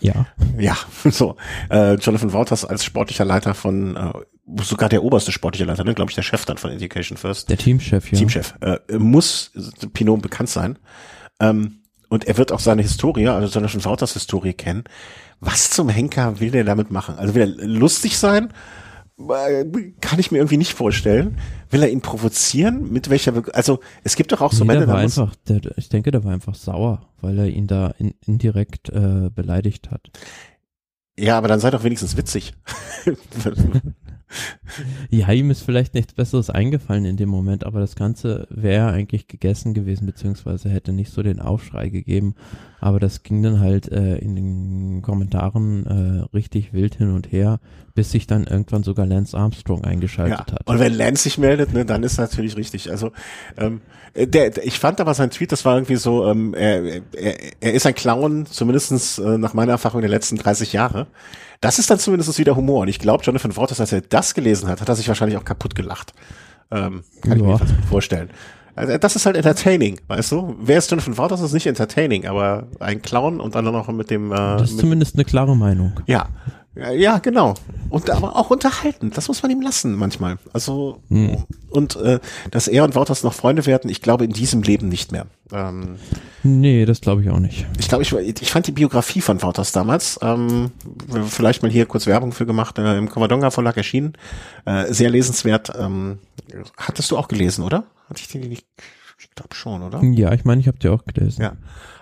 Ja. 0.00 0.26
Ja, 0.58 0.76
so. 1.10 1.36
Äh, 1.70 1.94
Jonathan 1.94 2.32
Wouters 2.32 2.64
als 2.64 2.84
sportlicher 2.84 3.24
Leiter 3.24 3.54
von, 3.54 3.96
äh, 3.96 4.12
sogar 4.62 4.88
der 4.88 5.02
oberste 5.02 5.32
sportliche 5.32 5.64
Leiter, 5.64 5.84
ne, 5.84 5.94
glaube 5.94 6.10
ich, 6.10 6.14
der 6.14 6.22
Chef 6.22 6.44
dann 6.44 6.56
von 6.56 6.70
Education 6.70 7.16
First. 7.16 7.50
Der 7.50 7.58
Teamchef, 7.58 8.10
ja. 8.10 8.18
Teamchef. 8.18 8.54
Äh, 8.60 8.98
muss 8.98 9.52
Pinot 9.92 10.22
bekannt 10.22 10.48
sein. 10.48 10.78
Ähm, 11.40 11.80
und 12.08 12.26
er 12.26 12.38
wird 12.38 12.52
auch 12.52 12.60
seine 12.60 12.82
Historie, 12.82 13.28
also 13.28 13.52
Jonathan 13.52 13.84
Wouters 13.84 14.14
Historie 14.14 14.54
kennen. 14.54 14.84
Was 15.40 15.70
zum 15.70 15.88
Henker 15.88 16.40
will 16.40 16.50
der 16.50 16.64
damit 16.64 16.90
machen? 16.90 17.16
Also 17.18 17.34
will 17.34 17.42
er 17.42 17.66
lustig 17.66 18.18
sein? 18.18 18.52
äh, 19.18 19.64
kann 20.00 20.18
ich 20.18 20.30
mir 20.30 20.38
irgendwie 20.38 20.56
nicht 20.56 20.72
vorstellen. 20.72 21.38
Will 21.70 21.82
er 21.82 21.90
ihn 21.90 22.00
provozieren? 22.00 22.90
Mit 22.90 23.10
welcher, 23.10 23.32
Be 23.32 23.54
also 23.54 23.80
es 24.04 24.16
gibt 24.16 24.32
doch 24.32 24.40
auch 24.40 24.52
so 24.52 24.64
nee, 24.64 24.68
Männer, 24.68 24.86
der 24.86 24.88
war 24.88 25.00
einfach, 25.00 25.34
der, 25.48 25.60
ich 25.76 25.88
denke, 25.88 26.10
der 26.10 26.24
war 26.24 26.32
einfach 26.32 26.54
sauer, 26.54 27.08
weil 27.20 27.38
er 27.38 27.46
ihn 27.46 27.66
da 27.66 27.88
in, 27.98 28.14
indirekt 28.24 28.88
äh, 28.90 29.30
beleidigt 29.34 29.90
hat. 29.90 30.10
ja, 31.18 31.36
aber 31.36 31.48
dann 31.48 31.60
sei 31.60 31.70
doch 31.70 31.84
wenigstens 31.84 32.16
witzig. 32.16 32.54
Ja, 35.10 35.30
ihm 35.32 35.50
ist 35.50 35.62
vielleicht 35.62 35.94
nichts 35.94 36.12
Besseres 36.12 36.50
eingefallen 36.50 37.04
in 37.04 37.16
dem 37.16 37.28
Moment, 37.28 37.64
aber 37.64 37.80
das 37.80 37.96
Ganze 37.96 38.46
wäre 38.50 38.88
eigentlich 38.90 39.26
gegessen 39.26 39.74
gewesen, 39.74 40.06
beziehungsweise 40.06 40.68
hätte 40.68 40.92
nicht 40.92 41.12
so 41.12 41.22
den 41.22 41.40
Aufschrei 41.40 41.88
gegeben. 41.88 42.34
Aber 42.80 43.00
das 43.00 43.22
ging 43.22 43.42
dann 43.42 43.60
halt 43.60 43.90
äh, 43.90 44.18
in 44.18 44.36
den 44.36 45.02
Kommentaren 45.02 45.86
äh, 45.86 46.36
richtig 46.36 46.72
wild 46.72 46.94
hin 46.94 47.10
und 47.10 47.32
her, 47.32 47.58
bis 47.94 48.12
sich 48.12 48.26
dann 48.26 48.44
irgendwann 48.44 48.84
sogar 48.84 49.06
Lance 49.06 49.36
Armstrong 49.36 49.82
ja. 49.82 49.90
eingeschaltet 49.90 50.52
hat. 50.52 50.66
Und 50.66 50.78
wenn 50.78 50.94
Lance 50.94 51.24
sich 51.24 51.38
meldet, 51.38 51.72
ne, 51.72 51.84
dann 51.84 52.02
ist 52.02 52.18
natürlich 52.18 52.56
richtig. 52.56 52.90
Also 52.90 53.12
ähm, 53.56 53.80
der, 54.14 54.50
der, 54.50 54.66
ich 54.66 54.78
fand 54.78 55.00
aber 55.00 55.14
sein 55.14 55.30
Tweet, 55.30 55.52
das 55.52 55.64
war 55.64 55.76
irgendwie 55.76 55.96
so, 55.96 56.26
ähm, 56.26 56.54
er, 56.54 57.02
er, 57.14 57.34
er 57.60 57.72
ist 57.72 57.86
ein 57.86 57.94
Clown, 57.94 58.46
zumindestens 58.46 59.18
äh, 59.18 59.38
nach 59.38 59.54
meiner 59.54 59.72
Erfahrung 59.72 60.00
der 60.00 60.10
letzten 60.10 60.36
30 60.36 60.72
Jahre. 60.72 61.06
Das 61.60 61.78
ist 61.78 61.90
dann 61.90 61.98
zumindest 61.98 62.38
wieder 62.38 62.54
Humor. 62.56 62.82
Und 62.82 62.88
ich 62.88 62.98
glaube, 62.98 63.24
Jonathan 63.24 63.56
Waters, 63.56 63.80
als 63.80 63.92
er 63.92 64.00
das 64.00 64.34
gelesen 64.34 64.68
hat, 64.68 64.80
hat 64.80 64.88
er 64.88 64.94
sich 64.96 65.08
wahrscheinlich 65.08 65.36
auch 65.38 65.44
kaputt 65.44 65.74
gelacht. 65.74 66.12
Ähm, 66.70 67.02
kann 67.22 67.36
ich 67.38 67.42
mir 67.42 67.50
Ja. 67.50 67.56
gut 67.56 67.68
vorstellen. 67.88 68.30
Also 68.76 68.96
das 68.96 69.16
ist 69.16 69.26
halt 69.26 69.34
entertaining, 69.36 69.98
weißt 70.06 70.30
du? 70.30 70.54
Wer 70.60 70.78
ist 70.78 70.88
Jonathan 70.90 71.18
Waters, 71.18 71.40
ist 71.40 71.52
nicht 71.52 71.66
entertaining, 71.66 72.26
aber 72.28 72.68
ein 72.78 73.02
Clown 73.02 73.40
und 73.40 73.56
dann 73.56 73.64
noch 73.64 73.88
mit 73.88 74.08
dem 74.08 74.30
äh, 74.30 74.36
Das 74.36 74.70
ist 74.70 74.78
zumindest 74.78 75.16
eine 75.16 75.24
klare 75.24 75.56
Meinung. 75.56 75.94
ja. 76.06 76.28
Ja, 76.78 76.90
ja, 76.92 77.18
genau. 77.18 77.54
Und 77.90 78.08
aber 78.10 78.36
auch 78.36 78.50
unterhalten. 78.50 79.10
Das 79.14 79.28
muss 79.28 79.42
man 79.42 79.50
ihm 79.50 79.60
lassen 79.62 79.96
manchmal. 79.96 80.38
Also 80.52 81.00
Hm. 81.08 81.44
und 81.70 81.96
äh, 81.96 82.20
dass 82.50 82.68
er 82.68 82.84
und 82.84 82.94
Wouters 82.94 83.22
noch 83.24 83.32
Freunde 83.32 83.66
werden, 83.66 83.90
ich 83.90 84.02
glaube 84.02 84.24
in 84.24 84.32
diesem 84.32 84.62
Leben 84.62 84.88
nicht 84.88 85.10
mehr. 85.10 85.26
Ähm, 85.52 85.96
Nee, 86.42 86.84
das 86.84 87.00
glaube 87.00 87.22
ich 87.22 87.30
auch 87.30 87.40
nicht. 87.40 87.66
ich 87.78 87.88
glaube, 87.88 88.02
ich, 88.02 88.12
ich 88.12 88.50
fand 88.50 88.66
die 88.66 88.72
Biografie 88.72 89.20
von 89.20 89.42
Wouters 89.42 89.72
damals, 89.72 90.18
ähm, 90.22 90.70
vielleicht 91.26 91.62
mal 91.62 91.70
hier 91.70 91.86
kurz 91.86 92.06
Werbung 92.06 92.32
für 92.32 92.46
gemacht, 92.46 92.78
äh, 92.78 92.96
im 92.96 93.08
Commandonga 93.08 93.50
Verlag 93.50 93.76
erschienen, 93.76 94.12
äh, 94.66 94.92
sehr 94.92 95.10
lesenswert. 95.10 95.72
Ähm, 95.78 96.18
hattest 96.76 97.10
du 97.10 97.16
auch 97.16 97.28
gelesen, 97.28 97.64
oder? 97.64 97.84
Hatte 98.08 98.20
ich 98.20 98.28
die 98.28 98.38
nicht? 98.38 98.66
Ich 99.18 99.30
glaube 99.34 99.54
schon, 99.54 99.82
oder? 99.82 100.00
Ja, 100.02 100.32
ich 100.32 100.44
meine, 100.44 100.60
ich 100.60 100.68
habe 100.68 100.78
die 100.78 100.88
auch 100.88 101.04
gelesen. 101.04 101.42
Ja. 101.42 101.52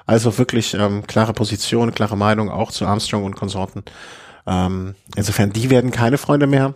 Also 0.04 0.36
wirklich 0.38 0.74
ähm, 0.74 1.04
klare 1.06 1.32
Position, 1.32 1.92
klare 1.94 2.16
Meinung 2.16 2.50
auch 2.50 2.70
zu 2.70 2.86
Armstrong 2.86 3.24
und 3.24 3.34
Konsorten. 3.36 3.82
Ähm, 4.46 4.94
insofern, 5.16 5.52
die 5.52 5.70
werden 5.70 5.90
keine 5.90 6.18
Freunde 6.18 6.46
mehr. 6.46 6.74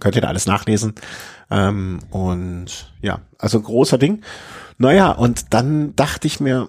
Könnt 0.00 0.16
ihr 0.16 0.22
da 0.22 0.28
alles 0.28 0.46
nachlesen. 0.46 0.94
Ähm, 1.50 2.00
und 2.10 2.92
ja, 3.02 3.20
also 3.38 3.60
großer 3.60 3.98
Ding. 3.98 4.22
Naja, 4.78 5.12
und 5.12 5.52
dann 5.54 5.94
dachte 5.94 6.26
ich 6.26 6.40
mir, 6.40 6.68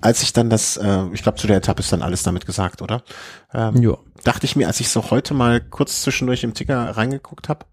als 0.00 0.22
ich 0.22 0.32
dann 0.32 0.50
das, 0.50 0.76
äh, 0.76 1.04
ich 1.12 1.22
glaube, 1.22 1.38
zu 1.38 1.46
der 1.46 1.58
Etappe 1.58 1.80
ist 1.80 1.92
dann 1.92 2.02
alles 2.02 2.22
damit 2.22 2.46
gesagt, 2.46 2.82
oder? 2.82 3.02
Ähm, 3.52 3.76
Ja. 3.82 3.96
dachte 4.24 4.46
ich 4.46 4.56
mir, 4.56 4.66
als 4.66 4.80
ich 4.80 4.88
so 4.88 5.10
heute 5.10 5.34
mal 5.34 5.60
kurz 5.60 6.02
zwischendurch 6.02 6.42
im 6.44 6.54
Ticker 6.54 6.96
reingeguckt 6.96 7.48
habe 7.48 7.66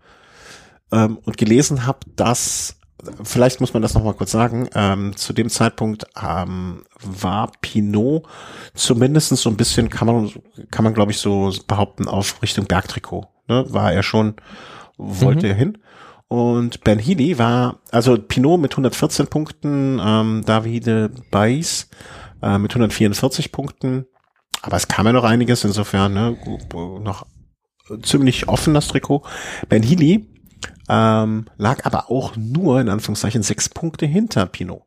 ähm, 0.92 1.18
und 1.18 1.38
gelesen 1.38 1.86
habe, 1.88 2.00
dass 2.16 2.76
vielleicht 3.24 3.62
muss 3.62 3.74
man 3.74 3.82
das 3.82 3.94
noch 3.94 4.04
mal 4.04 4.14
kurz 4.14 4.32
sagen. 4.32 4.70
Ähm, 4.76 5.16
zu 5.16 5.34
dem 5.34 5.50
Zeitpunkt 5.50 6.06
ähm, 6.22 6.84
war 7.02 7.52
Pinot 7.62 8.24
zumindest 8.74 9.30
so 9.38 9.50
ein 9.50 9.58
bisschen 9.58 9.90
kann 9.90 10.08
man 10.08 10.32
kann 10.72 10.84
man 10.84 10.94
glaube 10.94 11.12
ich 11.12 11.18
so 11.18 11.52
behaupten 11.68 12.08
auf 12.08 12.42
Richtung 12.42 12.66
Bergtrikot. 12.66 13.28
Ne? 13.48 13.66
War 13.70 13.94
er 13.94 14.04
schon 14.04 14.36
wollte 14.98 15.46
Mhm. 15.48 15.52
er 15.52 15.56
hin. 15.56 15.78
Und 16.28 16.84
Ben 16.84 16.98
Healy 17.00 17.38
war, 17.38 17.82
also 17.92 18.18
Pinot 18.18 18.60
mit 18.60 18.74
114 18.74 19.28
Punkten, 19.28 20.02
ähm, 20.04 20.44
Davide 20.46 21.12
Bais 21.30 21.90
äh, 22.42 22.58
mit 22.58 22.72
144 22.72 23.52
Punkten. 23.52 24.06
Aber 24.62 24.78
es 24.78 24.88
kam 24.88 25.06
ja 25.06 25.14
noch 25.14 25.24
einiges, 25.24 25.64
insofern 25.64 26.14
ne, 26.14 26.38
noch 27.02 27.28
ziemlich 28.02 28.48
offen 28.48 28.74
das 28.74 28.88
Trikot. 28.88 29.22
Ben 29.70 29.84
Healy 29.84 30.28
ähm, 30.90 31.46
lag 31.58 31.86
aber 31.86 32.12
auch 32.12 32.36
nur 32.36 32.80
in 32.80 32.90
Anführungszeichen 32.90 33.44
sechs 33.44 33.70
Punkte 33.70 34.06
hinter 34.06 34.46
Pinot. 34.46 34.84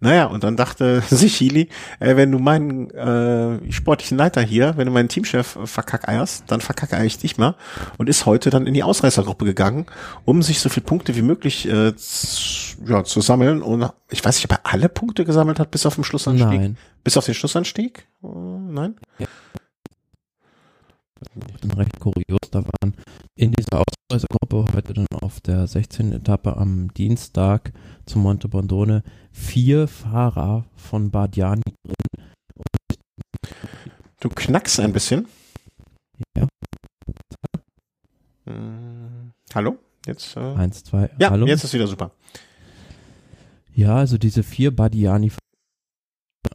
Naja, 0.00 0.26
und 0.26 0.44
dann 0.44 0.56
dachte 0.56 1.02
sich 1.10 1.40
Healy, 1.40 1.68
äh, 1.98 2.16
wenn 2.16 2.30
du 2.30 2.38
meinen 2.38 2.90
äh, 2.90 3.72
sportlichen 3.72 4.16
Leiter 4.16 4.40
hier, 4.40 4.76
wenn 4.76 4.86
du 4.86 4.92
meinen 4.92 5.08
Teamchef 5.08 5.56
äh, 5.56 5.66
verkackeierst, 5.66 6.44
dann 6.46 6.60
verkacke 6.60 7.04
ich 7.04 7.18
dich 7.18 7.36
mal 7.36 7.56
und 7.96 8.08
ist 8.08 8.26
heute 8.26 8.50
dann 8.50 8.66
in 8.66 8.74
die 8.74 8.82
Ausreißergruppe 8.82 9.44
gegangen, 9.44 9.86
um 10.24 10.42
sich 10.42 10.60
so 10.60 10.68
viele 10.68 10.86
Punkte 10.86 11.16
wie 11.16 11.22
möglich 11.22 11.68
äh, 11.68 11.92
ja, 12.86 13.04
zu 13.04 13.20
sammeln. 13.20 13.62
Und 13.62 13.90
ich 14.10 14.24
weiß 14.24 14.36
nicht, 14.36 14.44
ob 14.44 14.58
er 14.58 14.72
alle 14.72 14.88
Punkte 14.88 15.24
gesammelt 15.24 15.58
hat 15.58 15.70
bis 15.70 15.84
auf 15.86 15.96
den 15.96 16.04
Schlussanstieg. 16.04 16.60
Nein. 16.60 16.76
Bis 17.02 17.16
auf 17.16 17.24
den 17.24 17.34
Schlussanstieg? 17.34 18.06
Äh, 18.22 18.26
nein? 18.26 18.94
dann 21.60 21.72
recht 21.72 21.98
kurios. 22.00 22.38
Da 22.50 22.62
waren 22.64 22.94
in 23.38 23.52
dieser 23.52 23.82
Ausreißergruppe 24.10 24.64
heute 24.74 24.94
dann 24.94 25.06
auf 25.22 25.40
der 25.40 25.66
16. 25.66 26.12
Etappe 26.12 26.56
am 26.56 26.92
Dienstag 26.94 27.72
zu 28.04 28.18
Monte 28.18 28.48
Bondone 28.48 29.04
vier 29.30 29.86
Fahrer 29.86 30.64
von 30.74 31.10
Bardiani 31.12 31.62
drin. 31.84 33.54
Du 34.20 34.28
knackst 34.28 34.80
ein 34.80 34.92
bisschen. 34.92 35.26
Ja, 36.36 36.48
Hm, 38.46 39.32
hallo? 39.54 39.76
Jetzt? 40.06 40.36
Äh, 40.36 40.40
eins, 40.54 40.82
zwei, 40.82 41.10
ja, 41.18 41.30
hallo. 41.30 41.46
jetzt 41.46 41.62
ist 41.64 41.74
wieder 41.74 41.86
super. 41.86 42.10
Ja, 43.74 43.96
also 43.96 44.18
diese 44.18 44.42
vier 44.42 44.74
Bardiani 44.74 45.30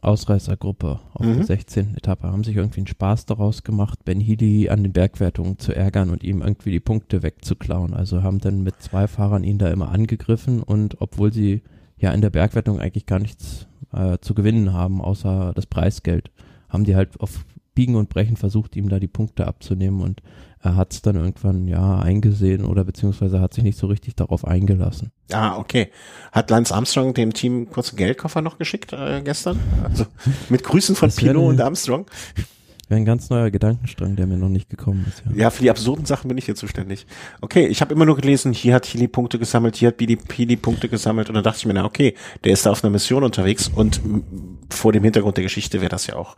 Ausreißergruppe 0.04 1.00
auf 1.12 1.26
Mhm. 1.26 1.34
der 1.36 1.44
16. 1.44 1.96
Etappe 1.96 2.30
haben 2.30 2.44
sich 2.44 2.56
irgendwie 2.56 2.80
einen 2.80 2.86
Spaß 2.86 3.26
daraus 3.26 3.62
gemacht, 3.62 4.04
Ben 4.04 4.20
Healy 4.20 4.68
an 4.68 4.82
den 4.82 4.92
Bergwertungen 4.92 5.58
zu 5.58 5.74
ärgern 5.74 6.10
und 6.10 6.22
ihm 6.22 6.42
irgendwie 6.42 6.70
die 6.70 6.80
Punkte 6.80 7.22
wegzuklauen. 7.22 7.94
Also 7.94 8.22
haben 8.22 8.38
dann 8.38 8.62
mit 8.62 8.80
zwei 8.80 9.06
Fahrern 9.06 9.44
ihn 9.44 9.58
da 9.58 9.70
immer 9.70 9.90
angegriffen 9.90 10.62
und 10.62 11.00
obwohl 11.00 11.32
sie 11.32 11.62
ja 11.96 12.12
in 12.12 12.20
der 12.20 12.30
Bergwertung 12.30 12.80
eigentlich 12.80 13.06
gar 13.06 13.18
nichts 13.18 13.66
äh, 13.92 14.18
zu 14.20 14.34
gewinnen 14.34 14.72
haben, 14.72 15.00
außer 15.00 15.52
das 15.54 15.66
Preisgeld, 15.66 16.30
haben 16.68 16.84
die 16.84 16.96
halt 16.96 17.20
auf 17.20 17.44
Biegen 17.74 17.96
und 17.96 18.08
Brechen 18.08 18.36
versucht, 18.36 18.76
ihm 18.76 18.88
da 18.88 18.98
die 18.98 19.08
Punkte 19.08 19.46
abzunehmen 19.46 20.00
und 20.00 20.22
er 20.64 20.76
hat 20.76 20.92
es 20.94 21.02
dann 21.02 21.16
irgendwann 21.16 21.68
ja 21.68 21.98
eingesehen 21.98 22.64
oder 22.64 22.84
beziehungsweise 22.84 23.40
hat 23.40 23.52
sich 23.52 23.64
nicht 23.64 23.78
so 23.78 23.86
richtig 23.86 24.16
darauf 24.16 24.46
eingelassen. 24.46 25.12
Ah, 25.30 25.58
okay. 25.58 25.90
Hat 26.32 26.48
Lance 26.50 26.74
Armstrong 26.74 27.12
dem 27.12 27.34
Team 27.34 27.68
kurze 27.70 27.96
Geldkoffer 27.96 28.40
noch 28.40 28.56
geschickt 28.56 28.92
äh, 28.94 29.20
gestern? 29.22 29.60
Also 29.84 30.06
mit 30.48 30.64
Grüßen 30.64 30.96
von 30.96 31.10
Pino 31.10 31.30
eine- 31.30 31.40
und 31.40 31.60
Armstrong. 31.60 32.06
Wäre 32.88 33.00
ein 33.00 33.04
ganz 33.04 33.30
neuer 33.30 33.50
Gedankenstrang, 33.50 34.16
der 34.16 34.26
mir 34.26 34.36
noch 34.36 34.48
nicht 34.48 34.68
gekommen 34.70 35.04
ist. 35.08 35.22
Ja. 35.26 35.42
Ja, 35.44 35.50
für 35.50 35.62
die 35.62 35.70
absurden 35.70 36.06
Sachen 36.06 36.28
bin 36.28 36.38
ich 36.38 36.46
hier 36.46 36.54
zuständig. 36.54 37.06
Okay, 37.40 37.66
ich 37.66 37.80
habe 37.80 37.94
immer 37.94 38.06
nur 38.06 38.16
gelesen, 38.16 38.52
hier 38.52 38.74
hat 38.74 38.86
Healy 38.86 39.08
Punkte 39.08 39.38
gesammelt, 39.38 39.76
hier 39.76 39.88
hat 39.88 39.98
Billy 39.98 40.18
Healy 40.34 40.56
Punkte 40.56 40.88
gesammelt 40.88 41.28
und 41.28 41.34
dann 41.34 41.44
dachte 41.44 41.58
ich 41.58 41.66
mir, 41.66 41.74
na 41.74 41.84
okay, 41.84 42.14
der 42.44 42.52
ist 42.52 42.64
da 42.66 42.70
auf 42.70 42.82
einer 42.84 42.90
Mission 42.90 43.22
unterwegs 43.22 43.68
und 43.68 44.00
vor 44.70 44.92
dem 44.92 45.02
Hintergrund 45.02 45.36
der 45.36 45.44
Geschichte 45.44 45.80
wäre 45.80 45.90
das 45.90 46.06
ja 46.06 46.16
auch. 46.16 46.36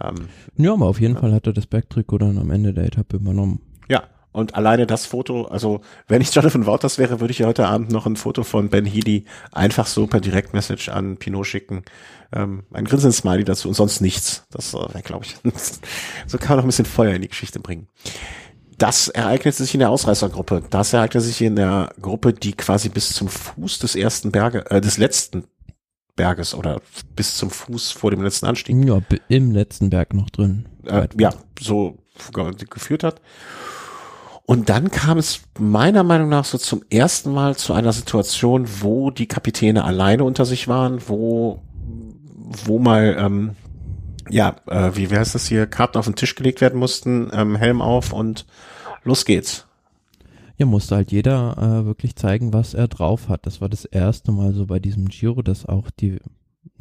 Ähm, 0.00 0.28
Ja, 0.56 0.72
aber 0.72 0.86
auf 0.86 1.00
jeden 1.00 1.16
Fall 1.16 1.32
hat 1.32 1.46
er 1.46 1.52
das 1.52 1.66
Bergtrikot 1.66 2.18
dann 2.18 2.38
am 2.38 2.50
Ende 2.50 2.72
der 2.72 2.84
Etappe 2.84 3.16
übernommen. 3.16 3.60
Ja, 3.88 4.04
und 4.32 4.54
alleine 4.54 4.86
das 4.86 5.06
Foto, 5.06 5.46
also 5.46 5.80
wenn 6.06 6.20
ich 6.20 6.32
Jonathan 6.34 6.66
Wouters 6.66 6.98
wäre, 6.98 7.18
würde 7.20 7.32
ich 7.32 7.38
ja 7.40 7.46
heute 7.46 7.66
Abend 7.66 7.90
noch 7.90 8.06
ein 8.06 8.14
Foto 8.16 8.44
von 8.44 8.68
Ben 8.68 8.84
Healy 8.84 9.24
einfach 9.52 9.86
so 9.86 10.06
per 10.06 10.20
Direktmessage 10.20 10.90
an 10.92 11.16
Pinot 11.16 11.46
schicken. 11.46 11.82
Ähm, 12.30 12.64
ein 12.72 12.84
Grinsen-Smiley 12.84 13.44
dazu 13.44 13.68
und 13.68 13.74
sonst 13.74 14.00
nichts. 14.02 14.44
Das 14.50 14.74
äh, 14.74 14.76
wäre, 14.76 15.02
glaube 15.02 15.24
ich, 15.24 15.36
so 16.26 16.36
kann 16.38 16.50
man 16.50 16.56
noch 16.58 16.64
ein 16.64 16.68
bisschen 16.68 16.84
Feuer 16.84 17.14
in 17.14 17.22
die 17.22 17.28
Geschichte 17.28 17.58
bringen. 17.58 17.88
Das 18.76 19.08
ereignete 19.08 19.56
sich 19.62 19.74
in 19.74 19.80
der 19.80 19.90
Ausreißergruppe. 19.90 20.62
Das 20.70 20.92
ereignete 20.92 21.22
sich 21.22 21.40
in 21.40 21.56
der 21.56 21.90
Gruppe, 22.00 22.32
die 22.34 22.52
quasi 22.52 22.90
bis 22.90 23.12
zum 23.14 23.28
Fuß 23.28 23.78
des 23.80 23.96
ersten 23.96 24.30
Berge, 24.30 24.70
äh, 24.70 24.80
des 24.80 24.98
letzten 24.98 25.44
Berges 26.14 26.54
oder 26.54 26.80
bis 27.16 27.34
zum 27.36 27.50
Fuß 27.50 27.90
vor 27.92 28.10
dem 28.10 28.22
letzten 28.22 28.46
Anstieg 28.46 28.76
Ja, 28.86 29.00
im 29.28 29.50
letzten 29.52 29.88
Berg 29.90 30.12
noch 30.14 30.30
drin. 30.30 30.68
äh, 30.84 31.08
ja, 31.18 31.32
so 31.58 31.96
ge- 32.32 32.52
geführt 32.68 33.02
hat. 33.04 33.20
Und 34.48 34.70
dann 34.70 34.90
kam 34.90 35.18
es 35.18 35.42
meiner 35.58 36.02
Meinung 36.02 36.30
nach 36.30 36.46
so 36.46 36.56
zum 36.56 36.82
ersten 36.88 37.34
Mal 37.34 37.56
zu 37.56 37.74
einer 37.74 37.92
Situation, 37.92 38.66
wo 38.80 39.10
die 39.10 39.26
Kapitäne 39.26 39.84
alleine 39.84 40.24
unter 40.24 40.46
sich 40.46 40.68
waren, 40.68 41.02
wo, 41.06 41.60
wo 42.64 42.78
mal, 42.78 43.14
ähm, 43.20 43.56
ja, 44.30 44.56
äh, 44.66 44.92
wie 44.94 45.06
heißt 45.06 45.34
das 45.34 45.46
hier, 45.48 45.66
Karten 45.66 45.98
auf 45.98 46.06
den 46.06 46.14
Tisch 46.14 46.34
gelegt 46.34 46.62
werden 46.62 46.78
mussten, 46.78 47.28
ähm, 47.34 47.56
Helm 47.56 47.82
auf 47.82 48.14
und 48.14 48.46
los 49.04 49.26
geht's. 49.26 49.66
Ja, 50.56 50.64
musste 50.64 50.96
halt 50.96 51.12
jeder 51.12 51.58
äh, 51.58 51.84
wirklich 51.84 52.16
zeigen, 52.16 52.54
was 52.54 52.72
er 52.72 52.88
drauf 52.88 53.28
hat. 53.28 53.44
Das 53.44 53.60
war 53.60 53.68
das 53.68 53.84
erste 53.84 54.32
Mal 54.32 54.54
so 54.54 54.64
bei 54.64 54.78
diesem 54.78 55.10
Giro, 55.10 55.42
dass 55.42 55.66
auch 55.66 55.90
die, 55.90 56.20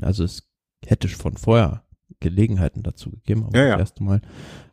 also 0.02 0.24
es 0.24 0.48
hätte 0.86 1.10
von 1.10 1.36
vorher 1.36 1.84
Gelegenheiten 2.20 2.84
dazu 2.84 3.12
gegeben, 3.12 3.46
aber 3.46 3.58
Ja, 3.58 3.66
ja. 3.66 3.72
das 3.72 3.90
erste 3.90 4.04
Mal, 4.04 4.22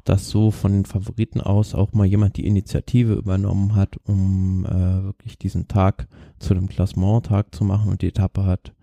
dass 0.05 0.29
so 0.29 0.51
von 0.51 0.73
den 0.73 0.85
Favoriten 0.85 1.41
aus 1.41 1.75
auch 1.75 1.93
mal 1.93 2.07
jemand 2.07 2.37
die 2.37 2.47
Initiative 2.47 3.15
übernommen 3.15 3.75
hat, 3.75 3.97
um 4.05 4.65
äh, 4.67 5.05
wirklich 5.05 5.39
diesen 5.39 5.69
Tag 5.69 6.09
zu 6.39 6.55
einem 6.55 6.69
Klassement-Tag 6.69 7.55
zu 7.55 7.65
machen 7.65 7.91
und 7.91 8.03
die 8.03 8.09
Etappe 8.09 8.45
hat 8.45 8.75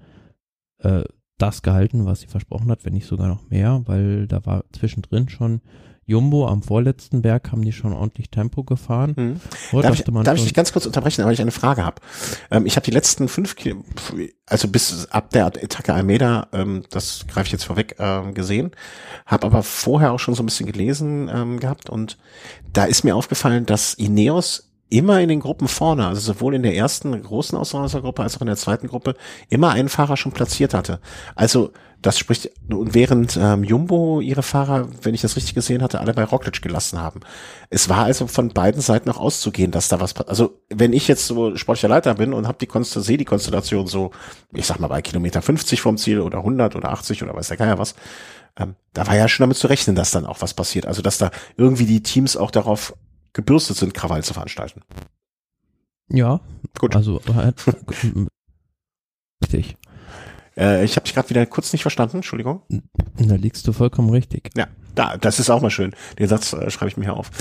äh, 0.79 1.03
das 1.37 1.63
gehalten, 1.63 2.05
was 2.05 2.21
sie 2.21 2.27
versprochen 2.27 2.69
hat, 2.69 2.85
wenn 2.85 2.93
nicht 2.93 3.07
sogar 3.07 3.27
noch 3.27 3.49
mehr, 3.49 3.81
weil 3.85 4.27
da 4.27 4.45
war 4.45 4.63
zwischendrin 4.71 5.27
schon 5.27 5.61
Jumbo 6.11 6.47
am 6.47 6.61
vorletzten 6.61 7.21
Berg 7.21 7.51
haben 7.51 7.63
die 7.63 7.71
schon 7.71 7.93
ordentlich 7.93 8.29
Tempo 8.29 8.63
gefahren. 8.63 9.13
Mhm. 9.15 9.39
Dort 9.71 9.85
Darf, 9.85 9.99
ich, 9.99 10.03
darf 10.05 10.37
ich 10.37 10.43
dich 10.43 10.53
ganz 10.53 10.73
kurz 10.73 10.85
unterbrechen, 10.85 11.23
weil 11.23 11.33
ich 11.33 11.41
eine 11.41 11.51
Frage 11.51 11.83
habe? 11.85 12.01
Ähm, 12.51 12.65
ich 12.65 12.75
habe 12.75 12.85
die 12.85 12.91
letzten 12.91 13.27
fünf 13.29 13.55
Kilo, 13.55 13.83
also 14.45 14.67
bis 14.67 15.09
ab 15.09 15.29
der 15.31 15.47
Etappe 15.63 15.93
Almeida, 15.93 16.47
ähm, 16.51 16.83
das 16.89 17.25
greife 17.27 17.47
ich 17.47 17.53
jetzt 17.53 17.63
vorweg, 17.63 17.95
ähm, 17.99 18.33
gesehen, 18.33 18.71
habe 19.25 19.47
aber 19.47 19.63
vorher 19.63 20.11
auch 20.11 20.19
schon 20.19 20.35
so 20.35 20.43
ein 20.43 20.47
bisschen 20.47 20.71
gelesen 20.71 21.29
ähm, 21.33 21.59
gehabt 21.59 21.89
und 21.89 22.17
da 22.73 22.83
ist 22.83 23.03
mir 23.03 23.15
aufgefallen, 23.15 23.65
dass 23.65 23.93
Ineos 23.93 24.70
immer 24.91 25.21
in 25.21 25.29
den 25.29 25.39
Gruppen 25.39 25.67
vorne, 25.67 26.05
also 26.05 26.19
sowohl 26.19 26.53
in 26.53 26.63
der 26.63 26.75
ersten 26.75 27.19
großen 27.23 27.57
Ausreißergruppe 27.57 28.21
als 28.21 28.35
auch 28.35 28.41
in 28.41 28.47
der 28.47 28.57
zweiten 28.57 28.87
Gruppe, 28.87 29.15
immer 29.49 29.71
einen 29.71 29.89
Fahrer 29.89 30.17
schon 30.17 30.33
platziert 30.33 30.73
hatte. 30.73 30.99
Also 31.33 31.71
das 32.01 32.19
spricht, 32.19 32.51
und 32.69 32.93
während 32.93 33.37
ähm, 33.37 33.63
Jumbo 33.63 34.19
ihre 34.19 34.43
Fahrer, 34.43 34.89
wenn 35.03 35.13
ich 35.13 35.21
das 35.21 35.37
richtig 35.37 35.53
gesehen 35.53 35.81
hatte, 35.81 36.01
alle 36.01 36.13
bei 36.13 36.25
Roglic 36.25 36.61
gelassen 36.61 36.99
haben. 36.99 37.21
Es 37.69 37.87
war 37.87 38.03
also 38.03 38.27
von 38.27 38.49
beiden 38.49 38.81
Seiten 38.81 39.09
auch 39.09 39.17
auszugehen, 39.17 39.71
dass 39.71 39.87
da 39.87 40.01
was, 40.01 40.15
also 40.27 40.59
wenn 40.69 40.93
ich 40.93 41.07
jetzt 41.07 41.25
so 41.25 41.55
sportlicher 41.55 41.87
Leiter 41.87 42.15
bin 42.15 42.33
und 42.33 42.47
hab 42.47 42.59
die 42.59 42.67
Konst 42.67 42.91
sehe 42.91 43.17
die 43.17 43.25
Konstellation 43.25 43.87
so, 43.87 44.11
ich 44.51 44.65
sag 44.65 44.79
mal 44.79 44.87
bei 44.87 45.01
Kilometer 45.01 45.41
50 45.41 45.79
vom 45.79 45.97
Ziel 45.97 46.19
oder 46.19 46.39
100 46.39 46.75
oder 46.75 46.91
80 46.91 47.23
oder 47.23 47.33
weiß 47.33 47.47
der 47.47 47.57
Geier 47.57 47.77
was, 47.77 47.95
ähm, 48.59 48.75
da 48.93 49.07
war 49.07 49.15
ja 49.15 49.29
schon 49.29 49.43
damit 49.45 49.57
zu 49.57 49.67
rechnen, 49.67 49.95
dass 49.95 50.11
dann 50.11 50.25
auch 50.25 50.41
was 50.41 50.53
passiert. 50.53 50.85
Also 50.85 51.01
dass 51.01 51.17
da 51.17 51.31
irgendwie 51.55 51.85
die 51.85 52.03
Teams 52.03 52.35
auch 52.35 52.51
darauf 52.51 52.93
gebürstet 53.33 53.77
sind, 53.77 53.93
Krawall 53.93 54.23
zu 54.23 54.33
veranstalten. 54.33 54.81
Ja, 56.09 56.41
Gut. 56.79 56.95
also 56.95 57.21
halt, 57.33 57.63
richtig. 59.43 59.77
Äh, 60.57 60.83
ich 60.83 60.95
habe 60.95 61.05
dich 61.05 61.13
gerade 61.13 61.29
wieder 61.29 61.45
kurz 61.45 61.71
nicht 61.71 61.81
verstanden, 61.81 62.17
Entschuldigung. 62.17 62.61
Da 63.17 63.35
liegst 63.35 63.67
du 63.67 63.73
vollkommen 63.73 64.09
richtig. 64.09 64.51
Ja, 64.55 64.67
da, 64.95 65.17
das 65.17 65.39
ist 65.39 65.49
auch 65.49 65.61
mal 65.61 65.69
schön. 65.69 65.95
Den 66.19 66.27
Satz 66.27 66.53
äh, 66.53 66.69
schreibe 66.69 66.89
ich 66.89 66.97
mir 66.97 67.05
hier 67.05 67.15
auf. 67.15 67.31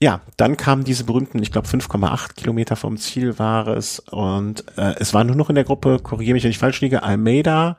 ja, 0.00 0.20
dann 0.36 0.56
kamen 0.56 0.84
diese 0.84 1.04
berühmten, 1.04 1.42
ich 1.42 1.50
glaube 1.50 1.66
5,8 1.66 2.34
Kilometer 2.34 2.76
vom 2.76 2.96
Ziel 2.96 3.38
war 3.38 3.66
es 3.68 3.98
und 3.98 4.64
äh, 4.78 4.94
es 4.98 5.12
war 5.14 5.24
nur 5.24 5.36
noch 5.36 5.48
in 5.48 5.56
der 5.56 5.64
Gruppe, 5.64 5.98
korrigiere 6.00 6.34
mich, 6.34 6.44
wenn 6.44 6.50
ich 6.50 6.58
falsch 6.58 6.80
liege, 6.80 7.02
Almeida, 7.02 7.76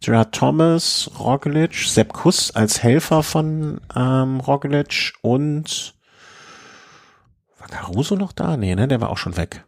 Gerard 0.00 0.34
Thomas, 0.34 1.10
Roglic, 1.18 1.74
Sepp 1.74 2.12
Kuss 2.12 2.50
als 2.54 2.82
Helfer 2.82 3.22
von 3.22 3.80
ähm, 3.94 4.40
Roglic 4.40 5.12
und 5.22 5.94
Caruso 7.70 8.16
noch 8.16 8.32
da? 8.32 8.56
Nee, 8.56 8.74
ne, 8.74 8.88
der 8.88 9.00
war 9.00 9.10
auch 9.10 9.18
schon 9.18 9.36
weg. 9.36 9.64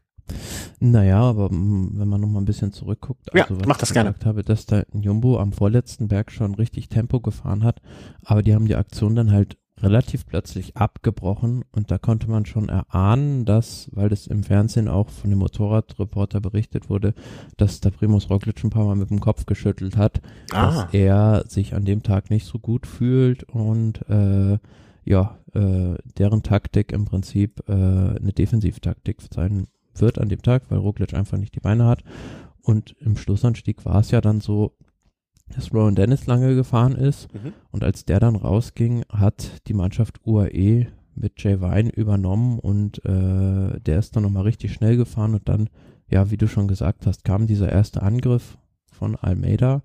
Naja, 0.79 1.21
aber 1.23 1.51
wenn 1.51 2.09
man 2.09 2.21
noch 2.21 2.29
mal 2.29 2.39
ein 2.41 2.45
bisschen 2.45 2.73
zurückguckt, 2.73 3.29
Ja, 3.35 3.43
also 3.45 3.59
was 3.61 3.67
mach 3.67 3.77
das 3.79 3.91
ich 3.91 3.95
gerne. 3.95 4.11
gesagt 4.11 4.27
habe, 4.27 4.43
dass 4.45 4.65
da 4.67 4.85
Jumbo 4.93 5.39
am 5.39 5.53
vorletzten 5.53 6.09
Berg 6.09 6.31
schon 6.31 6.55
richtig 6.55 6.89
Tempo 6.89 7.21
gefahren 7.21 7.65
hat, 7.65 7.83
aber 8.25 8.43
die 8.43 8.55
haben 8.55 8.67
die 8.67 8.77
Aktion 8.77 9.17
dann 9.17 9.33
halt 9.33 9.57
relativ 9.83 10.27
plötzlich 10.27 10.77
abgebrochen 10.77 11.65
und 11.73 11.91
da 11.91 11.97
konnte 11.99 12.31
man 12.31 12.45
schon 12.47 12.69
erahnen, 12.69 13.45
dass, 13.47 13.89
weil 13.93 14.09
das 14.11 14.27
im 14.27 14.45
Fernsehen 14.45 14.89
auch 14.89 15.09
von 15.09 15.31
dem 15.31 15.39
Motorradreporter 15.39 16.41
berichtet 16.41 16.91
wurde, 16.91 17.15
dass 17.57 17.81
der 17.81 17.91
Primus 17.91 18.29
Roglic 18.31 18.63
ein 18.63 18.71
paar 18.71 18.85
Mal 18.85 18.97
mit 18.97 19.11
dem 19.11 19.21
Kopf 19.21 19.47
geschüttelt 19.47 19.97
hat, 19.97 20.21
Ah, 20.53 20.67
dass 20.85 20.95
er 20.95 21.45
sich 21.49 21.75
an 21.75 21.87
dem 21.87 22.03
Tag 22.03 22.31
nicht 22.31 22.47
so 22.47 22.59
gut 22.59 22.87
fühlt 22.87 23.43
und 23.45 24.07
äh, 24.09 24.59
ja, 25.07 25.39
äh, 25.55 25.97
deren 26.19 26.43
Taktik 26.43 26.93
im 26.93 27.05
Prinzip 27.05 27.63
äh, 27.69 27.73
eine 27.73 28.33
Defensivtaktik 28.33 29.19
sein 29.33 29.67
wird 29.95 30.19
an 30.19 30.29
dem 30.29 30.43
Tag, 30.43 30.63
weil 30.71 30.79
Roglic 30.79 31.15
einfach 31.15 31.39
nicht 31.39 31.55
die 31.55 31.61
Beine 31.61 31.85
hat. 31.87 32.03
Und 32.63 32.95
im 33.01 33.17
Schlussanstieg 33.17 33.85
war 33.85 34.01
es 34.01 34.11
ja 34.11 34.21
dann 34.21 34.41
so, 34.41 34.77
dass 35.55 35.73
Rowan 35.75 35.95
Dennis 35.97 36.27
lange 36.27 36.55
gefahren 36.55 36.95
ist 36.95 37.33
Mhm. 37.35 37.53
und 37.73 37.83
als 37.83 38.05
der 38.05 38.21
dann 38.21 38.37
rausging, 38.37 39.03
hat 39.11 39.63
die 39.67 39.75
Mannschaft 39.75 40.21
UAE 40.25 40.87
mit 41.17 41.43
Jay 41.43 41.61
Vine 41.61 41.91
übernommen 41.91 42.59
und 42.61 43.05
äh, 43.05 43.81
der 43.81 43.99
ist 43.99 44.15
dann 44.15 44.23
nochmal 44.23 44.45
richtig 44.45 44.73
schnell 44.73 44.97
gefahren 44.97 45.35
und 45.35 45.49
dann, 45.49 45.69
ja, 46.09 46.31
wie 46.31 46.37
du 46.37 46.47
schon 46.47 46.69
gesagt 46.69 47.05
hast, 47.07 47.25
kam 47.25 47.47
dieser 47.47 47.71
erste 47.71 48.03
Angriff 48.03 48.59
von 48.93 49.17
Almeida 49.17 49.83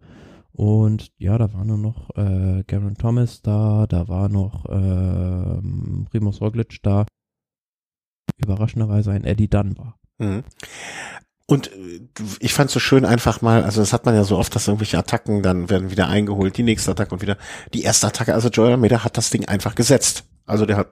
und 0.55 1.11
ja, 1.17 1.37
da 1.37 1.53
war 1.53 1.65
nur 1.65 1.77
noch 1.77 2.09
äh, 2.15 2.63
Garen 2.65 2.95
Thomas 2.95 3.41
da, 3.41 3.85
da 3.87 4.07
war 4.07 4.29
noch 4.29 4.65
äh, 4.65 5.61
Primus 6.09 6.41
Roglic 6.41 6.81
da, 6.81 7.05
überraschenderweise 8.37 9.11
ein 9.11 9.25
Eddie 9.25 9.49
Dunbar. 9.49 9.97
Mhm. 10.17 10.43
Und 11.47 11.71
äh, 11.73 12.01
ich 12.39 12.53
fand 12.53 12.71
so 12.71 12.79
schön 12.79 13.05
einfach 13.05 13.41
mal, 13.41 13.63
also 13.63 13.81
das 13.81 13.93
hat 13.93 14.05
man 14.05 14.15
ja 14.15 14.23
so 14.23 14.37
oft, 14.37 14.55
dass 14.55 14.67
irgendwelche 14.67 14.97
Attacken 14.97 15.43
dann 15.43 15.69
werden 15.69 15.91
wieder 15.91 16.07
eingeholt, 16.07 16.57
die 16.57 16.63
nächste 16.63 16.91
Attacke 16.91 17.13
und 17.13 17.21
wieder 17.21 17.37
die 17.73 17.83
erste 17.83 18.07
Attacke. 18.07 18.33
Also 18.33 18.49
Joel 18.49 18.71
Almeida 18.71 19.03
hat 19.03 19.17
das 19.17 19.29
Ding 19.29 19.45
einfach 19.45 19.75
gesetzt. 19.75 20.23
Also 20.45 20.65
der 20.65 20.77
hat 20.77 20.91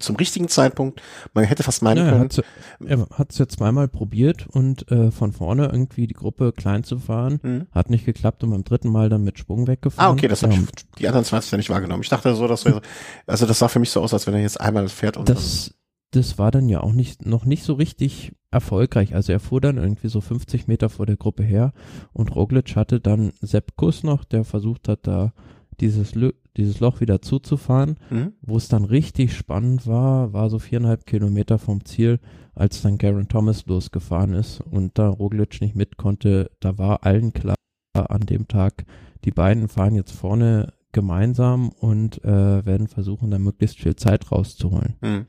zum 0.00 0.16
richtigen 0.16 0.48
Zeitpunkt, 0.48 1.00
man 1.34 1.44
hätte 1.44 1.62
fast 1.62 1.82
meinen 1.82 1.98
Ja, 1.98 2.12
er 2.12 2.28
können, 2.28 2.44
er 2.86 3.06
hat 3.16 3.32
es 3.32 3.38
ja 3.38 3.48
zweimal 3.48 3.88
probiert 3.88 4.46
und 4.46 4.90
äh, 4.90 5.10
von 5.10 5.32
vorne 5.32 5.66
irgendwie 5.66 6.06
die 6.06 6.14
Gruppe 6.14 6.52
klein 6.52 6.84
zu 6.84 6.98
fahren. 6.98 7.40
Mhm. 7.42 7.66
Hat 7.72 7.90
nicht 7.90 8.04
geklappt 8.04 8.44
und 8.44 8.50
beim 8.50 8.64
dritten 8.64 8.90
Mal 8.90 9.08
dann 9.08 9.24
mit 9.24 9.38
Schwung 9.38 9.66
weggefahren. 9.66 10.10
Ah, 10.10 10.12
okay, 10.12 10.28
das 10.28 10.42
ja, 10.42 10.50
ich, 10.50 10.58
die 10.98 11.06
anderen 11.06 11.24
20 11.24 11.52
ja 11.52 11.58
nicht 11.58 11.70
wahrgenommen. 11.70 12.02
Ich 12.02 12.08
dachte 12.08 12.34
so, 12.34 12.46
dass 12.46 12.64
wir, 12.64 12.80
also 13.26 13.46
das 13.46 13.58
sah 13.58 13.68
für 13.68 13.78
mich 13.78 13.90
so 13.90 14.00
aus, 14.00 14.12
als 14.12 14.26
wenn 14.26 14.34
er 14.34 14.40
jetzt 14.40 14.60
einmal 14.60 14.88
fährt 14.88 15.16
und 15.16 15.28
das, 15.28 15.74
das 16.10 16.38
war 16.38 16.50
dann 16.50 16.68
ja 16.68 16.80
auch 16.80 16.92
nicht, 16.92 17.26
noch 17.26 17.44
nicht 17.44 17.64
so 17.64 17.74
richtig 17.74 18.32
erfolgreich. 18.50 19.14
Also 19.14 19.32
er 19.32 19.40
fuhr 19.40 19.60
dann 19.60 19.76
irgendwie 19.76 20.08
so 20.08 20.20
50 20.20 20.66
Meter 20.66 20.88
vor 20.88 21.06
der 21.06 21.16
Gruppe 21.16 21.42
her 21.42 21.72
und 22.12 22.34
Roglic 22.34 22.76
hatte 22.76 23.00
dann 23.00 23.32
Sepp 23.40 23.76
Kuss 23.76 24.02
noch, 24.02 24.24
der 24.24 24.44
versucht 24.44 24.88
hat, 24.88 25.06
da 25.06 25.32
dieses, 25.80 26.14
Lü 26.14 26.32
dieses 26.56 26.80
Loch 26.80 27.00
wieder 27.00 27.22
zuzufahren. 27.22 27.98
mhm. 28.10 28.32
Wo 28.42 28.56
es 28.56 28.68
dann 28.68 28.84
richtig 28.84 29.36
spannend 29.36 29.86
war, 29.86 30.32
war 30.32 30.50
so 30.50 30.58
viereinhalb 30.58 31.06
Kilometer 31.06 31.58
vom 31.58 31.84
Ziel, 31.84 32.18
als 32.54 32.82
dann 32.82 32.98
Garen 32.98 33.28
Thomas 33.28 33.66
losgefahren 33.66 34.34
ist 34.34 34.60
und 34.60 34.98
da 34.98 35.08
Roglic 35.08 35.60
nicht 35.60 35.76
mit 35.76 35.96
konnte. 35.96 36.50
Da 36.60 36.78
war 36.78 37.04
allen 37.04 37.32
klar 37.32 37.54
an 37.94 38.22
dem 38.22 38.48
Tag, 38.48 38.84
die 39.24 39.30
beiden 39.30 39.68
fahren 39.68 39.94
jetzt 39.94 40.12
vorne 40.12 40.72
gemeinsam 40.92 41.68
und 41.68 42.24
äh, 42.24 42.64
werden 42.64 42.88
versuchen, 42.88 43.30
da 43.30 43.38
möglichst 43.38 43.78
viel 43.78 43.96
Zeit 43.96 44.32
rauszuholen. 44.32 44.96
Mhm. 45.00 45.26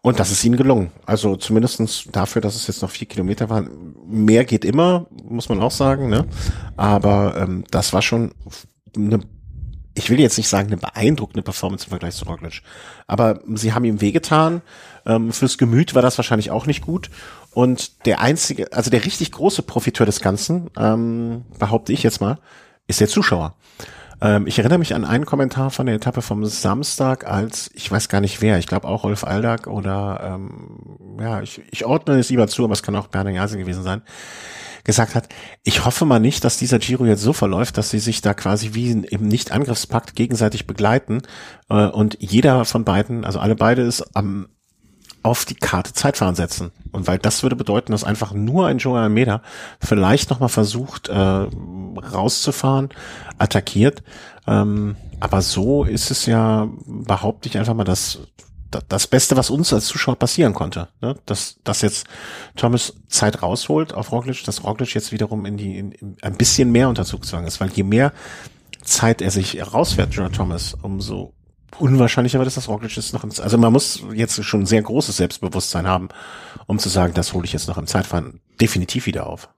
Und 0.00 0.20
das 0.20 0.30
ist 0.30 0.44
ihnen 0.44 0.56
gelungen. 0.56 0.90
Also 1.06 1.36
zumindestens 1.36 2.08
dafür, 2.10 2.40
dass 2.40 2.54
es 2.54 2.66
jetzt 2.66 2.82
noch 2.82 2.90
vier 2.90 3.08
Kilometer 3.08 3.50
waren. 3.50 3.94
Mehr 4.06 4.44
geht 4.44 4.64
immer, 4.64 5.06
muss 5.24 5.48
man 5.48 5.60
auch 5.60 5.72
sagen. 5.72 6.08
Ne? 6.08 6.26
Aber 6.76 7.36
ähm, 7.36 7.64
das 7.70 7.92
war 7.92 8.00
schon 8.00 8.32
eine, 8.96 9.20
ich 9.98 10.10
will 10.10 10.20
jetzt 10.20 10.38
nicht 10.38 10.48
sagen 10.48 10.68
eine 10.68 10.76
beeindruckende 10.76 11.42
Performance 11.42 11.86
im 11.86 11.90
Vergleich 11.90 12.14
zu 12.14 12.24
Roglic. 12.24 12.62
Aber 13.06 13.40
sie 13.54 13.72
haben 13.72 13.84
ihm 13.84 14.00
wehgetan. 14.00 14.62
Ähm, 15.04 15.32
fürs 15.32 15.58
Gemüt 15.58 15.94
war 15.94 16.02
das 16.02 16.16
wahrscheinlich 16.18 16.50
auch 16.50 16.66
nicht 16.66 16.82
gut. 16.82 17.10
Und 17.52 18.06
der 18.06 18.20
einzige, 18.20 18.72
also 18.72 18.90
der 18.90 19.04
richtig 19.04 19.32
große 19.32 19.62
Profiteur 19.62 20.06
des 20.06 20.20
Ganzen, 20.20 20.70
ähm, 20.78 21.44
behaupte 21.58 21.92
ich 21.92 22.04
jetzt 22.04 22.20
mal, 22.20 22.38
ist 22.86 23.00
der 23.00 23.08
Zuschauer. 23.08 23.54
Ähm, 24.20 24.46
ich 24.46 24.58
erinnere 24.58 24.78
mich 24.78 24.94
an 24.94 25.04
einen 25.04 25.26
Kommentar 25.26 25.70
von 25.70 25.86
der 25.86 25.94
Etappe 25.94 26.22
vom 26.22 26.44
Samstag, 26.44 27.26
als 27.26 27.70
ich 27.74 27.90
weiß 27.90 28.08
gar 28.08 28.20
nicht 28.20 28.42
wer, 28.42 28.58
ich 28.58 28.66
glaube 28.66 28.88
auch 28.88 29.04
Rolf 29.04 29.24
Aldag 29.24 29.66
oder 29.66 30.20
ähm, 30.22 31.18
ja, 31.20 31.40
ich, 31.40 31.62
ich 31.70 31.84
ordne 31.84 32.18
es 32.18 32.30
lieber 32.30 32.48
zu, 32.48 32.64
aber 32.64 32.72
es 32.72 32.82
kann 32.82 32.96
auch 32.96 33.06
Bernhard 33.08 33.36
Jase 33.36 33.58
gewesen 33.58 33.82
sein, 33.82 34.02
gesagt 34.84 35.14
hat, 35.14 35.28
ich 35.62 35.84
hoffe 35.84 36.04
mal 36.04 36.18
nicht, 36.18 36.44
dass 36.44 36.56
dieser 36.56 36.78
Giro 36.78 37.04
jetzt 37.04 37.22
so 37.22 37.32
verläuft, 37.32 37.78
dass 37.78 37.90
sie 37.90 38.00
sich 38.00 38.20
da 38.20 38.34
quasi 38.34 38.74
wie 38.74 38.90
im 38.90 39.28
Nicht-Angriffspakt 39.28 40.16
gegenseitig 40.16 40.66
begleiten 40.66 41.22
äh, 41.68 41.86
und 41.86 42.16
jeder 42.20 42.64
von 42.64 42.84
beiden, 42.84 43.24
also 43.24 43.38
alle 43.38 43.54
beide 43.54 43.82
ist 43.82 44.16
am 44.16 44.48
auf 45.28 45.44
die 45.44 45.54
Karte 45.54 45.92
Zeitfahren 45.92 46.34
setzen. 46.34 46.72
Und 46.90 47.06
weil 47.06 47.18
das 47.18 47.42
würde 47.42 47.54
bedeuten, 47.56 47.92
dass 47.92 48.02
einfach 48.04 48.32
nur 48.32 48.66
ein 48.66 48.78
Joel 48.78 49.02
Almeida 49.02 49.42
vielleicht 49.80 50.30
nochmal 50.30 50.48
versucht, 50.48 51.08
äh, 51.08 51.46
rauszufahren, 52.12 52.88
attackiert. 53.38 54.02
Ähm, 54.46 54.96
aber 55.20 55.42
so 55.42 55.84
ist 55.84 56.10
es 56.10 56.26
ja, 56.26 56.68
behaupte 56.86 57.48
ich 57.48 57.58
einfach 57.58 57.74
mal, 57.74 57.84
dass 57.84 58.20
da- 58.70 58.80
das 58.88 59.06
Beste, 59.06 59.36
was 59.36 59.50
uns 59.50 59.72
als 59.72 59.86
Zuschauer 59.86 60.16
passieren 60.16 60.54
konnte, 60.54 60.88
ne? 61.00 61.16
dass, 61.26 61.58
dass 61.64 61.82
jetzt 61.82 62.06
Thomas 62.56 62.94
Zeit 63.08 63.42
rausholt 63.42 63.92
auf 63.94 64.12
Roglic, 64.12 64.44
dass 64.44 64.64
Roglic 64.64 64.94
jetzt 64.94 65.12
wiederum 65.12 65.44
in 65.46 65.56
die 65.56 65.78
in, 65.78 65.92
in 65.92 66.16
ein 66.22 66.36
bisschen 66.36 66.70
mehr 66.72 66.88
unter 66.88 67.04
Zugzwang 67.04 67.46
ist, 67.46 67.60
weil 67.60 67.70
je 67.70 67.82
mehr 67.82 68.12
Zeit 68.82 69.20
er 69.22 69.30
sich 69.30 69.60
rausfährt, 69.74 70.14
Jonah 70.14 70.30
Thomas, 70.30 70.74
umso 70.80 71.34
unwahrscheinlicher 71.78 72.38
wird 72.38 72.48
es, 72.48 72.54
dass 72.54 72.68
Roglic 72.68 72.96
jetzt 72.96 73.12
noch 73.12 73.24
im, 73.24 73.30
also 73.38 73.58
man 73.58 73.72
muss 73.72 74.02
jetzt 74.14 74.42
schon 74.44 74.60
ein 74.60 74.66
sehr 74.66 74.82
großes 74.82 75.16
Selbstbewusstsein 75.16 75.86
haben, 75.86 76.08
um 76.66 76.78
zu 76.78 76.88
sagen, 76.88 77.14
das 77.14 77.34
hole 77.34 77.44
ich 77.44 77.52
jetzt 77.52 77.68
noch 77.68 77.78
im 77.78 77.86
Zeitfahren 77.86 78.40
definitiv 78.60 79.06
wieder 79.06 79.26
auf. 79.26 79.48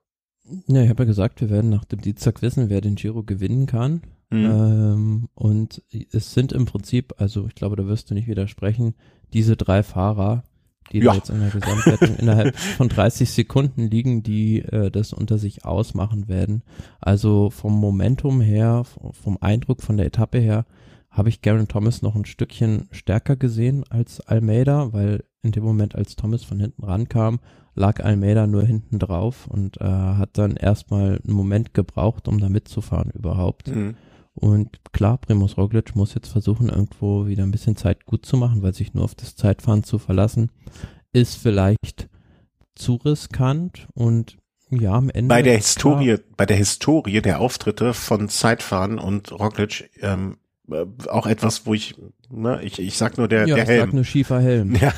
Ja, 0.66 0.82
ich 0.82 0.88
habe 0.88 1.04
ja 1.04 1.06
gesagt, 1.06 1.40
wir 1.40 1.50
werden 1.50 1.70
nach 1.70 1.84
dem 1.84 2.00
Dienstag 2.00 2.42
wissen, 2.42 2.68
wer 2.68 2.80
den 2.80 2.96
Giro 2.96 3.22
gewinnen 3.22 3.66
kann. 3.66 4.02
Mhm. 4.30 4.44
Ähm, 4.44 5.28
und 5.34 5.82
es 6.12 6.34
sind 6.34 6.52
im 6.52 6.66
Prinzip, 6.66 7.14
also 7.18 7.46
ich 7.46 7.54
glaube, 7.54 7.76
da 7.76 7.86
wirst 7.86 8.10
du 8.10 8.14
nicht 8.14 8.28
widersprechen, 8.28 8.94
diese 9.32 9.56
drei 9.56 9.82
Fahrer, 9.82 10.44
die 10.92 10.98
ja. 10.98 11.14
jetzt 11.14 11.30
in 11.30 11.40
der 11.40 11.50
Gesamtwertung 11.50 12.16
innerhalb 12.18 12.56
von 12.56 12.88
30 12.88 13.30
Sekunden 13.30 13.88
liegen, 13.88 14.22
die 14.22 14.60
äh, 14.60 14.90
das 14.90 15.12
unter 15.12 15.38
sich 15.38 15.64
ausmachen 15.64 16.28
werden. 16.28 16.62
Also 17.00 17.50
vom 17.50 17.78
Momentum 17.78 18.40
her, 18.40 18.84
vom 19.12 19.38
Eindruck 19.40 19.82
von 19.82 19.96
der 19.96 20.06
Etappe 20.06 20.38
her, 20.38 20.64
habe 21.10 21.28
ich 21.28 21.42
Garen 21.42 21.68
Thomas 21.68 22.02
noch 22.02 22.14
ein 22.14 22.24
Stückchen 22.24 22.88
stärker 22.92 23.36
gesehen 23.36 23.84
als 23.88 24.20
Almeida, 24.20 24.92
weil 24.92 25.24
in 25.42 25.52
dem 25.52 25.64
Moment, 25.64 25.94
als 25.94 26.16
Thomas 26.16 26.44
von 26.44 26.60
hinten 26.60 26.84
rankam, 26.84 27.40
lag 27.74 28.04
Almeida 28.04 28.46
nur 28.46 28.62
hinten 28.62 28.98
drauf 28.98 29.46
und 29.46 29.80
äh, 29.80 29.84
hat 29.84 30.38
dann 30.38 30.56
erstmal 30.56 31.20
einen 31.24 31.34
Moment 31.34 31.74
gebraucht, 31.74 32.28
um 32.28 32.38
da 32.38 32.48
mitzufahren 32.48 33.10
überhaupt. 33.10 33.68
Mhm. 33.68 33.96
Und 34.34 34.78
klar, 34.92 35.18
Primus 35.18 35.56
Roglic 35.56 35.96
muss 35.96 36.14
jetzt 36.14 36.28
versuchen, 36.28 36.68
irgendwo 36.68 37.26
wieder 37.26 37.42
ein 37.42 37.50
bisschen 37.50 37.76
Zeit 37.76 38.06
gut 38.06 38.24
zu 38.24 38.36
machen, 38.36 38.62
weil 38.62 38.74
sich 38.74 38.94
nur 38.94 39.04
auf 39.04 39.14
das 39.14 39.34
Zeitfahren 39.34 39.82
zu 39.82 39.98
verlassen, 39.98 40.50
ist 41.12 41.36
vielleicht 41.36 42.08
zu 42.74 42.94
riskant 42.96 43.88
und 43.94 44.36
ja, 44.70 44.92
am 44.92 45.10
Ende. 45.10 45.28
Bei 45.28 45.42
der 45.42 45.56
Historie, 45.56 46.14
klar, 46.14 46.26
bei 46.36 46.46
der 46.46 46.56
Historie 46.56 47.20
der 47.20 47.40
Auftritte 47.40 47.92
von 47.92 48.28
Zeitfahren 48.28 48.98
und 48.98 49.32
Roglic 49.32 49.90
ähm, 50.00 50.36
äh, 50.72 50.86
auch 51.08 51.26
etwas, 51.26 51.66
wo 51.66 51.74
ich, 51.74 51.94
ne, 52.30 52.60
ich, 52.62 52.78
ich 52.78 52.96
sag 52.96 53.18
nur 53.18 53.28
der, 53.28 53.46
ja, 53.46 53.56
der 53.56 53.66
Helm. 53.66 53.78
Ich 53.78 53.86
sag 53.86 53.94
nur 53.94 54.04
schiefer 54.04 54.40
Helm. 54.40 54.76
Ja. 54.80 54.92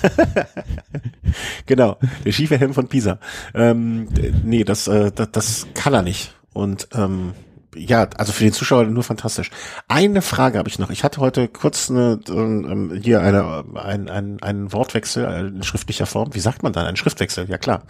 genau, 1.67 1.99
der 2.25 2.33
schiefe 2.33 2.59
Helm 2.59 2.75
von 2.75 2.89
Pisa. 2.89 3.19
Ähm, 3.55 4.09
nee, 4.45 4.65
das, 4.65 4.87
äh, 4.87 5.11
das, 5.13 5.31
das 5.33 5.67
kann 5.75 5.95
er 5.95 6.03
nicht. 6.03 6.35
Und 6.53 6.89
ähm, 6.93 7.33
ja, 7.75 8.09
also 8.17 8.33
für 8.33 8.45
den 8.45 8.53
Zuschauer 8.53 8.85
nur 8.85 9.03
fantastisch. 9.03 9.51
Eine 9.89 10.23
Frage 10.23 10.59
habe 10.59 10.69
ich 10.69 10.79
noch. 10.79 10.91
Ich 10.91 11.05
hatte 11.05 11.21
heute 11.21 11.49
kurz 11.49 11.91
eine, 11.91 12.21
ähm, 12.29 13.01
hier 13.03 13.23
eine, 13.23 13.65
ein, 13.77 14.09
ein, 14.09 14.43
einen 14.43 14.73
Wortwechsel 14.73 15.25
in 15.55 15.63
schriftlicher 15.63 16.07
Form. 16.07 16.35
Wie 16.35 16.41
sagt 16.41 16.63
man 16.63 16.73
dann? 16.73 16.87
Ein 16.87 16.97
Schriftwechsel, 16.97 17.49
ja 17.49 17.59
klar. 17.59 17.85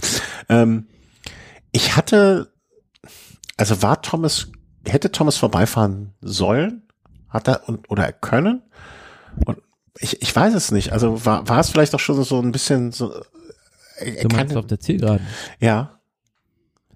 Ähm, 0.48 0.86
ich 1.72 1.96
hatte, 1.96 2.52
also 3.56 3.82
war 3.82 4.02
Thomas, 4.02 4.52
hätte 4.86 5.10
Thomas 5.10 5.36
vorbeifahren 5.36 6.14
sollen? 6.20 6.82
Hat 7.32 7.48
er 7.48 7.68
und, 7.68 7.90
oder 7.90 8.12
können? 8.12 8.62
Und 9.46 9.58
ich, 9.98 10.20
ich 10.20 10.34
weiß 10.34 10.54
es 10.54 10.70
nicht. 10.70 10.92
Also 10.92 11.24
war, 11.24 11.48
war 11.48 11.60
es 11.60 11.70
vielleicht 11.70 11.94
auch 11.94 12.00
schon 12.00 12.22
so 12.22 12.40
ein 12.40 12.52
bisschen 12.52 12.92
so. 12.92 13.12
Äh, 13.98 14.22
du 14.22 14.36
meinst 14.36 14.56
auf 14.56 14.66
der 14.66 14.80
Zielgeraden? 14.80 15.26
Ja. 15.60 15.98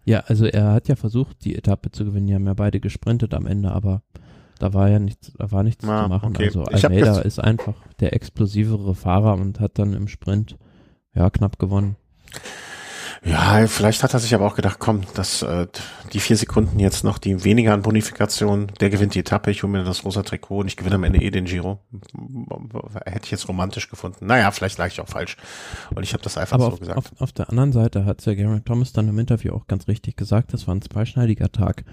Ja, 0.04 0.20
also 0.26 0.46
er 0.46 0.72
hat 0.72 0.88
ja 0.88 0.94
versucht, 0.94 1.44
die 1.44 1.56
Etappe 1.56 1.90
zu 1.90 2.04
gewinnen. 2.04 2.26
Die 2.28 2.34
haben 2.34 2.46
ja 2.46 2.54
beide 2.54 2.78
gesprintet 2.78 3.34
am 3.34 3.46
Ende, 3.46 3.72
aber 3.72 4.02
da 4.58 4.72
war 4.72 4.88
ja 4.88 4.98
nichts, 4.98 5.32
da 5.36 5.50
war 5.50 5.62
nichts 5.62 5.84
ah, 5.84 6.04
zu 6.04 6.08
machen. 6.08 6.28
Okay. 6.28 6.46
Also 6.46 6.64
Almeida 6.64 7.20
ist 7.20 7.40
einfach 7.40 7.74
der 7.98 8.12
explosivere 8.12 8.94
Fahrer 8.94 9.34
und 9.34 9.58
hat 9.58 9.78
dann 9.78 9.94
im 9.94 10.06
Sprint 10.06 10.56
ja 11.14 11.28
knapp 11.30 11.58
gewonnen. 11.58 11.96
Ja, 13.26 13.66
vielleicht 13.66 14.04
hat 14.04 14.14
er 14.14 14.20
sich 14.20 14.34
aber 14.36 14.46
auch 14.46 14.54
gedacht, 14.54 14.78
komm, 14.78 15.00
das, 15.14 15.42
äh, 15.42 15.66
die 16.12 16.20
vier 16.20 16.36
Sekunden 16.36 16.78
jetzt 16.78 17.02
noch, 17.02 17.18
die 17.18 17.42
weniger 17.42 17.74
an 17.74 17.82
Bonifikation, 17.82 18.68
der 18.80 18.88
gewinnt 18.88 19.16
die 19.16 19.18
Etappe, 19.18 19.50
ich 19.50 19.64
hole 19.64 19.72
mir 19.72 19.82
das 19.82 20.04
rosa 20.04 20.22
Trikot 20.22 20.58
und 20.58 20.68
ich 20.68 20.76
gewinne 20.76 20.94
am 20.94 21.02
Ende 21.02 21.20
eh 21.20 21.32
den 21.32 21.44
Giro. 21.44 21.80
Hätte 23.04 23.24
ich 23.24 23.32
jetzt 23.32 23.48
romantisch 23.48 23.90
gefunden. 23.90 24.26
Naja, 24.26 24.52
vielleicht 24.52 24.78
lag 24.78 24.86
ich 24.86 25.00
auch 25.00 25.08
falsch. 25.08 25.36
Und 25.92 26.04
ich 26.04 26.12
habe 26.12 26.22
das 26.22 26.38
einfach 26.38 26.54
aber 26.54 26.66
so 26.66 26.72
auf, 26.72 26.78
gesagt. 26.78 26.98
Auf, 26.98 27.12
auf 27.18 27.32
der 27.32 27.50
anderen 27.50 27.72
Seite 27.72 28.04
hat 28.04 28.24
ja 28.24 28.34
Gary 28.34 28.60
Thomas 28.60 28.92
dann 28.92 29.08
im 29.08 29.18
Interview 29.18 29.54
auch 29.54 29.66
ganz 29.66 29.88
richtig 29.88 30.16
gesagt, 30.16 30.52
das 30.52 30.68
war 30.68 30.76
ein 30.76 30.82
zweischneidiger 30.82 31.50
Tag. 31.50 31.84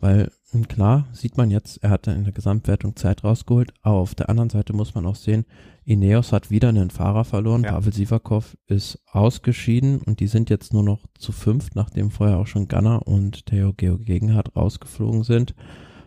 Weil 0.00 0.30
hm, 0.50 0.68
klar 0.68 1.08
sieht 1.12 1.36
man 1.36 1.50
jetzt, 1.50 1.82
er 1.82 1.90
hat 1.90 2.06
in 2.06 2.24
der 2.24 2.32
Gesamtwertung 2.32 2.96
Zeit 2.96 3.24
rausgeholt, 3.24 3.72
aber 3.82 3.96
auf 3.96 4.14
der 4.14 4.28
anderen 4.28 4.50
Seite 4.50 4.72
muss 4.72 4.94
man 4.94 5.06
auch 5.06 5.16
sehen, 5.16 5.44
Ineos 5.84 6.32
hat 6.32 6.50
wieder 6.50 6.68
einen 6.68 6.90
Fahrer 6.90 7.24
verloren. 7.24 7.64
Ja. 7.64 7.72
Pavel 7.72 7.92
Sivakov 7.92 8.56
ist 8.66 9.00
ausgeschieden 9.06 9.98
und 9.98 10.20
die 10.20 10.26
sind 10.26 10.50
jetzt 10.50 10.72
nur 10.72 10.82
noch 10.82 11.06
zu 11.18 11.32
fünft, 11.32 11.74
nachdem 11.74 12.10
vorher 12.10 12.38
auch 12.38 12.46
schon 12.46 12.68
Gunner 12.68 13.06
und 13.06 13.46
Theo 13.46 13.72
Gegenhardt 13.72 14.54
rausgeflogen 14.54 15.22
sind. 15.22 15.54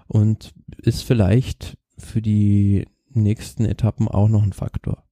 Und 0.08 0.54
ist 0.78 1.04
vielleicht 1.04 1.78
für 1.98 2.22
die 2.22 2.86
nächsten 3.10 3.66
Etappen 3.66 4.08
auch 4.08 4.28
noch 4.28 4.44
ein 4.44 4.54
Faktor. 4.54 5.04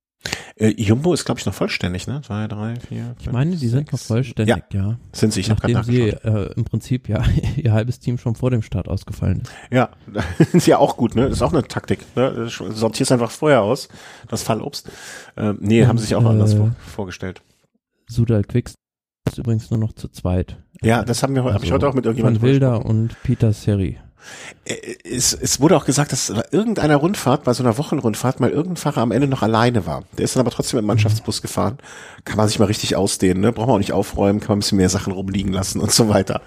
Äh, 0.55 0.73
Jumbo 0.77 1.13
ist, 1.13 1.23
glaube 1.23 1.39
ich, 1.39 1.45
noch 1.45 1.53
vollständig, 1.53 2.05
ne? 2.07 2.21
Zwei, 2.25 2.47
drei, 2.47 2.75
vier. 2.75 3.05
Fünf, 3.05 3.21
ich 3.21 3.31
meine, 3.31 3.55
die 3.55 3.67
sind 3.67 3.91
noch 3.91 3.99
vollständig, 3.99 4.55
ja. 4.73 4.81
ja. 4.81 4.99
Sind 5.13 5.33
sie, 5.33 5.39
ich 5.39 5.49
habe 5.49 5.61
gerade 5.61 5.85
sie 5.85 6.09
äh, 6.09 6.53
im 6.55 6.65
Prinzip 6.65 7.07
ja 7.07 7.23
ihr 7.55 7.71
halbes 7.71 7.99
Team 7.99 8.17
schon 8.17 8.35
vor 8.35 8.51
dem 8.51 8.61
Start 8.61 8.89
ausgefallen 8.89 9.41
ist. 9.41 9.51
Ja, 9.71 9.89
ist 10.53 10.67
ja 10.67 10.77
auch 10.77 10.97
gut, 10.97 11.15
ne? 11.15 11.27
Ist 11.27 11.41
auch 11.41 11.53
eine 11.53 11.63
Taktik. 11.63 11.99
Ne? 12.15 12.49
Sortierst 12.49 13.11
einfach 13.11 13.31
vorher 13.31 13.61
aus, 13.61 13.87
das 14.27 14.43
Fallobst. 14.43 14.89
Äh, 15.37 15.53
nee, 15.59 15.81
Und, 15.81 15.87
haben 15.87 15.97
sie 15.97 16.05
sich 16.05 16.15
auch 16.15 16.23
äh, 16.23 16.27
anders 16.27 16.53
vor, 16.53 16.75
vorgestellt. 16.85 17.41
Sudal 18.07 18.43
Quicks 18.43 18.73
ist 19.29 19.37
übrigens 19.37 19.71
nur 19.71 19.79
noch 19.79 19.93
zu 19.93 20.09
zweit. 20.09 20.57
Ja, 20.81 21.03
das 21.03 21.23
haben 21.23 21.35
wir, 21.35 21.43
also, 21.43 21.53
habe 21.53 21.65
ich 21.65 21.71
heute 21.71 21.87
auch 21.87 21.93
mit 21.93 22.05
irgendjemandem 22.05 22.41
Van 22.41 22.49
Wilder 22.49 22.85
und 22.85 23.15
Peter 23.23 23.53
Seri. 23.53 23.99
Äh, 24.65 24.95
es, 25.03 25.33
es 25.33 25.59
wurde 25.59 25.75
auch 25.77 25.85
gesagt, 25.85 26.11
dass 26.11 26.31
bei 26.33 26.43
irgendeiner 26.51 26.97
Rundfahrt, 26.97 27.43
bei 27.43 27.53
so 27.53 27.63
einer 27.63 27.77
Wochenrundfahrt, 27.77 28.39
mal 28.39 28.49
irgendein 28.49 28.77
Fahrer 28.77 29.01
am 29.01 29.11
Ende 29.11 29.27
noch 29.27 29.41
alleine 29.41 29.85
war. 29.85 30.03
Der 30.17 30.25
ist 30.25 30.35
dann 30.35 30.41
aber 30.41 30.51
trotzdem 30.51 30.77
mit 30.77 30.83
dem 30.83 30.87
Mannschaftsbus 30.87 31.41
gefahren. 31.41 31.77
Kann 32.25 32.37
man 32.37 32.47
sich 32.47 32.59
mal 32.59 32.65
richtig 32.65 32.95
ausdehnen, 32.95 33.41
ne? 33.41 33.51
Braucht 33.51 33.67
man 33.67 33.75
auch 33.75 33.79
nicht 33.79 33.93
aufräumen, 33.93 34.39
kann 34.39 34.49
man 34.49 34.57
ein 34.57 34.61
bisschen 34.61 34.77
mehr 34.77 34.89
Sachen 34.89 35.13
rumliegen 35.13 35.53
lassen 35.53 35.79
und 35.79 35.91
so 35.91 36.09
weiter. 36.09 36.41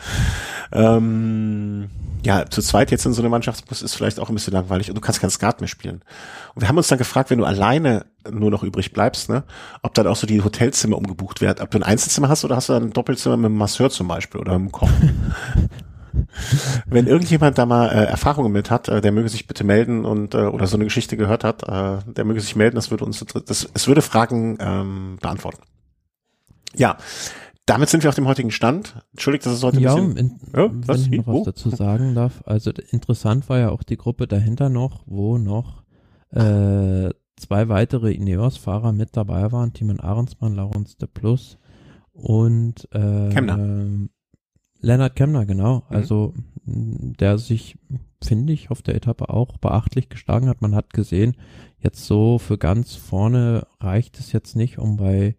Ähm, 0.73 1.91
ja, 2.25 2.47
zu 2.49 2.62
zweit 2.62 2.91
jetzt 2.91 3.05
in 3.05 3.12
so 3.12 3.23
einem 3.23 3.33
Mannschaftsbus 3.33 3.83
ist 3.83 3.95
vielleicht 3.95 4.20
auch 4.20 4.29
ein 4.29 4.35
bisschen 4.35 4.53
langweilig 4.53 4.89
und 4.89 4.95
du 4.95 5.01
kannst 5.01 5.20
kein 5.20 5.31
Skat 5.31 5.61
mehr 5.61 5.68
spielen. 5.68 6.03
Und 6.55 6.62
wir 6.62 6.68
haben 6.68 6.77
uns 6.77 6.89
dann 6.89 6.99
gefragt, 6.99 7.31
wenn 7.31 7.39
du 7.39 7.45
alleine 7.45 8.07
nur 8.31 8.51
noch 8.51 8.62
übrig 8.62 8.93
bleibst, 8.93 9.29
ne, 9.29 9.43
ob 9.83 9.95
dann 9.95 10.07
auch 10.07 10.16
so 10.16 10.27
die 10.27 10.43
Hotelzimmer 10.43 10.97
umgebucht 10.97 11.41
werden, 11.41 11.62
ob 11.62 11.70
du 11.70 11.79
ein 11.79 11.83
Einzelzimmer 11.83 12.29
hast 12.29 12.45
oder 12.45 12.55
hast 12.55 12.68
du 12.68 12.75
dann 12.75 12.85
ein 12.85 12.93
Doppelzimmer 12.93 13.37
mit 13.37 13.47
einem 13.47 13.57
Masseur 13.57 13.91
zum 13.91 14.07
Beispiel 14.07 14.41
oder 14.41 14.53
einem 14.53 14.70
Koch. 14.70 14.91
Wenn 16.86 17.07
irgendjemand 17.07 17.59
da 17.59 17.66
mal 17.66 17.88
äh, 17.88 18.05
Erfahrungen 18.05 18.53
mit 18.53 18.70
hat, 18.70 18.88
äh, 18.88 19.01
der 19.01 19.12
möge 19.12 19.28
sich 19.28 19.47
bitte 19.47 19.64
melden 19.64 20.05
und 20.05 20.34
äh, 20.34 20.38
oder 20.38 20.66
so 20.66 20.76
eine 20.76 20.84
Geschichte 20.84 21.16
gehört 21.16 21.45
hat, 21.45 21.62
äh, 21.62 21.99
der 22.12 22.24
möge 22.24 22.40
sich 22.40 22.57
melden. 22.57 22.76
Das 22.76 22.90
würde 22.90 23.05
uns, 23.05 23.24
das, 23.47 23.68
es 23.72 23.88
würde 23.88 24.03
Fragen 24.03 24.59
ähm, 24.61 25.18
beantworten. 25.20 25.62
Ja, 26.74 26.97
damit 27.66 27.88
sind 27.88 28.03
wir 28.03 28.09
auf 28.09 28.14
dem 28.16 28.26
heutigen 28.26 28.51
Stand. 28.51 28.97
Entschuldigt, 29.12 29.47
dass 29.47 29.53
es 29.53 29.62
heute 29.62 29.80
ja, 29.80 29.95
ein 29.95 30.14
bisschen... 30.14 30.38
In, 30.53 30.61
ja, 30.61 30.70
was, 30.72 31.05
wenn 31.05 31.12
ich 31.12 31.18
noch 31.18 31.26
was 31.26 31.34
oh. 31.34 31.45
dazu 31.45 31.70
sagen 31.70 32.14
darf. 32.14 32.43
Also 32.45 32.72
interessant 32.90 33.49
war 33.49 33.59
ja 33.59 33.70
auch 33.70 33.82
die 33.82 33.97
Gruppe 33.97 34.26
dahinter 34.26 34.68
noch, 34.68 35.05
wo 35.07 35.38
noch 35.38 35.82
äh, 36.30 37.11
zwei 37.36 37.68
weitere 37.68 38.12
Ineos-Fahrer 38.12 38.93
mit 38.93 39.16
dabei 39.16 39.53
waren. 39.53 39.72
Timon 39.72 40.01
Ahrensmann, 40.01 40.55
Laurens 40.55 40.97
de 40.97 41.09
Plus 41.12 41.59
und 42.12 42.88
äh, 42.93 43.28
Kemner. 43.30 44.09
Lennart 44.83 45.16
Kemner, 45.16 45.47
genau. 45.47 45.76
Mhm. 45.76 45.97
Also 45.97 46.35
der 46.64 47.39
sich, 47.39 47.78
finde 48.22 48.53
ich, 48.53 48.70
auf 48.70 48.83
der 48.83 48.95
Etappe 48.95 49.30
auch 49.30 49.57
beachtlich 49.57 50.09
geschlagen 50.09 50.49
hat. 50.49 50.61
Man 50.61 50.74
hat 50.74 50.93
gesehen, 50.93 51.37
jetzt 51.80 52.05
so 52.05 52.39
für 52.39 52.59
ganz 52.59 52.95
vorne 52.95 53.66
reicht 53.80 54.18
es 54.20 54.33
jetzt 54.33 54.55
nicht, 54.55 54.78
um 54.78 54.97
bei 54.97 55.37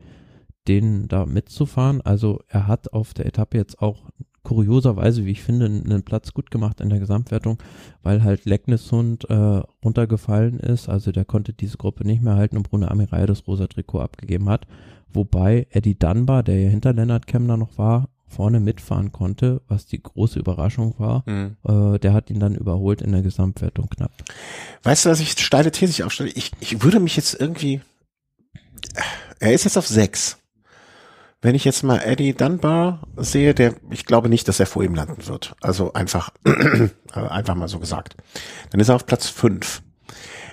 denen 0.67 1.07
da 1.07 1.25
mitzufahren. 1.25 2.01
Also 2.01 2.41
er 2.47 2.67
hat 2.67 2.93
auf 2.93 3.13
der 3.13 3.25
Etappe 3.25 3.57
jetzt 3.57 3.81
auch 3.81 4.09
kurioserweise, 4.43 5.25
wie 5.25 5.31
ich 5.31 5.41
finde, 5.41 5.65
einen 5.65 6.03
Platz 6.03 6.33
gut 6.33 6.51
gemacht 6.51 6.81
in 6.81 6.89
der 6.89 6.99
Gesamtwertung, 6.99 7.59
weil 8.01 8.23
halt 8.23 8.45
Leckneshund 8.45 9.29
äh, 9.29 9.61
runtergefallen 9.83 10.59
ist. 10.59 10.89
Also 10.89 11.11
der 11.11 11.25
konnte 11.25 11.53
diese 11.53 11.77
Gruppe 11.77 12.05
nicht 12.05 12.21
mehr 12.21 12.35
halten 12.35 12.57
und 12.57 12.69
Bruno 12.69 12.87
Amirai 12.87 13.25
das 13.25 13.47
rosa 13.47 13.67
Trikot 13.67 14.01
abgegeben 14.01 14.49
hat. 14.49 14.67
Wobei 15.13 15.67
Eddie 15.69 15.97
Dunbar, 15.97 16.43
der 16.43 16.59
ja 16.59 16.69
hinter 16.69 16.93
Lennart 16.93 17.27
Kemner 17.27 17.55
noch 17.55 17.77
war, 17.77 18.09
vorne 18.33 18.59
mitfahren 18.59 19.11
konnte, 19.11 19.61
was 19.67 19.85
die 19.85 20.01
große 20.01 20.39
Überraschung 20.39 20.95
war. 20.97 21.23
Mhm. 21.25 21.57
Äh, 21.67 21.99
der 21.99 22.13
hat 22.13 22.29
ihn 22.29 22.39
dann 22.39 22.55
überholt 22.55 23.01
in 23.01 23.11
der 23.11 23.21
Gesamtwertung 23.21 23.89
knapp. 23.89 24.11
Weißt 24.83 25.05
du, 25.05 25.09
was 25.09 25.19
ich 25.19 25.39
steile 25.39 25.71
These 25.71 26.05
aufstelle? 26.05 26.31
Ich, 26.31 26.51
ich 26.59 26.83
würde 26.83 26.99
mich 26.99 27.15
jetzt 27.15 27.39
irgendwie, 27.39 27.81
er 29.39 29.53
ist 29.53 29.63
jetzt 29.63 29.77
auf 29.77 29.87
sechs. 29.87 30.37
Wenn 31.41 31.55
ich 31.55 31.65
jetzt 31.65 31.83
mal 31.83 31.99
Eddie 31.99 32.33
Dunbar 32.33 33.01
sehe, 33.17 33.53
der, 33.53 33.75
ich 33.91 34.05
glaube 34.05 34.29
nicht, 34.29 34.47
dass 34.47 34.61
er 34.61 34.65
vor 34.65 34.83
ihm 34.83 34.95
landen 34.95 35.27
wird. 35.27 35.55
Also 35.61 35.91
einfach, 35.91 36.31
einfach 37.11 37.55
mal 37.55 37.67
so 37.67 37.79
gesagt. 37.79 38.15
Dann 38.69 38.79
ist 38.79 38.87
er 38.87 38.95
auf 38.95 39.05
Platz 39.05 39.27
fünf. 39.27 39.81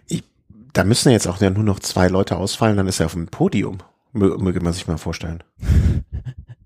Ich, 0.09 0.25
da 0.73 0.83
müssen 0.83 1.11
ja 1.11 1.13
jetzt 1.13 1.29
auch 1.29 1.41
nur 1.41 1.63
noch 1.63 1.79
zwei 1.79 2.09
Leute 2.09 2.37
ausfallen, 2.37 2.77
dann 2.77 2.89
ist 2.89 2.99
er 2.99 3.07
auf 3.07 3.13
dem 3.13 3.29
Podium. 3.29 3.79
Möge 4.13 4.61
man 4.61 4.73
sich 4.73 4.89
mal 4.89 4.99
vorstellen. 4.99 5.45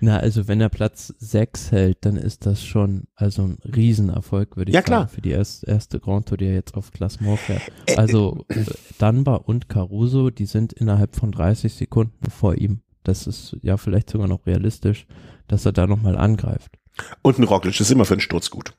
Na, 0.00 0.18
also 0.18 0.48
wenn 0.48 0.60
er 0.60 0.68
Platz 0.68 1.14
6 1.18 1.72
hält, 1.72 1.98
dann 2.02 2.16
ist 2.16 2.46
das 2.46 2.64
schon 2.64 3.04
also 3.14 3.42
ein 3.42 3.58
Riesenerfolg, 3.64 4.56
würde 4.56 4.70
ich 4.70 4.74
ja, 4.74 4.80
sagen, 4.80 4.86
klar. 4.86 5.08
für 5.08 5.20
die 5.20 5.30
erste, 5.30 5.66
erste 5.66 6.00
Grand 6.00 6.28
Tour, 6.28 6.38
die 6.38 6.46
er 6.46 6.54
jetzt 6.54 6.74
auf 6.74 6.92
Klassement 6.92 7.38
fährt. 7.38 7.62
Also 7.96 8.44
äh, 8.48 8.64
Dunbar 8.98 9.48
und 9.48 9.68
Caruso, 9.68 10.30
die 10.30 10.46
sind 10.46 10.72
innerhalb 10.72 11.16
von 11.16 11.32
30 11.32 11.74
Sekunden 11.74 12.30
vor 12.30 12.54
ihm. 12.54 12.80
Das 13.02 13.26
ist 13.26 13.56
ja 13.62 13.76
vielleicht 13.76 14.10
sogar 14.10 14.28
noch 14.28 14.46
realistisch, 14.46 15.06
dass 15.46 15.64
er 15.64 15.72
da 15.72 15.86
nochmal 15.86 16.16
angreift. 16.16 16.78
Und 17.22 17.38
ein 17.38 17.44
Roglic 17.44 17.80
ist 17.80 17.90
immer 17.90 18.04
für 18.04 18.14
einen 18.14 18.20
Sturz 18.20 18.50
gut. 18.50 18.74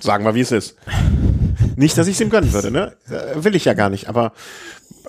Sagen 0.00 0.24
wir, 0.24 0.34
wie 0.34 0.40
es 0.40 0.52
ist. 0.52 0.76
Nicht, 1.76 1.96
dass 1.96 2.06
ich 2.06 2.14
es 2.14 2.20
ihm 2.20 2.30
gönnen 2.30 2.52
würde, 2.52 2.70
ne? 2.70 2.96
Äh, 3.08 3.44
will 3.44 3.54
ich 3.54 3.64
ja 3.64 3.74
gar 3.74 3.88
nicht, 3.88 4.08
aber 4.08 4.32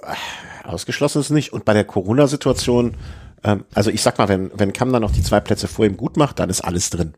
äh, 0.03 0.67
ausgeschlossen 0.67 1.19
ist 1.19 1.29
nicht. 1.29 1.51
Und 1.51 1.65
bei 1.65 1.73
der 1.73 1.83
Corona-Situation, 1.83 2.95
ähm, 3.43 3.65
also 3.73 3.89
ich 3.89 4.01
sag 4.01 4.17
mal, 4.17 4.29
wenn, 4.29 4.51
wenn 4.55 4.73
Kam 4.73 4.91
dann 4.91 5.01
noch 5.01 5.11
die 5.11 5.23
zwei 5.23 5.39
Plätze 5.39 5.67
vor 5.67 5.85
ihm 5.85 5.97
gut 5.97 6.17
macht, 6.17 6.39
dann 6.39 6.49
ist 6.49 6.61
alles 6.61 6.89
drin. 6.89 7.13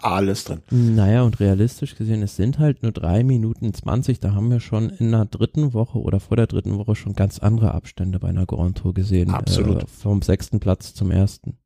Alles 0.00 0.44
drin. 0.44 0.62
Naja, 0.70 1.22
und 1.22 1.40
realistisch 1.40 1.96
gesehen, 1.96 2.22
es 2.22 2.36
sind 2.36 2.60
halt 2.60 2.84
nur 2.84 2.92
drei 2.92 3.24
Minuten 3.24 3.74
zwanzig. 3.74 4.20
Da 4.20 4.32
haben 4.32 4.48
wir 4.48 4.60
schon 4.60 4.90
in 4.90 5.10
der 5.10 5.24
dritten 5.24 5.72
Woche 5.74 5.98
oder 5.98 6.20
vor 6.20 6.36
der 6.36 6.46
dritten 6.46 6.78
Woche 6.78 6.94
schon 6.94 7.14
ganz 7.14 7.40
andere 7.40 7.74
Abstände 7.74 8.20
bei 8.20 8.28
einer 8.28 8.46
Grand 8.46 8.78
Tour 8.78 8.94
gesehen. 8.94 9.30
Absolut. 9.30 9.82
Äh, 9.82 9.86
vom 9.88 10.22
sechsten 10.22 10.60
Platz 10.60 10.94
zum 10.94 11.10
ersten. 11.10 11.58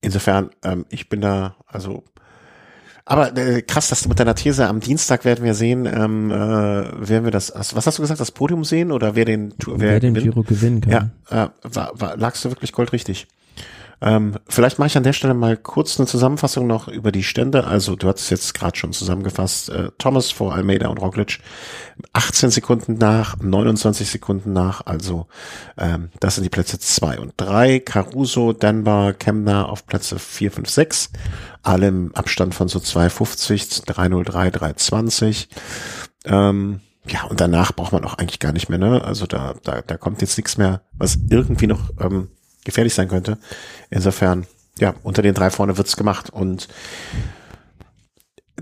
Insofern, 0.00 0.50
ähm, 0.64 0.86
ich 0.88 1.10
bin 1.10 1.20
da, 1.20 1.56
also 1.66 2.04
aber 3.04 3.36
äh, 3.36 3.62
krass, 3.62 3.88
dass 3.88 4.02
du 4.02 4.08
mit 4.08 4.20
deiner 4.20 4.34
These 4.34 4.66
am 4.66 4.80
Dienstag 4.80 5.24
werden 5.24 5.44
wir 5.44 5.54
sehen, 5.54 5.86
ähm, 5.86 6.30
äh, 6.30 6.34
werden 6.34 7.24
wir 7.24 7.30
das, 7.30 7.52
was 7.54 7.86
hast 7.86 7.98
du 7.98 8.02
gesagt, 8.02 8.20
das 8.20 8.30
Podium 8.30 8.64
sehen 8.64 8.92
oder 8.92 9.14
wer 9.16 9.24
den 9.24 9.54
wer, 9.66 9.78
wer 9.78 10.00
den 10.00 10.14
Giro 10.14 10.42
gewinnen 10.42 10.80
kann. 10.80 11.12
Ja, 11.30 11.46
äh, 11.46 11.48
war, 11.62 11.92
war, 11.94 12.16
lagst 12.16 12.44
du 12.44 12.50
wirklich 12.50 12.72
goldrichtig. 12.72 13.26
Ähm, 14.02 14.36
vielleicht 14.48 14.78
mache 14.78 14.86
ich 14.86 14.96
an 14.96 15.02
der 15.02 15.12
Stelle 15.12 15.34
mal 15.34 15.56
kurz 15.56 15.98
eine 15.98 16.06
Zusammenfassung 16.06 16.66
noch 16.66 16.88
über 16.88 17.12
die 17.12 17.22
Stände. 17.22 17.64
Also 17.64 17.96
du 17.96 18.08
hattest 18.08 18.30
jetzt 18.30 18.54
gerade 18.54 18.78
schon 18.78 18.92
zusammengefasst. 18.92 19.68
Äh, 19.68 19.90
Thomas 19.98 20.30
vor 20.30 20.54
Almeida 20.54 20.88
und 20.88 20.98
Roglic 20.98 21.40
18 22.14 22.50
Sekunden 22.50 22.94
nach, 22.94 23.36
29 23.38 24.08
Sekunden 24.08 24.52
nach. 24.52 24.86
Also 24.86 25.26
ähm, 25.76 26.08
das 26.18 26.36
sind 26.36 26.44
die 26.44 26.50
Plätze 26.50 26.78
zwei 26.78 27.18
und 27.18 27.34
drei. 27.36 27.78
Caruso, 27.78 28.52
Dunbar, 28.52 29.12
Kemner 29.12 29.68
auf 29.68 29.86
Plätze 29.86 30.18
vier, 30.18 30.50
fünf, 30.50 30.70
sechs. 30.70 31.10
Alle 31.62 31.88
im 31.88 32.14
Abstand 32.14 32.54
von 32.54 32.68
so 32.68 32.78
2,50, 32.78 33.84
3,03, 33.84 34.50
3,20. 34.50 35.48
Ähm, 36.24 36.80
ja, 37.06 37.24
und 37.24 37.40
danach 37.40 37.72
braucht 37.72 37.92
man 37.92 38.04
auch 38.04 38.14
eigentlich 38.14 38.40
gar 38.40 38.52
nicht 38.52 38.68
mehr, 38.68 38.78
ne? 38.78 39.02
Also 39.02 39.26
da, 39.26 39.54
da, 39.62 39.82
da 39.82 39.96
kommt 39.96 40.22
jetzt 40.22 40.36
nichts 40.36 40.56
mehr, 40.56 40.82
was 40.92 41.18
irgendwie 41.28 41.66
noch 41.66 41.90
ähm, 41.98 42.28
gefährlich 42.64 42.94
sein 42.94 43.08
könnte. 43.08 43.38
Insofern, 43.90 44.46
ja, 44.78 44.94
unter 45.02 45.22
den 45.22 45.34
drei 45.34 45.50
vorne 45.50 45.76
wird's 45.76 45.96
gemacht 45.96 46.30
und 46.30 46.68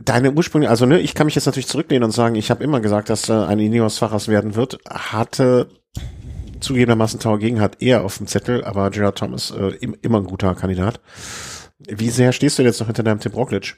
deine 0.05 0.33
Ursprünge, 0.33 0.69
also 0.69 0.87
ne, 0.87 1.01
ich 1.01 1.15
kann 1.15 1.27
mich 1.27 1.35
jetzt 1.35 1.47
natürlich 1.47 1.67
zurücklehnen 1.67 2.05
und 2.05 2.13
sagen, 2.13 2.35
ich 2.35 2.51
habe 2.51 2.65
immer 2.65 2.81
gesagt, 2.81 3.11
dass 3.11 3.29
äh, 3.29 3.33
ein 3.33 3.59
Ineos-Fahrers 3.59 4.29
werden 4.29 4.55
wird, 4.55 4.79
hatte 4.89 5.69
zugegebenermaßen 6.61 7.21
Tower 7.21 7.39
gegen 7.39 7.61
hat 7.61 7.83
eher 7.83 8.05
auf 8.05 8.19
dem 8.19 8.27
Zettel, 8.27 8.65
aber 8.65 8.91
Gerard 8.91 9.19
Thomas 9.19 9.51
äh, 9.51 9.77
immer 10.03 10.19
ein 10.19 10.25
guter 10.25 10.55
Kandidat. 10.55 11.01
Wie 11.79 12.11
sehr 12.11 12.33
stehst 12.33 12.59
du 12.59 12.63
jetzt 12.63 12.81
noch 12.81 12.89
hinter 12.89 13.03
deinem 13.03 13.21
Tim 13.21 13.33
Roglic? 13.33 13.77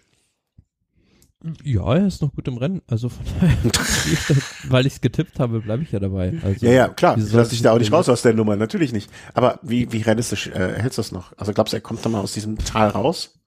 Ja, 1.65 1.95
er 1.95 2.07
ist 2.07 2.21
noch 2.21 2.35
gut 2.35 2.47
im 2.49 2.59
Rennen. 2.59 2.83
Also 2.87 3.09
von 3.09 3.25
daher, 3.41 3.57
weil 4.69 4.87
ich 4.87 4.95
es 4.95 5.01
getippt 5.01 5.41
habe, 5.41 5.61
bleibe 5.61 5.83
ich 5.83 5.91
ja 5.91 5.99
dabei. 5.99 6.35
Also, 6.43 6.67
ja, 6.67 6.73
ja, 6.73 6.89
klar. 6.89 7.17
Ich 7.17 7.33
lasse 7.33 7.51
dich 7.51 7.63
da 7.63 7.73
auch 7.73 7.79
nicht 7.79 7.93
raus 7.93 8.09
aus 8.09 8.23
der 8.23 8.35
Nummer, 8.35 8.57
natürlich 8.57 8.93
nicht. 8.93 9.11
Aber 9.33 9.59
wie, 9.63 9.91
wie 9.93 10.03
realistisch 10.03 10.49
äh, 10.49 10.75
hältst 10.81 10.99
du 10.99 11.03
das 11.03 11.13
noch? 11.13 11.33
Also 11.39 11.53
glaubst 11.53 11.73
du, 11.73 11.79
er 11.79 11.81
kommt 11.81 12.05
da 12.05 12.11
mal 12.11 12.21
aus 12.21 12.33
diesem 12.33 12.59
Tal 12.59 12.89
raus? 12.89 13.41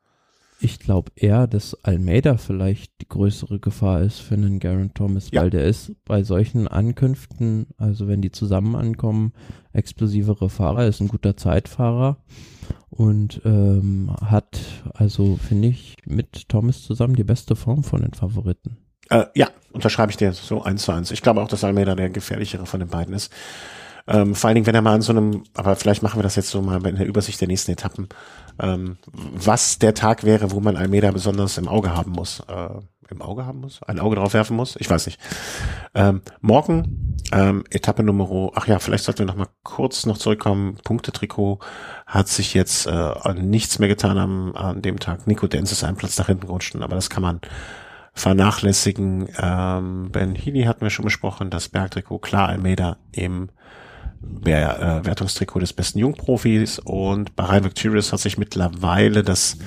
Ich 0.60 0.80
glaube 0.80 1.12
eher, 1.16 1.46
dass 1.46 1.78
Almeida 1.84 2.38
vielleicht 2.38 3.02
die 3.02 3.08
größere 3.08 3.60
Gefahr 3.60 4.02
ist 4.02 4.20
für 4.20 4.36
einen 4.36 4.60
Garen 4.60 4.94
Thomas, 4.94 5.30
ja. 5.30 5.42
weil 5.42 5.50
der 5.50 5.66
ist 5.66 5.92
bei 6.06 6.24
solchen 6.24 6.68
Ankünften, 6.70 7.68
also 7.78 8.08
wenn 8.08 8.22
die 8.22 8.32
zusammen 8.32 8.76
ankommen, 8.76 9.34
explosivere 9.74 10.50
Fahrer, 10.50 10.88
ist 10.88 11.02
ein 11.02 11.10
guter 11.10 11.36
Zeitfahrer 11.36 12.18
und 12.90 13.42
ähm, 13.46 14.16
hat 14.22 14.60
also, 14.94 15.38
finde 15.38 15.70
ich, 15.70 15.96
mit 16.06 16.50
Thomas 16.50 16.84
zusammen 16.84 17.16
die 17.16 17.24
beste 17.24 17.56
Form 17.56 17.84
von 17.84 18.02
den 18.02 18.14
Favoriten. 18.14 18.78
Äh, 19.10 19.26
ja, 19.36 19.50
unterschreibe 19.72 20.12
ich 20.12 20.18
dir 20.18 20.34
so 20.34 20.64
eins 20.64 20.84
zu 20.84 20.92
eins. 20.92 21.12
Ich 21.12 21.22
glaube 21.22 21.42
auch, 21.42 21.48
dass 21.48 21.64
Almeida 21.64 21.96
der 21.96 22.10
gefährlichere 22.10 22.66
von 22.66 22.80
den 22.80 22.90
beiden 22.90 23.14
ist. 23.14 23.32
Ähm, 24.06 24.36
vor 24.36 24.48
allen 24.50 24.56
Dingen, 24.56 24.68
wenn 24.68 24.76
er 24.76 24.82
mal 24.82 24.96
an 24.96 25.02
so 25.02 25.14
einem, 25.14 25.44
aber 25.54 25.76
vielleicht 25.76 26.04
machen 26.04 26.20
wir 26.20 26.24
das 26.24 26.36
jetzt 26.36 26.50
so 26.50 26.62
mal 26.62 26.86
in 26.86 26.98
der 26.98 27.06
Übersicht 27.06 27.40
der 27.40 27.48
nächsten 27.48 27.72
Etappen, 27.72 28.10
ähm, 28.60 28.98
was 29.14 29.80
der 29.80 29.94
Tag 29.94 30.24
wäre, 30.24 30.52
wo 30.52 30.60
man 30.60 30.76
Almeida 30.76 31.12
besonders 31.12 31.58
im 31.58 31.70
Auge 31.70 31.96
haben 31.96 32.12
muss. 32.12 32.42
Äh, 32.42 32.70
Im 33.14 33.22
Auge 33.22 33.46
haben 33.46 33.62
muss? 33.62 33.82
Ein 33.84 34.00
Auge 34.00 34.16
drauf 34.16 34.34
werfen 34.34 34.58
muss? 34.58 34.76
Ich 34.80 34.90
weiß 34.90 35.06
nicht. 35.06 35.20
Ähm, 35.94 36.22
morgen, 36.42 37.18
ähm, 37.32 37.64
Etappe 37.70 38.04
Nummer, 38.04 38.52
ach 38.56 38.68
ja, 38.68 38.80
vielleicht 38.80 39.04
sollten 39.04 39.20
wir 39.20 39.26
noch 39.28 39.36
mal 39.36 39.48
kurz 39.64 40.06
noch 40.06 40.18
zurückkommen. 40.18 40.78
Punktetrikot 40.84 41.60
hat 42.08 42.28
sich 42.28 42.54
jetzt 42.54 42.88
äh, 42.88 43.34
nichts 43.36 43.80
mehr 43.80 43.90
getan 43.90 44.18
am, 44.18 44.56
an 44.56 44.82
dem 44.82 45.00
Tag. 45.00 45.28
Nico 45.28 45.48
Denz 45.48 45.72
ist 45.72 45.84
einen 45.84 45.98
Platz 45.98 46.18
nach 46.18 46.28
hinten 46.28 46.48
gerutscht, 46.48 46.76
aber 46.76 46.96
das 46.96 47.10
kann 47.10 47.24
man 47.24 47.42
vernachlässigen. 48.14 49.30
Ähm, 49.40 50.10
ben 50.12 50.36
Healy 50.36 50.64
hatten 50.64 50.82
wir 50.82 50.90
schon 50.90 51.06
besprochen, 51.06 51.50
das 51.50 51.70
Bergtrikot, 51.70 52.20
klar, 52.20 52.50
Almeida 52.50 52.98
im 53.12 53.50
Wer, 54.26 54.80
äh, 54.80 55.06
Wertungstrikot 55.06 55.60
des 55.60 55.74
besten 55.74 56.00
Jungprofis 56.00 56.80
und 56.80 57.36
Bahrain 57.36 57.66
Victorious 57.66 58.14
hat 58.14 58.22
sich 58.22 58.38
mittlerweile 58.38 59.22
das 59.22 59.58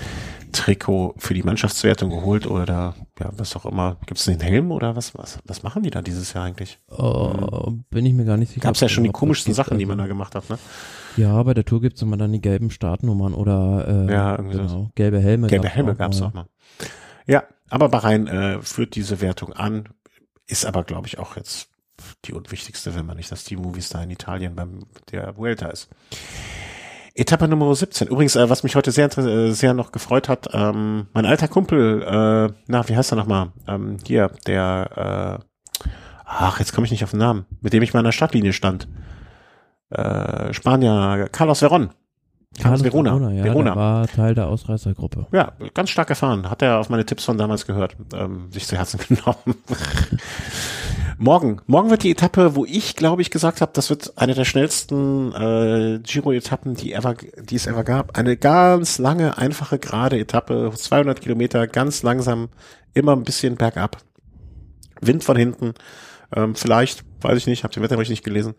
Trikot 0.53 1.15
für 1.19 1.35
die 1.35 1.43
Mannschaftswertung 1.43 2.09
geholt 2.09 2.47
oder 2.47 2.95
ja, 3.19 3.31
was 3.37 3.57
auch 3.57 3.65
immer. 3.65 3.97
Gibt 4.07 4.19
es 4.19 4.27
den 4.27 4.41
Helm 4.41 4.71
oder 4.71 4.95
was, 4.95 5.17
was, 5.17 5.39
was 5.45 5.63
machen 5.63 5.83
die 5.83 5.91
da 5.91 6.03
dieses 6.03 6.33
Jahr 6.33 6.45
eigentlich? 6.45 6.79
Oh, 6.91 7.73
bin 7.91 8.05
ich 8.05 8.13
mir 8.13 8.25
gar 8.25 8.37
nicht 8.37 8.51
sicher. 8.51 8.61
Gab 8.61 8.75
es 8.75 8.81
ja 8.81 8.89
schon 8.89 9.05
die 9.05 9.11
komischsten 9.11 9.55
Sachen, 9.55 9.79
die 9.79 9.87
man 9.87 9.99
da 9.99 10.07
gemacht 10.07 10.35
hat, 10.35 10.51
ne? 10.51 10.59
Ja, 11.17 11.43
bei 11.43 11.55
der 11.55 11.65
Tour 11.65 11.81
gibt 11.81 11.97
es 11.97 12.03
immer 12.03 12.19
dann 12.19 12.33
die 12.33 12.41
gelben 12.41 12.71
Startnummern 12.71 13.33
oder 13.33 14.07
äh, 14.09 14.13
ja, 14.13 14.37
genau, 14.37 14.69
so. 14.69 14.91
gelbe 14.95 15.19
Helme. 15.21 15.47
Gelbe 15.47 15.69
Helme 15.69 15.95
gab 15.95 16.13
es 16.13 16.21
auch 16.21 16.35
mal. 16.35 16.47
Ja, 17.27 17.45
aber 17.71 17.89
Bahrain 17.89 18.27
äh, 18.27 18.61
führt 18.61 18.95
diese 18.95 19.21
Wertung 19.21 19.53
an, 19.53 19.89
ist 20.47 20.67
aber, 20.67 20.85
glaube 20.85 21.07
ich, 21.07 21.19
auch 21.19 21.37
jetzt 21.37 21.71
die 22.27 22.35
unwichtigste, 22.35 22.95
wenn 22.95 23.07
man 23.07 23.17
nicht 23.17 23.33
das 23.33 23.45
Team 23.45 23.63
Movies 23.63 23.89
da 23.89 24.03
in 24.03 24.11
Italien 24.11 24.55
beim 24.55 24.81
der 25.11 25.37
Vuelta 25.37 25.69
ist. 25.69 25.89
Etappe 27.17 27.49
Nummer 27.49 27.75
17. 27.75 28.09
Übrigens, 28.09 28.37
äh, 28.37 28.51
was 28.51 28.63
mich 28.63 28.77
heute 28.77 28.91
sehr, 28.93 29.07
äh, 29.19 29.51
sehr 29.51 29.73
noch 29.73 29.91
gefreut 29.91 30.29
hat, 30.29 30.49
ähm, 30.53 31.07
mein 31.15 31.25
alter 31.25 31.49
Kumpel, 31.49 32.03
äh, 32.03 32.53
na, 32.67 32.89
wie 32.89 32.97
heißt 32.97 33.13
er 33.13 33.17
nochmal? 33.17 33.53
Ähm, 33.67 33.97
hier, 34.05 34.31
der, 34.47 35.41
äh, 35.41 35.89
ach, 36.27 36.59
jetzt 36.59 36.75
komme 36.75 36.85
ich 36.85 36.91
nicht 36.91 37.05
auf 37.05 37.13
den 37.13 37.21
Namen, 37.21 37.47
mit 37.63 37.73
dem 37.73 37.83
ich 37.83 37.95
mal 37.95 38.01
an 38.01 38.05
der 38.05 38.13
Stadtlinie 38.13 38.53
stand. 38.53 38.87
Äh, 39.91 40.53
Spanier, 40.53 41.29
Carlos 41.33 41.61
Veron. 41.61 41.91
Carlos 42.61 42.83
Verona. 42.85 43.11
Verona, 43.11 43.33
ja, 43.33 43.45
Verona. 43.45 43.77
war 43.77 44.07
Teil 44.09 44.35
der 44.35 44.49
Ausreißergruppe. 44.49 45.27
Ja, 45.33 45.53
ganz 45.75 45.91
stark 45.91 46.11
erfahren. 46.11 46.49
Hat 46.49 46.63
er 46.63 46.79
auf 46.79 46.89
meine 46.89 47.05
Tipps 47.05 47.25
von 47.25 47.39
damals 47.39 47.67
gehört, 47.67 47.97
ähm, 48.15 48.51
sich 48.51 48.67
zu 48.67 48.77
Herzen 48.77 48.99
genommen. 49.09 49.57
Morgen. 51.19 51.63
Morgen 51.67 51.89
wird 51.89 52.03
die 52.03 52.11
Etappe, 52.11 52.57
wo 52.57 52.67
ich, 52.67 52.95
glaube 52.95 53.23
ich, 53.23 53.31
gesagt 53.31 53.63
habe, 53.63 53.73
das 53.75 53.89
wird 53.89 54.19
eine 54.19 54.35
der 54.35 54.45
schnellsten 54.45 55.33
äh, 55.33 55.99
Giro-Etappen, 56.03 56.75
die, 56.75 56.93
ever, 56.93 57.15
die 57.15 57.57
es 57.57 57.67
ever 57.67 57.85
gab. 57.85 58.19
Eine 58.19 58.37
ganz 58.37 58.99
lange, 58.99 59.39
einfache, 59.39 59.79
gerade 59.79 60.19
Etappe, 60.19 60.71
200 60.75 61.21
Kilometer, 61.21 61.67
ganz 61.67 62.03
langsam, 62.03 62.51
immer 62.93 63.13
ein 63.13 63.25
bisschen 63.25 63.57
bergab. 63.57 63.99
Wind 65.01 65.25
von 65.25 65.37
hinten, 65.37 65.73
ähm, 66.35 66.55
vielleicht, 66.55 67.05
weiß 67.23 67.39
ich 67.39 67.47
nicht, 67.47 67.65
habe 67.65 67.73
den 67.73 67.83
Wetterbericht 67.83 68.11
nicht 68.11 68.25
gelesen. 68.25 68.55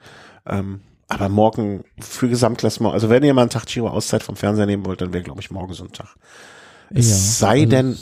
Ähm, 0.47 0.81
aber 1.07 1.29
morgen 1.29 1.83
für 1.99 2.27
Gesamtklassement, 2.27 2.93
also 2.93 3.09
wenn 3.09 3.23
ihr 3.23 3.33
mal 3.33 3.41
einen 3.41 3.49
Tag 3.51 3.67
Giro 3.67 3.87
Auszeit 3.87 4.23
vom 4.23 4.35
Fernseher 4.35 4.65
nehmen 4.65 4.85
wollt, 4.85 5.01
dann 5.01 5.13
wäre, 5.13 5.23
glaube 5.23 5.41
ich, 5.41 5.51
morgen 5.51 5.73
so 5.73 5.83
ein 5.83 5.91
Tag. 5.91 6.15
Es 6.89 7.09
ja, 7.09 7.15
sei 7.15 7.59
also 7.59 7.69
denn, 7.69 7.97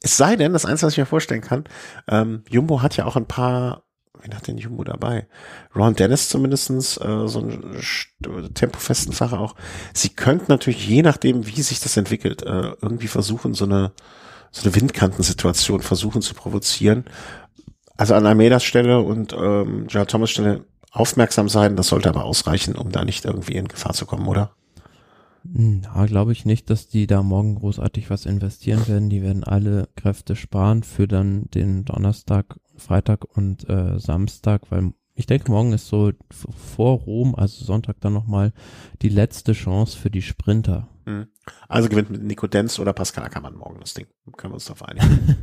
es 0.00 0.16
sei 0.16 0.36
denn, 0.36 0.52
das 0.52 0.64
Einzige, 0.64 0.86
was 0.86 0.92
ich 0.92 0.98
mir 0.98 1.06
vorstellen 1.06 1.40
kann, 1.40 1.64
ähm, 2.08 2.44
Jumbo 2.48 2.82
hat 2.82 2.96
ja 2.96 3.04
auch 3.04 3.16
ein 3.16 3.26
paar 3.26 3.85
wen 4.26 4.36
hat 4.36 4.46
denn 4.48 4.58
Jumbo 4.58 4.84
dabei? 4.84 5.26
Ron 5.74 5.94
Dennis 5.94 6.28
zumindestens 6.28 6.96
äh, 6.98 7.28
so 7.28 7.40
einen 7.40 8.54
tempofesten 8.54 9.12
Fahrer 9.12 9.40
auch. 9.40 9.54
Sie 9.94 10.10
könnten 10.10 10.46
natürlich, 10.48 10.86
je 10.86 11.02
nachdem, 11.02 11.46
wie 11.46 11.62
sich 11.62 11.80
das 11.80 11.96
entwickelt, 11.96 12.42
äh, 12.42 12.72
irgendwie 12.82 13.08
versuchen, 13.08 13.54
so 13.54 13.64
eine, 13.64 13.92
so 14.50 14.62
eine 14.62 14.74
Windkantensituation 14.74 15.82
versuchen 15.82 16.22
zu 16.22 16.34
provozieren. 16.34 17.04
Also 17.96 18.14
an 18.14 18.26
Almeidas 18.26 18.64
Stelle 18.64 19.00
und 19.00 19.32
ähm, 19.32 19.86
Gerard 19.86 20.10
Thomas 20.10 20.30
Stelle 20.30 20.64
aufmerksam 20.90 21.48
sein, 21.48 21.76
das 21.76 21.88
sollte 21.88 22.08
aber 22.08 22.24
ausreichen, 22.24 22.74
um 22.74 22.90
da 22.90 23.04
nicht 23.04 23.24
irgendwie 23.24 23.54
in 23.54 23.68
Gefahr 23.68 23.92
zu 23.92 24.06
kommen, 24.06 24.26
oder? 24.26 24.52
Na, 25.52 26.06
glaube 26.06 26.32
ich 26.32 26.44
nicht, 26.44 26.70
dass 26.70 26.88
die 26.88 27.06
da 27.06 27.22
morgen 27.22 27.54
großartig 27.54 28.10
was 28.10 28.26
investieren 28.26 28.86
werden. 28.88 29.08
Die 29.08 29.22
werden 29.22 29.44
alle 29.44 29.88
Kräfte 29.94 30.34
sparen 30.34 30.82
für 30.82 31.06
dann 31.06 31.44
den 31.54 31.84
Donnerstag 31.84 32.58
Freitag 32.76 33.24
und 33.36 33.68
äh, 33.68 33.98
Samstag, 33.98 34.62
weil 34.70 34.92
ich 35.14 35.26
denke, 35.26 35.50
morgen 35.50 35.72
ist 35.72 35.88
so 35.88 36.12
vor 36.30 36.98
Rom, 37.00 37.34
also 37.34 37.64
Sonntag 37.64 37.96
dann 38.00 38.12
nochmal 38.12 38.52
die 39.00 39.08
letzte 39.08 39.54
Chance 39.54 39.96
für 39.96 40.10
die 40.10 40.20
Sprinter. 40.20 40.88
Hm. 41.06 41.28
Also 41.68 41.88
gewinnt 41.88 42.10
mit 42.10 42.22
Nico 42.22 42.46
Denz 42.46 42.78
oder 42.78 42.92
Pascal 42.92 43.24
Ackermann 43.24 43.54
morgen 43.54 43.80
das 43.80 43.94
Ding. 43.94 44.06
Können 44.36 44.52
wir 44.52 44.56
uns 44.56 44.66
darauf 44.66 44.82
einigen. 44.84 45.36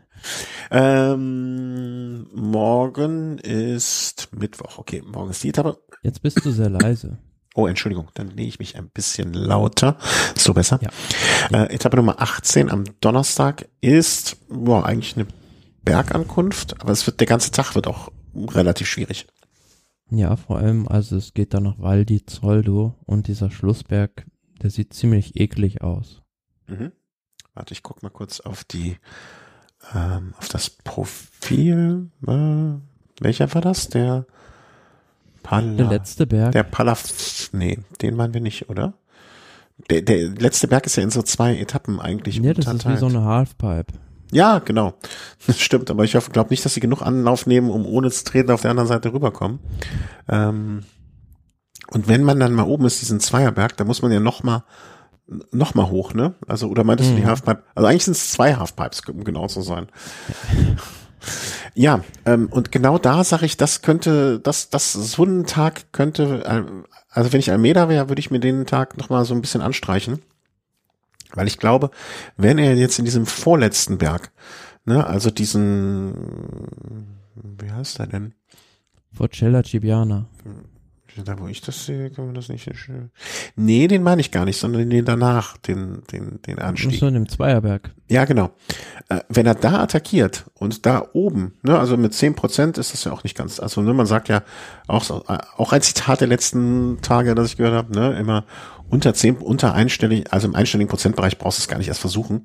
ähm, 0.70 2.26
morgen 2.32 3.38
ist 3.38 4.28
Mittwoch. 4.34 4.78
Okay, 4.78 5.02
morgen 5.06 5.30
ist 5.30 5.44
die 5.44 5.50
Etappe. 5.50 5.78
Jetzt 6.02 6.22
bist 6.22 6.42
du 6.42 6.50
sehr 6.50 6.70
leise. 6.70 7.18
Oh, 7.54 7.66
Entschuldigung, 7.66 8.08
dann 8.14 8.28
lege 8.28 8.48
ich 8.48 8.58
mich 8.58 8.76
ein 8.76 8.88
bisschen 8.88 9.32
lauter. 9.32 9.96
So 10.36 10.54
besser. 10.54 10.78
Ja. 10.82 11.64
Äh, 11.64 11.74
Etappe 11.74 11.96
Nummer 11.96 12.20
18 12.20 12.70
am 12.70 12.84
Donnerstag 13.00 13.68
ist 13.80 14.36
boah, 14.48 14.84
eigentlich 14.86 15.16
eine 15.16 15.26
Bergankunft, 15.86 16.78
aber 16.82 16.92
es 16.92 17.06
wird 17.06 17.20
der 17.20 17.26
ganze 17.26 17.52
Tag 17.52 17.74
wird 17.74 17.86
auch 17.86 18.10
relativ 18.34 18.88
schwierig. 18.88 19.26
Ja, 20.10 20.36
vor 20.36 20.58
allem, 20.58 20.86
also 20.86 21.16
es 21.16 21.32
geht 21.32 21.54
dann 21.54 21.62
nach 21.62 21.78
Val 21.78 22.04
di 22.04 22.26
Zoldo 22.26 22.94
und 23.06 23.28
dieser 23.28 23.50
Schlussberg, 23.50 24.26
der 24.62 24.70
sieht 24.70 24.92
ziemlich 24.92 25.40
eklig 25.40 25.80
aus. 25.80 26.22
Mhm. 26.66 26.92
Warte, 27.54 27.72
ich 27.72 27.82
guck 27.82 28.02
mal 28.02 28.10
kurz 28.10 28.40
auf 28.40 28.64
die, 28.64 28.98
ähm, 29.94 30.34
auf 30.38 30.48
das 30.48 30.68
Profil. 30.70 32.10
Äh, 32.26 33.22
welcher 33.22 33.54
war 33.54 33.62
das? 33.62 33.88
Der 33.88 34.26
Pala, 35.42 35.76
Der 35.76 35.86
letzte 35.86 36.26
Berg. 36.26 36.52
Der 36.52 36.64
Palaf, 36.64 37.48
nee, 37.52 37.78
den 38.02 38.16
meinen 38.16 38.34
wir 38.34 38.40
nicht, 38.40 38.68
oder? 38.68 38.94
Der, 39.90 40.02
der 40.02 40.30
letzte 40.30 40.68
Berg 40.68 40.86
ist 40.86 40.96
ja 40.96 41.02
in 41.04 41.10
so 41.10 41.22
zwei 41.22 41.56
Etappen 41.56 42.00
eigentlich. 42.00 42.36
Ja, 42.38 42.54
das 42.54 42.66
ist 42.66 42.88
wie 42.88 42.96
so 42.96 43.06
eine 43.06 43.22
Halfpipe. 43.22 43.94
Ja, 44.32 44.58
genau. 44.58 44.94
Das 45.46 45.60
stimmt, 45.60 45.92
aber 45.92 46.02
ich 46.02 46.12
glaube 46.32 46.50
nicht, 46.50 46.64
dass 46.64 46.74
sie 46.74 46.80
genug 46.80 47.02
Anlauf 47.02 47.46
nehmen, 47.46 47.70
um 47.70 47.86
ohne 47.86 48.10
zu 48.10 48.24
treten 48.24 48.50
auf 48.50 48.62
der 48.62 48.72
anderen 48.72 48.88
Seite 48.88 49.12
rüberkommen. 49.12 49.60
Ähm, 50.28 50.82
und 51.92 52.08
wenn 52.08 52.24
man 52.24 52.40
dann 52.40 52.52
mal 52.52 52.64
oben 52.64 52.84
ist, 52.84 53.00
diesen 53.00 53.20
Zweierberg, 53.20 53.76
da 53.76 53.84
muss 53.84 54.02
man 54.02 54.10
ja 54.10 54.18
noch 54.18 54.42
mal 54.42 54.64
noch 55.50 55.74
mal 55.74 55.88
hoch, 55.90 56.14
ne? 56.14 56.34
Also 56.46 56.68
oder 56.68 56.84
meintest 56.84 57.10
mhm. 57.10 57.14
du 57.14 57.20
die 57.20 57.24
mhm. 57.24 57.30
Halfpipe? 57.30 57.62
Also 57.74 57.86
eigentlich 57.86 58.04
sind 58.04 58.16
es 58.16 58.32
zwei 58.32 58.54
Halfpipes, 58.54 59.00
um 59.08 59.24
genau 59.24 59.46
zu 59.48 59.60
sein. 59.62 59.88
ja, 61.74 62.00
ähm, 62.24 62.48
und 62.50 62.70
genau 62.72 62.98
da 62.98 63.24
sage 63.24 63.46
ich, 63.46 63.56
das 63.56 63.82
könnte, 63.82 64.40
das, 64.40 64.70
das 64.70 64.92
so 64.92 65.24
ein 65.24 65.46
Tag 65.46 65.92
könnte, 65.92 66.44
äh, 66.44 66.62
also 67.10 67.32
wenn 67.32 67.40
ich 67.40 67.50
Almeida 67.50 67.88
wäre, 67.88 68.08
würde 68.08 68.20
ich 68.20 68.30
mir 68.30 68.40
den 68.40 68.66
Tag 68.66 68.96
noch 68.98 69.10
mal 69.10 69.24
so 69.24 69.34
ein 69.34 69.40
bisschen 69.40 69.62
anstreichen. 69.62 70.20
Weil 71.32 71.46
ich 71.46 71.58
glaube, 71.58 71.90
wenn 72.36 72.58
er 72.58 72.74
jetzt 72.76 72.98
in 72.98 73.04
diesem 73.04 73.26
vorletzten 73.26 73.98
Berg, 73.98 74.32
ne, 74.84 75.06
also 75.06 75.30
diesen, 75.30 76.14
wie 77.34 77.70
heißt 77.70 78.00
er 78.00 78.06
denn? 78.06 78.34
Forcella 79.12 79.62
Cibiana. 79.62 80.28
Da, 81.24 81.38
wo 81.38 81.46
ich 81.48 81.60
das 81.60 81.86
sehe, 81.86 82.10
kann 82.10 82.26
man 82.26 82.34
das 82.34 82.48
nicht. 82.48 82.70
Nee, 83.56 83.88
den 83.88 84.02
meine 84.02 84.20
ich 84.20 84.30
gar 84.30 84.44
nicht, 84.44 84.58
sondern 84.58 84.90
den 84.90 85.04
danach, 85.04 85.56
den, 85.56 86.02
den, 86.12 86.40
den 86.42 86.58
Anstieg. 86.58 87.00
So 87.00 87.06
in 87.06 87.14
dem 87.14 87.28
Zweierberg. 87.28 87.90
Ja, 88.08 88.24
genau. 88.24 88.50
Äh, 89.08 89.20
wenn 89.28 89.46
er 89.46 89.54
da 89.54 89.80
attackiert 89.80 90.44
und 90.54 90.86
da 90.86 91.08
oben, 91.12 91.54
ne, 91.62 91.78
also 91.78 91.96
mit 91.96 92.14
zehn 92.14 92.34
Prozent 92.34 92.78
ist 92.78 92.92
das 92.92 93.04
ja 93.04 93.12
auch 93.12 93.24
nicht 93.24 93.36
ganz, 93.36 93.60
also 93.60 93.80
ne, 93.82 93.94
man 93.94 94.06
sagt 94.06 94.28
ja 94.28 94.42
auch, 94.86 95.28
äh, 95.28 95.38
auch 95.56 95.72
ein 95.72 95.82
Zitat 95.82 96.20
der 96.20 96.28
letzten 96.28 96.98
Tage, 97.02 97.34
das 97.34 97.48
ich 97.48 97.56
gehört 97.56 97.74
habe, 97.74 97.92
ne, 97.92 98.18
immer 98.18 98.44
unter 98.88 99.14
zehn, 99.14 99.36
unter 99.36 99.74
einstellig, 99.74 100.32
also 100.32 100.46
im 100.46 100.54
einstelligen 100.54 100.88
Prozentbereich 100.88 101.38
brauchst 101.38 101.58
du 101.58 101.62
es 101.62 101.68
gar 101.68 101.78
nicht 101.78 101.88
erst 101.88 102.00
versuchen. 102.00 102.44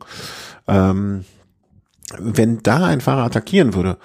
Ähm, 0.68 1.26
wenn 2.18 2.62
da 2.64 2.86
ein 2.86 3.02
Fahrer 3.02 3.24
attackieren 3.24 3.74
würde, 3.74 3.98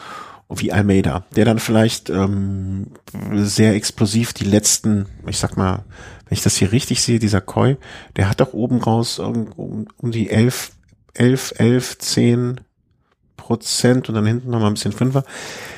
wie 0.49 0.73
Almeida, 0.73 1.25
der 1.35 1.45
dann 1.45 1.59
vielleicht 1.59 2.09
ähm, 2.09 2.93
sehr 3.33 3.75
explosiv 3.75 4.33
die 4.33 4.45
letzten, 4.45 5.07
ich 5.27 5.39
sag 5.39 5.57
mal, 5.57 5.85
wenn 6.29 6.37
ich 6.37 6.43
das 6.43 6.57
hier 6.57 6.73
richtig 6.73 7.03
sehe, 7.03 7.19
dieser 7.19 7.41
Koi, 7.41 7.77
der 8.17 8.29
hat 8.29 8.41
doch 8.41 8.53
oben 8.53 8.81
raus 8.81 9.19
um, 9.19 9.87
um 9.97 10.11
die 10.11 10.31
elf, 10.31 10.73
elf, 11.15 11.55
elf, 11.57 11.99
zehn 11.99 12.61
Prozent 13.37 14.09
und 14.09 14.15
dann 14.17 14.27
hinten 14.27 14.51
noch 14.51 14.59
mal 14.59 14.67
ein 14.67 14.75
bisschen 14.75 14.93
Fünfer. 14.93 15.23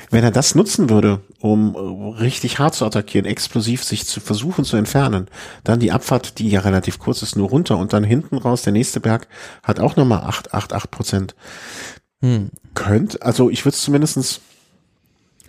Wenn 0.09 0.23
er 0.23 0.31
das 0.31 0.55
nutzen 0.55 0.89
würde, 0.89 1.21
um 1.39 1.75
äh, 1.75 2.19
richtig 2.19 2.57
hart 2.57 2.73
zu 2.73 2.83
attackieren, 2.83 3.27
explosiv 3.27 3.83
sich 3.83 4.07
zu 4.07 4.19
versuchen 4.19 4.65
zu 4.65 4.75
entfernen, 4.75 5.27
dann 5.63 5.79
die 5.79 5.91
Abfahrt, 5.91 6.39
die 6.39 6.49
ja 6.49 6.61
relativ 6.61 6.97
kurz 6.97 7.21
ist, 7.21 7.35
nur 7.35 7.49
runter 7.49 7.77
und 7.77 7.93
dann 7.93 8.03
hinten 8.03 8.37
raus, 8.37 8.63
der 8.63 8.73
nächste 8.73 8.99
Berg 8.99 9.27
hat 9.61 9.79
auch 9.79 9.95
nochmal 9.95 10.21
8, 10.21 10.53
8, 10.53 10.73
8 10.73 10.89
Prozent. 10.89 11.35
Hm. 12.21 12.49
Könnt, 12.73 13.21
also 13.21 13.51
ich 13.51 13.65
würde 13.65 13.75
es 13.75 13.83
zumindestens, 13.83 14.41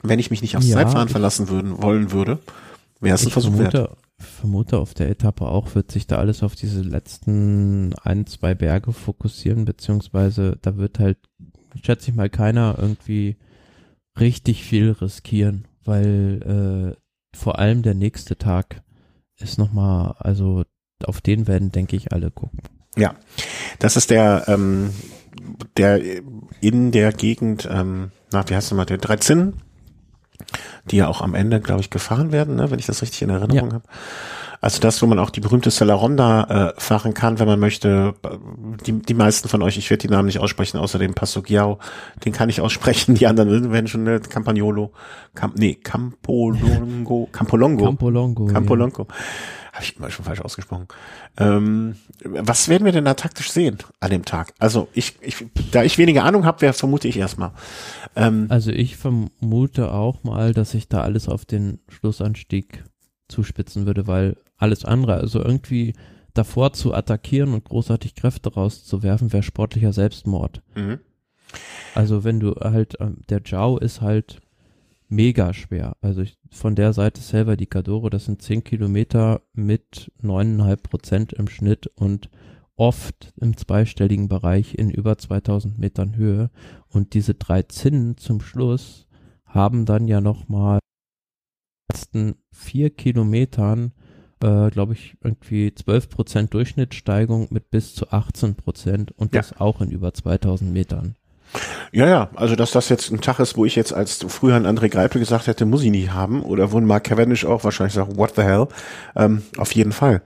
wenn 0.03 0.19
ich 0.19 0.31
mich 0.31 0.43
nicht 0.43 0.57
aufs 0.57 0.69
ja, 0.69 0.77
Zeitfahren 0.77 1.09
verlassen 1.09 1.49
würden, 1.49 1.83
wollen 1.83 2.13
würde, 2.13 2.39
wäre 3.01 3.15
es 3.15 3.25
ein 3.25 3.31
Versuch 3.31 3.55
vermute, 3.55 3.79
wert. 3.79 3.99
vermute, 4.19 4.79
auf 4.79 4.95
der 4.95 5.11
Etappe 5.11 5.47
auch 5.47 5.75
wird 5.75 5.91
sich 5.91 6.07
da 6.07 6.19
alles 6.19 6.43
auf 6.43 6.55
diese 6.55 6.83
letzten 6.83 7.95
ein, 8.03 8.27
zwei 8.27 8.55
Berge 8.55 8.93
fokussieren, 8.93 9.65
beziehungsweise 9.65 10.59
da 10.63 10.77
wird 10.77 10.99
halt, 10.99 11.19
schätze 11.83 12.11
ich 12.11 12.17
mal, 12.17 12.31
keiner 12.31 12.77
irgendwie 12.79 13.37
richtig 14.19 14.65
viel 14.65 14.93
riskieren, 14.93 15.67
weil 15.85 16.97
äh, 16.97 17.37
vor 17.37 17.59
allem 17.59 17.83
der 17.83 17.95
nächste 17.95 18.37
Tag 18.37 18.83
ist 19.39 19.59
nochmal, 19.59 20.15
also 20.19 20.65
auf 21.05 21.21
den 21.21 21.47
werden, 21.47 21.73
denke 21.73 21.97
ich, 21.97 22.13
alle 22.13 22.31
gucken. 22.31 22.61
Ja, 22.97 23.15
das 23.79 23.97
ist 23.97 24.11
der, 24.11 24.45
ähm, 24.49 24.91
der 25.77 26.01
in 26.61 26.93
der 26.93 27.13
Gegend, 27.13 27.69
ähm, 27.71 28.11
na, 28.33 28.49
wie 28.49 28.55
heißt 28.55 28.71
der 28.71 28.77
mal, 28.77 28.85
der 28.85 28.99
13, 28.99 29.55
die 30.91 30.97
ja 30.97 31.09
auch 31.09 31.21
am 31.21 31.35
Ende, 31.35 31.61
glaube 31.61 31.81
ich, 31.81 31.91
gefahren 31.91 32.33
werden, 32.33 32.57
ne, 32.57 32.71
wenn 32.71 32.79
ich 32.79 32.87
das 32.87 33.03
richtig 33.03 33.23
in 33.23 33.31
Erinnerung 33.31 33.71
ja. 33.71 33.75
habe. 33.75 33.85
Also 34.63 34.79
das, 34.79 35.01
wo 35.01 35.07
man 35.07 35.19
auch 35.19 35.31
die 35.31 35.41
berühmte 35.41 35.71
Celeronda 35.71 36.75
äh, 36.77 36.81
fahren 36.81 37.15
kann, 37.15 37.39
wenn 37.39 37.47
man 37.47 37.59
möchte. 37.59 38.15
Die, 38.87 38.93
die 38.93 39.15
meisten 39.15 39.49
von 39.49 39.63
euch, 39.63 39.79
ich 39.79 39.89
werde 39.89 40.03
die 40.03 40.13
Namen 40.13 40.27
nicht 40.27 40.39
aussprechen, 40.39 40.77
außer 40.77 40.99
dem 40.99 41.15
Passogiao, 41.15 41.79
den 42.27 42.35
kann 42.35 42.51
ich 42.51 42.61
aussprechen. 42.61 43.15
Die 43.15 43.27
anderen 43.27 43.73
werden 43.73 43.89
schon 43.89 44.03
ne, 44.03 44.21
Campagnolo, 44.21 44.93
Cam, 45.35 45.53
nee, 45.57 45.77
Campolongo, 45.77 47.29
Campolongo. 47.33 47.85
Campolongo. 47.87 48.47
Campolongo. 48.47 49.07
Ja. 49.09 49.15
Habe 49.81 49.89
ich 49.89 49.97
immer 49.97 50.11
schon 50.11 50.27
falsch 50.27 50.43
ausgesprochen. 50.43 50.89
Ähm, 51.39 51.97
was 52.23 52.69
werden 52.69 52.85
wir 52.85 52.93
denn 52.93 53.07
da 53.07 53.15
taktisch 53.15 53.51
sehen 53.51 53.79
an 53.99 54.11
dem 54.11 54.27
Tag? 54.27 54.53
Also 54.59 54.89
ich, 54.93 55.15
ich 55.23 55.43
da 55.73 55.83
ich 55.83 55.97
weniger 55.97 56.25
Ahnung 56.25 56.45
habe, 56.45 56.61
wer 56.61 56.75
vermute 56.75 57.09
ich 57.09 57.17
erstmal. 57.17 57.53
Ähm, 58.15 58.45
also 58.51 58.73
ich 58.73 58.99
vermute 58.99 59.91
auch 59.91 60.23
mal, 60.23 60.53
dass 60.53 60.73
sich 60.73 60.89
da 60.89 61.01
alles 61.01 61.31
auf 61.31 61.47
den 61.47 61.79
Schlussanstieg 61.89 62.85
zuspitzen 63.29 63.87
würde, 63.87 64.07
weil 64.07 64.37
alles 64.59 64.85
andere, 64.85 65.15
also 65.15 65.43
irgendwie 65.43 65.95
davor 66.35 66.75
zu 66.75 66.93
attackieren 66.93 67.55
und 67.55 67.65
großartig 67.65 68.15
Kräfte 68.15 68.53
rauszuwerfen, 68.53 69.33
wäre 69.33 69.43
sportlicher 69.43 69.95
Selbstmord. 69.95 70.61
Mhm. 70.75 70.99
Also 71.95 72.23
wenn 72.23 72.39
du 72.39 72.55
halt, 72.57 72.99
ähm, 73.01 73.23
der 73.31 73.41
Jiao 73.43 73.79
ist 73.79 74.03
halt 74.03 74.43
mega 75.11 75.53
schwer. 75.53 75.97
Also 76.01 76.23
ich, 76.23 76.39
von 76.51 76.75
der 76.75 76.93
Seite 76.93 77.21
selber 77.21 77.57
die 77.57 77.67
Cadoro, 77.67 78.09
das 78.11 78.25
sind 78.25 78.43
10 78.43 78.65
Kilometer 78.65 79.43
mit 79.53 80.13
9,5 80.23 80.77
Prozent 80.83 81.33
im 81.33 81.49
Schnitt 81.49 81.87
und 81.89 82.31
oft 82.77 83.35
im 83.37 83.57
zweistelligen 83.57 84.29
Bereich 84.29 84.75
in 84.75 84.91
über 84.91 85.19
2000 85.19 85.79
Metern 85.79 86.17
Höhe. 86.17 86.51
Und 86.89 87.15
diese 87.15 87.35
drei 87.35 87.63
Zinnen 87.63 88.17
zum 88.17 88.41
Schluss 88.41 89.07
haben 89.45 89.85
dann 89.85 90.09
ja 90.09 90.21
nochmal 90.21 90.79
letzten 91.91 92.37
vier 92.53 92.91
Kilometern, 92.91 93.93
äh, 94.43 94.71
glaube 94.71 94.95
ich, 94.95 95.17
irgendwie 95.23 95.75
12 95.75 96.09
Prozent 96.09 96.55
Durchschnittssteigung 96.55 97.49
mit 97.51 97.71
bis 97.71 97.95
zu 97.95 98.11
18 98.11 98.55
Prozent 98.55 99.13
und 99.13 99.35
ja. 99.35 99.41
das 99.41 99.61
auch 99.61 99.81
in 99.81 99.91
über 99.91 100.15
2000 100.15 100.73
Metern. 100.73 101.17
Ja, 101.93 102.07
ja, 102.07 102.31
also 102.35 102.55
dass 102.57 102.71
das 102.71 102.89
jetzt 102.89 103.11
ein 103.11 103.21
Tag 103.21 103.41
ist, 103.41 103.57
wo 103.57 103.65
ich 103.65 103.75
jetzt 103.77 103.93
als 103.93 104.25
früher 104.29 104.55
an 104.55 104.67
André 104.67 104.89
Greipel 104.89 105.21
gesagt 105.21 105.47
hätte, 105.47 105.67
muss 105.67 105.83
ich 105.83 105.91
nicht 105.91 106.13
haben, 106.13 106.43
oder 106.43 106.73
wo 106.73 106.79
ein 106.79 106.87
Mark 106.87 107.05
Cavendish 107.05 107.45
auch 107.45 107.65
wahrscheinlich 107.65 107.95
sagt, 107.95 108.17
what 108.17 108.35
the 108.37 108.43
hell, 108.43 108.69
ähm, 109.17 109.43
auf 109.57 109.75
jeden 109.75 109.93
Fall. 109.93 110.23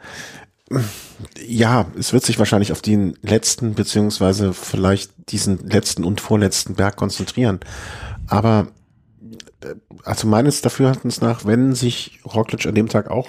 Ja, 1.46 1.86
es 1.98 2.12
wird 2.12 2.24
sich 2.24 2.38
wahrscheinlich 2.38 2.72
auf 2.72 2.82
den 2.82 3.16
letzten, 3.22 3.74
beziehungsweise 3.74 4.52
vielleicht 4.52 5.10
diesen 5.30 5.58
letzten 5.68 6.04
und 6.04 6.20
vorletzten 6.20 6.74
Berg 6.74 6.96
konzentrieren. 6.96 7.60
Aber 8.26 8.68
also 10.04 10.26
meines 10.26 10.60
Dafürhaltens 10.62 11.20
nach, 11.20 11.44
wenn 11.44 11.74
sich 11.74 12.20
Roglic 12.24 12.66
an 12.66 12.74
dem 12.74 12.88
Tag 12.88 13.10
auch, 13.10 13.28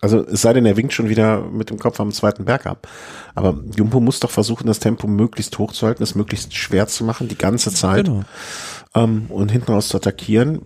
also 0.00 0.20
es 0.26 0.42
sei 0.42 0.52
denn, 0.52 0.66
er 0.66 0.76
winkt 0.76 0.92
schon 0.92 1.08
wieder 1.08 1.42
mit 1.42 1.70
dem 1.70 1.78
Kopf 1.78 1.98
am 2.00 2.12
zweiten 2.12 2.44
Berg 2.44 2.66
ab. 2.66 2.88
Aber 3.34 3.58
Jumbo 3.74 4.00
muss 4.00 4.20
doch 4.20 4.30
versuchen, 4.30 4.66
das 4.66 4.78
Tempo 4.78 5.06
möglichst 5.06 5.56
hoch 5.58 5.72
zu 5.72 5.86
halten, 5.86 6.02
es 6.02 6.14
möglichst 6.14 6.54
schwer 6.54 6.86
zu 6.86 7.04
machen, 7.04 7.28
die 7.28 7.38
ganze 7.38 7.72
Zeit. 7.72 8.06
Genau. 8.06 8.24
Ähm, 8.94 9.26
und 9.28 9.50
hinten 9.50 9.72
raus 9.72 9.88
zu 9.88 9.96
attackieren. 9.96 10.62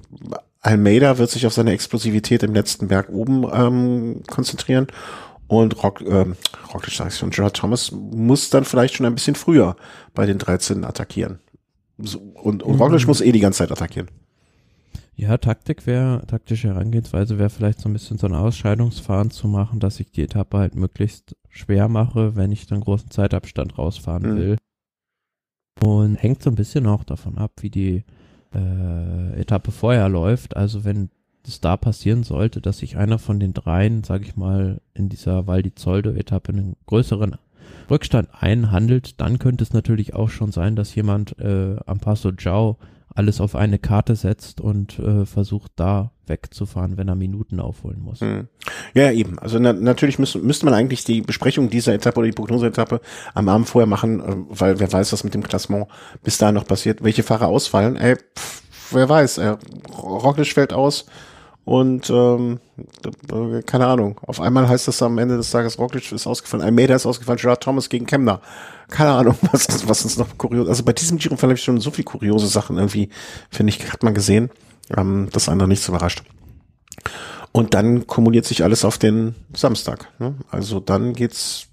Almeida 0.60 1.18
wird 1.18 1.30
sich 1.30 1.46
auf 1.46 1.52
seine 1.52 1.72
Explosivität 1.72 2.42
im 2.42 2.52
letzten 2.52 2.88
Berg 2.88 3.10
oben 3.10 3.46
ähm, 3.52 4.22
konzentrieren. 4.26 4.88
Und 5.46 5.82
Rock, 5.82 6.02
ähm, 6.02 6.36
Roglic, 6.74 6.94
sag 6.94 7.08
ich 7.08 7.16
schon, 7.16 7.30
Gerard 7.30 7.56
Thomas 7.56 7.90
muss 7.92 8.50
dann 8.50 8.64
vielleicht 8.64 8.94
schon 8.94 9.06
ein 9.06 9.14
bisschen 9.14 9.34
früher 9.34 9.76
bei 10.14 10.26
den 10.26 10.38
13 10.38 10.84
attackieren. 10.84 11.38
So, 11.96 12.18
und, 12.18 12.62
und 12.62 12.78
Roglic 12.78 13.02
mhm. 13.02 13.06
muss 13.06 13.20
eh 13.20 13.32
die 13.32 13.40
ganze 13.40 13.58
Zeit 13.58 13.72
attackieren. 13.72 14.08
Ja, 15.20 15.36
Taktik 15.36 15.84
wäre, 15.88 16.24
taktische 16.28 16.68
Herangehensweise 16.68 17.40
wäre 17.40 17.50
vielleicht 17.50 17.80
so 17.80 17.88
ein 17.88 17.92
bisschen 17.92 18.18
so 18.18 18.28
ein 18.28 18.36
Ausscheidungsfahren 18.36 19.32
zu 19.32 19.48
machen, 19.48 19.80
dass 19.80 19.98
ich 19.98 20.12
die 20.12 20.22
Etappe 20.22 20.58
halt 20.58 20.76
möglichst 20.76 21.34
schwer 21.48 21.88
mache, 21.88 22.36
wenn 22.36 22.52
ich 22.52 22.68
dann 22.68 22.82
großen 22.82 23.10
Zeitabstand 23.10 23.76
rausfahren 23.78 24.30
mhm. 24.30 24.36
will. 24.36 24.56
Und 25.82 26.14
hängt 26.14 26.40
so 26.40 26.50
ein 26.50 26.54
bisschen 26.54 26.86
auch 26.86 27.02
davon 27.02 27.36
ab, 27.36 27.50
wie 27.62 27.70
die 27.70 28.04
äh, 28.54 29.40
Etappe 29.40 29.72
vorher 29.72 30.08
läuft. 30.08 30.56
Also 30.56 30.84
wenn 30.84 31.10
es 31.44 31.60
da 31.60 31.76
passieren 31.76 32.22
sollte, 32.22 32.60
dass 32.60 32.78
sich 32.78 32.96
einer 32.96 33.18
von 33.18 33.40
den 33.40 33.54
dreien, 33.54 34.04
sage 34.04 34.24
ich 34.24 34.36
mal, 34.36 34.80
in 34.94 35.08
dieser 35.08 35.48
Val 35.48 35.64
di 35.64 35.74
Zoldo-Etappe 35.74 36.52
einen 36.52 36.76
größeren 36.86 37.34
Rückstand 37.90 38.28
einhandelt, 38.40 39.20
dann 39.20 39.40
könnte 39.40 39.64
es 39.64 39.72
natürlich 39.72 40.14
auch 40.14 40.30
schon 40.30 40.52
sein, 40.52 40.76
dass 40.76 40.94
jemand 40.94 41.36
äh, 41.40 41.74
am 41.86 41.98
Passo 41.98 42.30
Giao 42.30 42.78
alles 43.18 43.40
auf 43.40 43.56
eine 43.56 43.80
Karte 43.80 44.14
setzt 44.14 44.60
und 44.60 44.98
äh, 45.00 45.26
versucht 45.26 45.72
da 45.74 46.12
wegzufahren, 46.26 46.96
wenn 46.96 47.08
er 47.08 47.16
Minuten 47.16 47.58
aufholen 47.58 48.00
muss. 48.00 48.20
Hm. 48.20 48.46
Ja, 48.94 49.10
eben. 49.10 49.40
Also 49.40 49.58
na, 49.58 49.72
natürlich 49.72 50.20
müsste, 50.20 50.38
müsste 50.38 50.66
man 50.66 50.74
eigentlich 50.74 51.02
die 51.02 51.20
Besprechung 51.20 51.68
dieser 51.68 51.94
Etappe 51.94 52.20
oder 52.20 52.28
die 52.28 52.34
Prognoseetappe 52.34 53.00
am 53.34 53.48
Abend 53.48 53.68
vorher 53.68 53.88
machen, 53.88 54.20
äh, 54.20 54.36
weil 54.48 54.78
wer 54.78 54.92
weiß, 54.92 55.12
was 55.12 55.24
mit 55.24 55.34
dem 55.34 55.42
Klassement 55.42 55.88
bis 56.22 56.38
dahin 56.38 56.54
noch 56.54 56.66
passiert, 56.66 57.02
welche 57.02 57.24
Fahrer 57.24 57.48
ausfallen. 57.48 57.96
Ey, 57.96 58.14
pff, 58.16 58.62
wer 58.92 59.08
weiß, 59.08 59.38
äh, 59.38 59.56
Roglic 60.00 60.52
fällt 60.52 60.72
aus, 60.72 61.06
und 61.68 62.08
ähm, 62.08 62.60
keine 63.66 63.88
Ahnung, 63.88 64.18
auf 64.22 64.40
einmal 64.40 64.66
heißt 64.70 64.88
das 64.88 65.02
am 65.02 65.18
Ende 65.18 65.36
des 65.36 65.50
Tages, 65.50 65.78
Roglic 65.78 66.10
ist 66.12 66.26
ausgefallen, 66.26 66.64
Almeida 66.64 66.94
ist 66.94 67.04
ausgefallen, 67.04 67.38
Gerard 67.38 67.62
Thomas 67.62 67.90
gegen 67.90 68.06
Kemner. 68.06 68.40
Keine 68.88 69.10
Ahnung, 69.10 69.36
was, 69.52 69.86
was 69.86 70.02
uns 70.02 70.16
noch 70.16 70.38
kurios. 70.38 70.66
Also 70.66 70.82
bei 70.82 70.94
diesem 70.94 71.18
Giro 71.18 71.36
ich 71.50 71.62
schon 71.62 71.78
so 71.78 71.90
viel 71.90 72.04
kuriose 72.04 72.46
Sachen 72.46 72.78
irgendwie, 72.78 73.10
finde 73.50 73.74
ich, 73.74 73.92
hat 73.92 74.02
man 74.02 74.14
gesehen, 74.14 74.48
ähm, 74.96 75.28
das 75.30 75.50
andere 75.50 75.68
nichts 75.68 75.86
überrascht. 75.86 76.22
Und 77.52 77.74
dann 77.74 78.06
kumuliert 78.06 78.46
sich 78.46 78.64
alles 78.64 78.86
auf 78.86 78.96
den 78.96 79.34
Samstag. 79.54 80.08
Ne? 80.18 80.36
Also 80.50 80.80
dann 80.80 81.12
geht's 81.12 81.66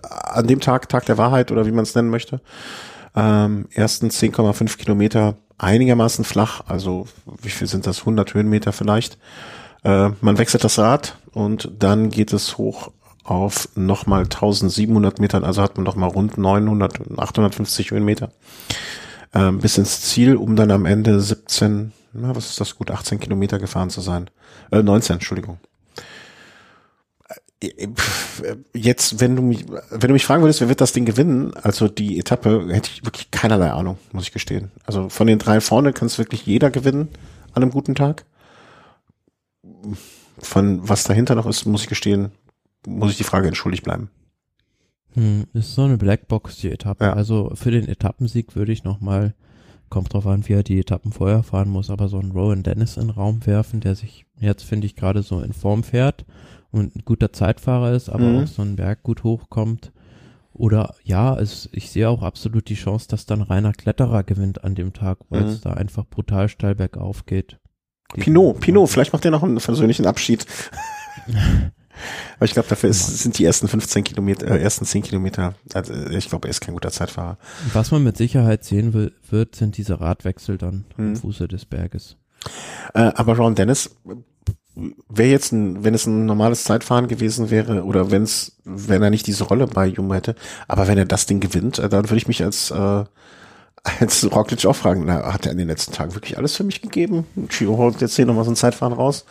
an 0.00 0.46
dem 0.46 0.60
Tag, 0.60 0.88
Tag 0.88 1.04
der 1.04 1.18
Wahrheit 1.18 1.52
oder 1.52 1.66
wie 1.66 1.72
man 1.72 1.82
es 1.82 1.94
nennen 1.94 2.08
möchte, 2.08 2.40
ähm, 3.14 3.68
ersten 3.74 4.08
10,5 4.08 4.78
Kilometer 4.78 5.36
einigermaßen 5.58 6.24
flach, 6.24 6.62
also 6.66 7.06
wie 7.42 7.50
viel 7.50 7.66
sind 7.66 7.86
das? 7.86 8.00
100 8.00 8.34
Höhenmeter 8.34 8.72
vielleicht. 8.72 9.18
Äh, 9.82 10.10
man 10.20 10.38
wechselt 10.38 10.64
das 10.64 10.78
Rad 10.78 11.16
und 11.32 11.70
dann 11.78 12.10
geht 12.10 12.32
es 12.32 12.58
hoch 12.58 12.90
auf 13.24 13.68
nochmal 13.74 14.24
1700 14.24 15.18
Metern, 15.18 15.44
also 15.44 15.62
hat 15.62 15.76
man 15.76 15.84
nochmal 15.84 16.10
rund 16.10 16.36
900, 16.36 17.18
850 17.18 17.90
Höhenmeter 17.90 18.30
äh, 19.32 19.50
bis 19.50 19.78
ins 19.78 20.02
Ziel, 20.02 20.36
um 20.36 20.56
dann 20.56 20.70
am 20.70 20.86
Ende 20.86 21.20
17, 21.20 21.92
na, 22.12 22.34
was 22.36 22.50
ist 22.50 22.60
das 22.60 22.76
gut, 22.76 22.90
18 22.90 23.20
Kilometer 23.20 23.58
gefahren 23.58 23.90
zu 23.90 24.00
sein. 24.00 24.30
Äh, 24.70 24.82
19, 24.82 25.14
Entschuldigung. 25.14 25.58
Jetzt, 28.74 29.20
wenn 29.20 29.36
du 29.36 29.42
mich, 29.42 29.64
wenn 29.68 30.08
du 30.08 30.12
mich 30.12 30.26
fragen 30.26 30.42
würdest, 30.42 30.60
wer 30.60 30.68
wird 30.68 30.80
das 30.80 30.92
Ding 30.92 31.04
gewinnen, 31.04 31.54
also 31.54 31.88
die 31.88 32.18
Etappe, 32.18 32.66
hätte 32.70 32.90
ich 32.92 33.04
wirklich 33.04 33.30
keinerlei 33.30 33.70
Ahnung, 33.70 33.98
muss 34.12 34.24
ich 34.24 34.32
gestehen. 34.32 34.70
Also 34.84 35.08
von 35.08 35.26
den 35.26 35.38
drei 35.38 35.60
vorne 35.60 35.92
kann 35.92 36.06
es 36.06 36.18
wirklich 36.18 36.44
jeder 36.46 36.70
gewinnen 36.70 37.08
an 37.52 37.62
einem 37.62 37.70
guten 37.72 37.94
Tag. 37.94 38.26
Von 40.38 40.86
was 40.88 41.04
dahinter 41.04 41.34
noch 41.34 41.46
ist, 41.46 41.64
muss 41.64 41.82
ich 41.82 41.88
gestehen, 41.88 42.32
muss 42.86 43.12
ich 43.12 43.16
die 43.16 43.24
Frage 43.24 43.48
entschuldigt 43.48 43.84
bleiben. 43.84 44.10
Hm, 45.12 45.44
ist 45.54 45.74
so 45.74 45.82
eine 45.82 45.96
Blackbox, 45.96 46.56
die 46.56 46.70
Etappe. 46.70 47.04
Ja. 47.04 47.12
Also 47.14 47.52
für 47.54 47.70
den 47.70 47.88
Etappensieg 47.88 48.56
würde 48.56 48.72
ich 48.72 48.84
nochmal, 48.84 49.34
kommt 49.88 50.12
drauf 50.12 50.26
an, 50.26 50.46
wie 50.48 50.54
er 50.54 50.64
die 50.64 50.80
Etappen 50.80 51.12
vorher 51.12 51.44
fahren 51.44 51.70
muss, 51.70 51.88
aber 51.88 52.08
so 52.08 52.18
einen 52.18 52.32
Rowan 52.32 52.64
Dennis 52.64 52.96
in 52.96 53.04
den 53.04 53.10
Raum 53.10 53.46
werfen, 53.46 53.80
der 53.80 53.94
sich 53.94 54.26
jetzt, 54.40 54.64
finde 54.64 54.86
ich, 54.86 54.96
gerade 54.96 55.22
so 55.22 55.40
in 55.40 55.52
Form 55.52 55.84
fährt 55.84 56.24
und 56.74 56.96
ein 56.96 57.02
guter 57.04 57.32
Zeitfahrer 57.32 57.92
ist, 57.92 58.08
aber 58.08 58.24
mhm. 58.24 58.42
auch 58.42 58.46
so 58.48 58.62
einen 58.62 58.76
Berg 58.76 59.02
gut 59.04 59.22
hochkommt. 59.22 59.92
Oder 60.52 60.94
ja, 61.04 61.38
es, 61.38 61.68
ich 61.72 61.90
sehe 61.90 62.08
auch 62.08 62.22
absolut 62.22 62.68
die 62.68 62.74
Chance, 62.74 63.06
dass 63.08 63.26
dann 63.26 63.42
Rainer 63.42 63.72
Kletterer 63.72 64.24
gewinnt 64.24 64.64
an 64.64 64.74
dem 64.74 64.92
Tag, 64.92 65.18
weil 65.28 65.42
mhm. 65.42 65.48
es 65.48 65.60
da 65.60 65.72
einfach 65.72 66.04
brutal 66.04 66.48
steil 66.48 66.74
bergauf 66.74 67.26
geht. 67.26 67.58
Pinot, 68.14 68.60
Pinot, 68.60 68.90
vielleicht 68.90 69.12
macht 69.12 69.24
er 69.24 69.30
noch 69.30 69.42
einen 69.42 69.56
persönlichen 69.56 70.06
Abschied. 70.06 70.46
Aber 72.36 72.44
ich 72.44 72.52
glaube, 72.52 72.68
dafür 72.68 72.90
ist, 72.90 73.18
sind 73.22 73.38
die 73.38 73.44
ersten 73.44 73.68
15 73.68 74.02
Kilometer, 74.02 74.48
äh, 74.48 74.60
ersten 74.60 74.84
10 74.84 75.02
Kilometer, 75.02 75.54
also 75.74 75.94
ich 75.94 76.28
glaube, 76.28 76.48
er 76.48 76.50
ist 76.50 76.60
kein 76.60 76.74
guter 76.74 76.90
Zeitfahrer. 76.90 77.38
Was 77.72 77.92
man 77.92 78.02
mit 78.02 78.16
Sicherheit 78.16 78.64
sehen 78.64 78.92
will, 78.92 79.12
wird, 79.30 79.54
sind 79.54 79.76
diese 79.76 80.00
Radwechsel 80.00 80.58
dann 80.58 80.84
hm. 80.96 81.04
am 81.04 81.08
mhm. 81.10 81.16
Fuße 81.16 81.46
des 81.46 81.66
Berges. 81.66 82.16
Äh, 82.94 83.12
aber 83.14 83.36
Ron 83.36 83.54
Dennis 83.54 83.96
wäre 84.74 85.28
jetzt 85.28 85.52
ein, 85.52 85.84
wenn 85.84 85.94
es 85.94 86.06
ein 86.06 86.26
normales 86.26 86.64
Zeitfahren 86.64 87.08
gewesen 87.08 87.50
wäre 87.50 87.84
oder 87.84 88.10
wenn 88.10 88.22
es, 88.22 88.56
wenn 88.64 89.02
er 89.02 89.10
nicht 89.10 89.26
diese 89.26 89.44
Rolle 89.44 89.66
bei 89.66 89.86
Jum 89.86 90.12
hätte, 90.12 90.34
aber 90.68 90.88
wenn 90.88 90.98
er 90.98 91.04
das 91.04 91.26
Ding 91.26 91.40
gewinnt, 91.40 91.78
äh, 91.78 91.88
dann 91.88 92.04
würde 92.04 92.16
ich 92.16 92.28
mich 92.28 92.42
als 92.42 92.70
äh, 92.70 93.04
als 94.00 94.30
Roglic 94.32 94.64
auch 94.64 94.76
fragen, 94.76 95.04
na, 95.04 95.32
hat 95.32 95.46
er 95.46 95.52
in 95.52 95.58
den 95.58 95.68
letzten 95.68 95.92
Tagen 95.92 96.14
wirklich 96.14 96.38
alles 96.38 96.56
für 96.56 96.64
mich 96.64 96.80
gegeben? 96.80 97.26
Giro 97.48 97.76
holt 97.76 98.00
jetzt 98.00 98.16
hier 98.16 98.26
nochmal 98.26 98.44
so 98.44 98.50
ein 98.50 98.56
Zeitfahren 98.56 98.94
raus. 98.94 99.26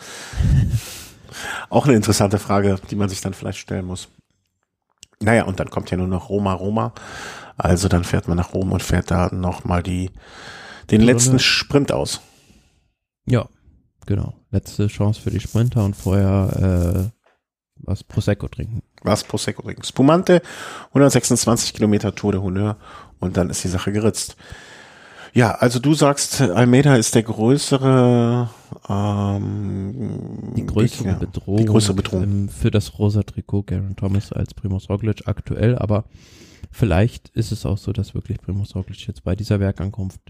auch 1.69 1.85
eine 1.87 1.95
interessante 1.95 2.37
Frage, 2.37 2.77
die 2.91 2.95
man 2.95 3.09
sich 3.09 3.21
dann 3.21 3.33
vielleicht 3.33 3.57
stellen 3.57 3.85
muss. 3.85 4.09
Naja, 5.19 5.45
und 5.45 5.59
dann 5.59 5.71
kommt 5.71 5.89
ja 5.89 5.97
nur 5.97 6.07
noch 6.07 6.29
Roma, 6.29 6.53
Roma. 6.53 6.93
Also 7.57 7.87
dann 7.87 8.03
fährt 8.03 8.27
man 8.27 8.37
nach 8.37 8.53
Rom 8.53 8.71
und 8.71 8.83
fährt 8.83 9.09
da 9.09 9.29
nochmal 9.33 9.81
die, 9.81 10.11
den 10.91 11.01
letzten 11.01 11.39
Sprint 11.39 11.91
aus. 11.91 12.21
Ja, 13.25 13.47
Genau. 14.05 14.33
Letzte 14.53 14.85
Chance 14.85 15.19
für 15.19 15.31
die 15.31 15.39
Sprinter 15.39 15.83
und 15.83 15.95
vorher 15.95 17.11
äh, 17.11 17.19
was 17.77 18.03
Prosecco 18.03 18.47
trinken. 18.47 18.83
Was 19.01 19.23
Prosecco 19.23 19.63
trinken. 19.63 19.83
Spumante, 19.83 20.43
126 20.89 21.73
Kilometer 21.73 22.13
Tour 22.13 22.33
de 22.33 22.41
Honneur 22.41 22.77
und 23.19 23.35
dann 23.35 23.49
ist 23.49 23.63
die 23.63 23.69
Sache 23.69 23.91
geritzt. 23.91 24.35
Ja, 25.33 25.55
also 25.55 25.79
du 25.79 25.95
sagst, 25.95 26.39
Almeida 26.41 26.95
ist 26.95 27.15
der 27.15 27.23
größere 27.23 28.47
ähm, 28.87 30.53
die 30.55 30.67
größere 30.67 31.07
ja, 31.07 31.15
Bedrohung, 31.15 31.57
die 31.57 31.65
größere 31.65 31.95
Bedrohung. 31.95 32.49
für 32.49 32.69
das 32.69 32.99
rosa 32.99 33.23
Trikot 33.23 33.63
Garen 33.63 33.95
Thomas 33.95 34.31
als 34.31 34.53
Primus 34.53 34.87
Roglic 34.87 35.27
aktuell, 35.27 35.79
aber 35.79 36.05
vielleicht 36.71 37.29
ist 37.29 37.51
es 37.51 37.65
auch 37.65 37.79
so, 37.79 37.91
dass 37.91 38.13
wirklich 38.13 38.39
Primus 38.39 38.75
Roglic 38.75 39.07
jetzt 39.07 39.23
bei 39.23 39.35
dieser 39.35 39.59
Werkankunft 39.59 40.21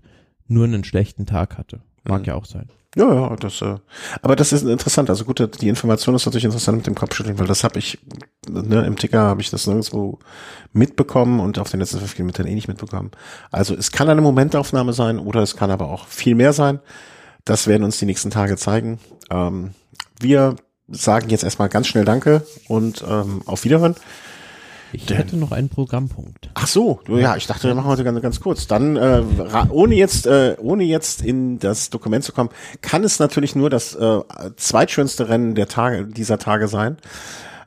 nur 0.47 0.63
einen 0.63 0.85
schlechten 0.85 1.25
Tag 1.25 1.57
hatte. 1.57 1.81
Mag 2.05 2.21
mhm. 2.21 2.27
ja 2.27 2.35
auch 2.35 2.45
sein. 2.45 2.69
Ja, 2.95 3.11
ja, 3.11 3.35
das, 3.35 3.61
äh, 3.61 3.77
aber 4.21 4.35
das 4.35 4.53
ist 4.53 4.63
interessant. 4.63 5.09
Also 5.09 5.25
gut, 5.25 5.61
die 5.61 5.67
Information 5.67 6.13
ist 6.13 6.25
natürlich 6.25 6.45
interessant 6.45 6.77
mit 6.77 6.87
dem 6.87 6.93
Kopfschütteln, 6.93 7.39
weil 7.39 7.47
das 7.47 7.63
habe 7.63 7.79
ich, 7.79 7.97
ne, 8.47 8.85
im 8.85 8.97
Ticker 8.97 9.21
habe 9.21 9.41
ich 9.41 9.49
das 9.49 9.65
nirgendwo 9.65 10.19
mitbekommen 10.73 11.39
und 11.39 11.57
auf 11.57 11.71
den 11.71 11.79
letzten 11.79 11.99
fünf 11.99 12.15
Kilometern 12.15 12.45
eh 12.45 12.53
nicht 12.53 12.67
mitbekommen. 12.67 13.11
Also 13.51 13.75
es 13.75 13.91
kann 13.91 14.09
eine 14.09 14.21
Momentaufnahme 14.21 14.93
sein 14.93 15.17
oder 15.17 15.41
es 15.41 15.55
kann 15.55 15.71
aber 15.71 15.89
auch 15.89 16.07
viel 16.07 16.35
mehr 16.35 16.53
sein. 16.53 16.79
Das 17.45 17.65
werden 17.67 17.83
uns 17.83 17.97
die 17.97 18.05
nächsten 18.05 18.29
Tage 18.29 18.57
zeigen. 18.57 18.99
Ähm, 19.31 19.71
wir 20.19 20.55
sagen 20.87 21.29
jetzt 21.29 21.43
erstmal 21.43 21.69
ganz 21.69 21.87
schnell 21.87 22.05
Danke 22.05 22.45
und 22.67 23.03
ähm, 23.07 23.41
auf 23.45 23.63
Wiederhören. 23.63 23.95
Ich 24.93 25.07
Denn, 25.07 25.17
hätte 25.17 25.37
noch 25.37 25.51
einen 25.51 25.69
Programmpunkt. 25.69 26.51
Ach 26.53 26.67
so, 26.67 26.99
ja, 27.07 27.35
ich 27.35 27.47
dachte, 27.47 27.67
wir 27.67 27.75
machen 27.75 27.87
heute 27.87 28.03
ganz, 28.03 28.21
ganz 28.21 28.39
kurz. 28.39 28.67
Dann, 28.67 28.95
äh, 28.95 29.23
ohne 29.69 29.95
jetzt, 29.95 30.27
äh, 30.27 30.55
ohne 30.59 30.83
jetzt 30.83 31.23
in 31.23 31.57
das 31.57 31.89
Dokument 31.89 32.23
zu 32.23 32.31
kommen, 32.31 32.49
kann 32.81 33.03
es 33.03 33.17
natürlich 33.19 33.55
nur 33.55 33.71
das 33.71 33.95
äh, 33.95 34.19
zweitschönste 34.55 35.29
Rennen 35.29 35.55
der 35.55 35.67
Tage, 35.67 36.05
dieser 36.05 36.37
Tage 36.37 36.67
sein. 36.67 36.97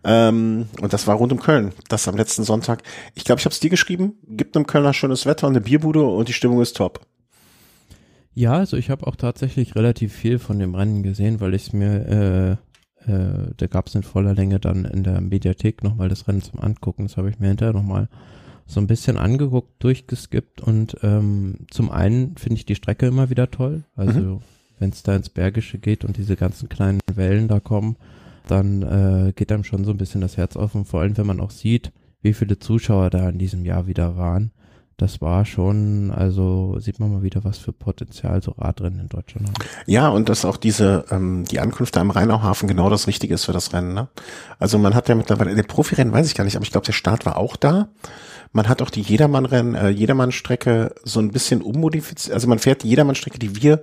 Ähm, 0.05 0.69
und 0.81 0.93
das 0.93 1.09
war 1.09 1.17
rund 1.17 1.33
um 1.33 1.41
Köln. 1.41 1.73
Das 1.89 2.07
am 2.07 2.17
letzten 2.17 2.45
Sonntag. 2.45 2.85
Ich 3.17 3.25
glaube, 3.25 3.41
ich 3.41 3.45
habe 3.45 3.53
es 3.53 3.61
dir 3.61 3.71
geschrieben. 3.71 4.15
Gibt 4.29 4.57
einem 4.57 4.69
Kölner 4.69 4.95
schönes 4.95 5.27
Wetter 5.27 5.49
und 5.49 5.55
eine 5.55 5.61
Bierbude 5.61 6.05
und 6.05 6.29
die 6.29 6.33
Stimmung 6.33 6.63
ist 6.63 6.77
top. 6.77 7.01
Ja, 8.35 8.53
also 8.53 8.77
ich 8.77 8.91
habe 8.91 9.07
auch 9.07 9.17
tatsächlich 9.17 9.75
relativ 9.75 10.13
viel 10.13 10.39
von 10.39 10.59
dem 10.59 10.75
Rennen 10.75 11.03
gesehen, 11.03 11.41
weil 11.41 11.55
ich 11.55 11.69
es 11.69 11.73
mir 11.73 12.59
äh, 13.07 13.53
da 13.57 13.67
gab 13.67 13.87
es 13.87 13.95
in 13.95 14.03
voller 14.03 14.35
Länge 14.35 14.61
dann 14.61 14.85
in 14.85 15.03
der 15.03 15.21
Mediathek 15.21 15.83
nochmal 15.83 16.09
das 16.09 16.29
Rennen 16.29 16.43
zum 16.43 16.61
Angucken. 16.61 17.05
Das 17.05 17.17
habe 17.17 17.31
ich 17.31 17.39
mir 17.39 17.49
hinterher 17.49 17.75
nochmal 17.75 18.09
so 18.67 18.81
ein 18.81 18.87
bisschen 18.87 19.17
angeguckt, 19.17 19.83
durchgeskippt 19.83 20.61
und 20.61 20.97
ähm, 21.03 21.67
zum 21.71 21.91
einen 21.91 22.37
finde 22.37 22.57
ich 22.57 22.67
die 22.67 22.75
Strecke 22.75 23.07
immer 23.07 23.31
wieder 23.31 23.51
toll. 23.51 23.85
Also 23.95 24.21
mhm. 24.21 24.41
wenn 24.79 24.91
es 24.91 25.03
da 25.03 25.15
ins 25.15 25.29
Bergische 25.29 25.79
geht 25.79 26.05
und 26.05 26.17
diese 26.17 26.37
ganzen 26.37 26.69
kleinen 26.69 27.01
Wellen 27.15 27.47
da 27.49 27.61
kommen, 27.61 27.97
dann 28.49 28.83
äh, 28.83 29.33
geht 29.33 29.53
einem 29.53 29.65
schon 29.65 29.85
so 29.85 29.93
ein 29.93 29.99
bisschen 29.99 30.21
das 30.21 30.37
Herz 30.37 30.57
auf 30.57 30.75
und 30.75 30.87
vor 30.87 31.01
allem, 31.01 31.17
wenn 31.17 31.27
man 31.27 31.41
auch 31.41 31.51
sieht, 31.51 31.93
wie 32.23 32.35
viele 32.35 32.59
Zuschauer 32.59 33.11
da 33.11 33.29
in 33.29 33.39
diesem 33.39 33.65
Jahr 33.65 33.87
wieder 33.87 34.17
waren 34.17 34.51
das 34.97 35.21
war 35.21 35.45
schon, 35.45 36.11
also 36.11 36.79
sieht 36.79 37.01
man 37.01 37.13
mal 37.13 37.23
wieder, 37.23 37.45
was 37.45 37.59
für 37.59 37.73
Potenzial 37.73 38.43
so 38.43 38.53
Radrennen 38.53 39.01
in 39.01 39.09
Deutschland 39.11 39.49
haben. 39.49 39.69
Ja, 39.87 40.09
und 40.09 40.31
dass 40.31 40.47
auch 40.47 40.57
diese, 40.57 41.05
ähm, 41.11 41.45
die 41.45 41.61
Ankunft 41.61 41.99
am 41.99 42.11
Rheinauhafen 42.11 42.67
genau 42.67 42.89
das 42.89 43.07
Richtige 43.07 43.35
ist 43.35 43.45
für 43.45 43.53
das 43.53 43.75
Rennen. 43.75 43.93
Ne? 43.93 44.09
Also 44.59 44.79
man 44.79 44.95
hat 44.95 45.11
ja 45.11 45.15
mittlerweile, 45.15 45.55
der 45.55 45.65
Profirennen 45.65 46.15
weiß 46.15 46.27
ich 46.27 46.35
gar 46.35 46.45
nicht, 46.45 46.57
aber 46.57 46.65
ich 46.65 46.73
glaube, 46.73 46.87
der 46.87 46.95
Start 46.95 47.27
war 47.27 47.37
auch 47.37 47.57
da. 47.57 47.89
Man 48.53 48.69
hat 48.71 48.81
auch 48.81 48.89
die 48.89 49.03
Jedermann-Rennen, 49.03 49.75
äh, 49.75 49.91
Jedermann-Strecke 49.91 50.95
so 51.05 51.21
ein 51.21 51.31
bisschen 51.31 51.61
ummodifiziert. 51.61 52.33
Also 52.33 52.49
man 52.49 52.59
fährt 52.59 52.83
die 52.83 52.89
Jedermann-Strecke, 52.89 53.39
die 53.39 53.63
wir 53.63 53.83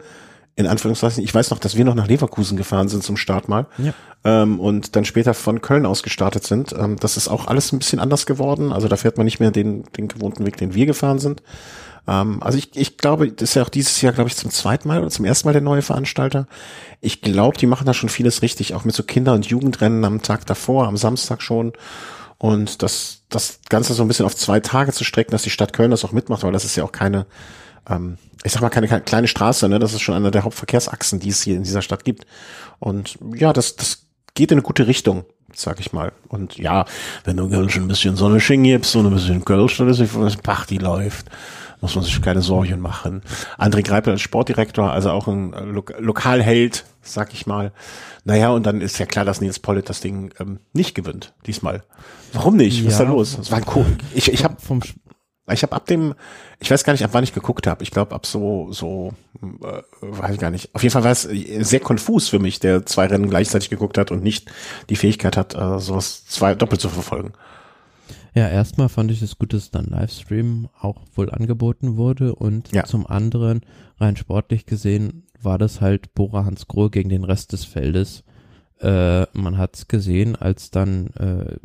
in 0.56 0.68
Anführungszeichen, 0.68 1.24
ich 1.24 1.34
weiß 1.34 1.49
noch, 1.49 1.60
dass 1.60 1.76
wir 1.76 1.86
noch 1.86 1.95
nach 1.95 2.08
Leverkusen 2.08 2.58
gefahren 2.58 2.88
sind 2.88 3.04
zum 3.04 3.18
Start 3.18 3.49
mal 3.49 3.66
ja. 3.78 3.93
ähm, 4.24 4.60
und 4.60 4.95
dann 4.95 5.04
später 5.04 5.34
von 5.34 5.62
Köln 5.62 5.86
aus 5.86 6.04
gestartet 6.04 6.45
sind. 6.45 6.74
Ähm, 6.74 6.97
das 6.99 7.18
ist 7.18 7.28
auch 7.28 7.47
alles 7.47 7.72
ein 7.72 7.80
bisschen 7.80 7.99
anders 7.99 8.26
geworden. 8.26 8.72
Also 8.72 8.88
da 8.88 8.95
fährt 8.95 9.18
man 9.18 9.26
nicht 9.26 9.39
mehr 9.39 9.51
den, 9.51 9.84
den 9.97 10.08
gewohnten 10.08 10.45
Weg, 10.45 10.58
den 10.58 10.76
wir 10.76 10.86
gefahren 10.86 11.18
sind. 11.18 11.41
Ähm, 12.08 12.43
also 12.43 12.58
ich, 12.58 12.70
ich 12.76 12.97
glaube, 12.97 13.32
das 13.32 13.49
ist 13.49 13.56
ja 13.56 13.64
auch 13.64 13.70
dieses 13.70 13.99
Jahr, 14.01 14.14
glaube 14.14 14.30
ich, 14.30 14.36
zum 14.36 14.51
zweiten 14.51 14.88
Mal 14.88 14.99
oder 14.99 15.10
zum 15.10 15.26
ersten 15.26 15.47
Mal 15.47 15.54
der 15.54 15.62
neue 15.62 15.82
Veranstalter. 15.82 16.47
Ich 17.01 17.22
glaube, 17.22 17.58
die 17.58 17.68
machen 17.68 17.86
da 17.86 17.93
schon 17.95 18.10
vieles 18.10 18.43
richtig, 18.43 18.76
auch 18.76 18.86
mit 18.86 18.93
so 18.93 19.04
Kinder- 19.04 19.34
und 19.34 19.47
Jugendrennen 19.47 20.06
am 20.06 20.22
Tag 20.22 20.45
davor, 20.45 20.88
am 20.88 20.97
Samstag 20.97 21.41
schon. 21.41 21.74
Und 22.38 22.84
das, 22.84 23.24
das 23.30 23.60
Ganze 23.70 23.93
so 23.93 24.04
ein 24.04 24.08
bisschen 24.08 24.26
auf 24.26 24.36
zwei 24.36 24.60
Tage 24.60 24.91
zu 24.91 25.04
strecken, 25.04 25.32
dass 25.32 25.43
die 25.43 25.49
Stadt 25.49 25.74
Köln 25.74 25.91
das 25.91 26.04
auch 26.04 26.12
mitmacht, 26.12 26.43
weil 26.43 26.51
das 26.51 26.66
ist 26.66 26.76
ja 26.76 26.84
auch 26.84 26.91
keine, 26.91 27.26
ähm, 27.89 28.17
ich 28.43 28.51
sag 28.51 28.61
mal, 28.61 28.69
keine, 28.69 28.88
keine 28.88 29.01
kleine 29.01 29.27
Straße, 29.27 29.69
ne? 29.69 29.79
Das 29.79 29.93
ist 29.93 30.01
schon 30.01 30.15
einer 30.15 30.31
der 30.31 30.43
Hauptverkehrsachsen, 30.43 31.19
die 31.19 31.29
es 31.29 31.41
hier 31.41 31.55
in 31.55 31.63
dieser 31.63 31.81
Stadt 31.81 32.03
gibt. 32.03 32.25
Und 32.79 33.17
ja, 33.36 33.53
das, 33.53 33.75
das 33.75 34.05
geht 34.34 34.51
in 34.51 34.57
eine 34.57 34.63
gute 34.63 34.88
Richtung, 34.88 35.25
sag 35.53 35.79
ich 35.79 35.93
mal. 35.93 36.11
Und 36.27 36.57
ja, 36.57 36.86
wenn 37.23 37.38
du 37.38 37.49
Kölsch 37.49 37.77
ein 37.77 37.88
bisschen 37.88 38.15
Sonne 38.15 38.39
gibst 38.39 38.95
und 38.95 39.05
ein 39.05 39.13
bisschen 39.13 39.45
Kölsch, 39.45 39.77
dann 39.77 39.89
ist 39.89 39.99
es 39.99 40.65
die 40.69 40.77
läuft 40.77 41.29
muss 41.84 41.95
man 41.95 42.05
sich 42.05 42.19
keine 42.21 42.41
Sorgen 42.41 42.79
machen. 42.79 43.21
André 43.57 43.84
Greipel 43.84 44.13
als 44.13 44.21
Sportdirektor, 44.21 44.89
also 44.89 45.11
auch 45.11 45.27
ein 45.27 45.51
Lo 45.51 45.84
Lokalheld, 45.99 46.86
sag 47.01 47.34
ich 47.34 47.45
mal. 47.45 47.73
Naja, 48.23 48.51
und 48.51 48.65
dann 48.65 48.79
ist 48.79 48.99
ja 48.99 49.05
klar, 49.05 49.25
dass 49.25 49.41
Nils 49.41 49.59
Pollitt 49.59 49.89
das 49.89 49.99
Ding 49.99 50.34
ähm, 50.39 50.59
nicht 50.71 50.95
gewinnt, 50.95 51.34
diesmal. 51.45 51.84
Warum 52.31 52.55
nicht? 52.55 52.79
Ja, 52.79 52.86
Was 52.86 52.93
ist 52.93 52.99
da 52.99 53.03
los? 53.03 53.36
Das 53.36 53.51
war 53.51 53.61
cool. 53.75 53.86
Ich, 54.15 54.31
ich 54.31 54.45
habe 54.45 54.55
vom 54.61 54.79
ich 55.51 55.63
habe 55.63 55.75
ab 55.75 55.85
dem, 55.87 56.13
ich 56.59 56.71
weiß 56.71 56.83
gar 56.83 56.93
nicht, 56.93 57.03
ab 57.03 57.09
wann 57.13 57.23
ich 57.23 57.33
geguckt 57.33 57.67
habe. 57.67 57.83
Ich 57.83 57.91
glaube, 57.91 58.15
ab 58.15 58.25
so, 58.25 58.71
so, 58.71 59.13
äh, 59.41 59.81
weiß 60.01 60.35
ich 60.35 60.39
gar 60.39 60.51
nicht. 60.51 60.73
Auf 60.73 60.83
jeden 60.83 60.93
Fall 60.93 61.03
war 61.03 61.11
es 61.11 61.23
sehr 61.23 61.81
konfus 61.81 62.29
für 62.29 62.39
mich, 62.39 62.59
der 62.59 62.85
zwei 62.85 63.07
Rennen 63.07 63.29
gleichzeitig 63.29 63.69
geguckt 63.69 63.97
hat 63.97 64.11
und 64.11 64.23
nicht 64.23 64.49
die 64.89 64.95
Fähigkeit 64.95 65.35
hat, 65.35 65.53
äh, 65.53 65.79
sowas 65.79 66.25
zwei 66.25 66.55
doppelt 66.55 66.79
zu 66.79 66.89
verfolgen. 66.89 67.33
Ja, 68.35 68.49
erstmal 68.49 68.89
fand 68.89 69.11
ich 69.11 69.21
es 69.21 69.37
gut, 69.37 69.53
dass 69.53 69.69
dann 69.69 69.85
Livestream 69.85 70.69
auch 70.79 71.01
wohl 71.13 71.29
angeboten 71.29 71.97
wurde 71.97 72.33
und 72.33 72.71
ja. 72.71 72.83
zum 72.85 73.05
anderen, 73.05 73.61
rein 73.99 74.15
sportlich 74.15 74.65
gesehen, 74.65 75.27
war 75.39 75.57
das 75.57 75.81
halt 75.81 76.15
Bora 76.15 76.45
Hans 76.45 76.67
Grohe 76.67 76.89
gegen 76.89 77.09
den 77.09 77.25
Rest 77.25 77.51
des 77.51 77.63
Feldes. 77.65 78.23
Äh, 78.79 79.27
man 79.33 79.57
hat 79.57 79.75
es 79.75 79.87
gesehen, 79.87 80.35
als 80.35 80.71
dann 80.71 81.07
äh, 81.11 81.57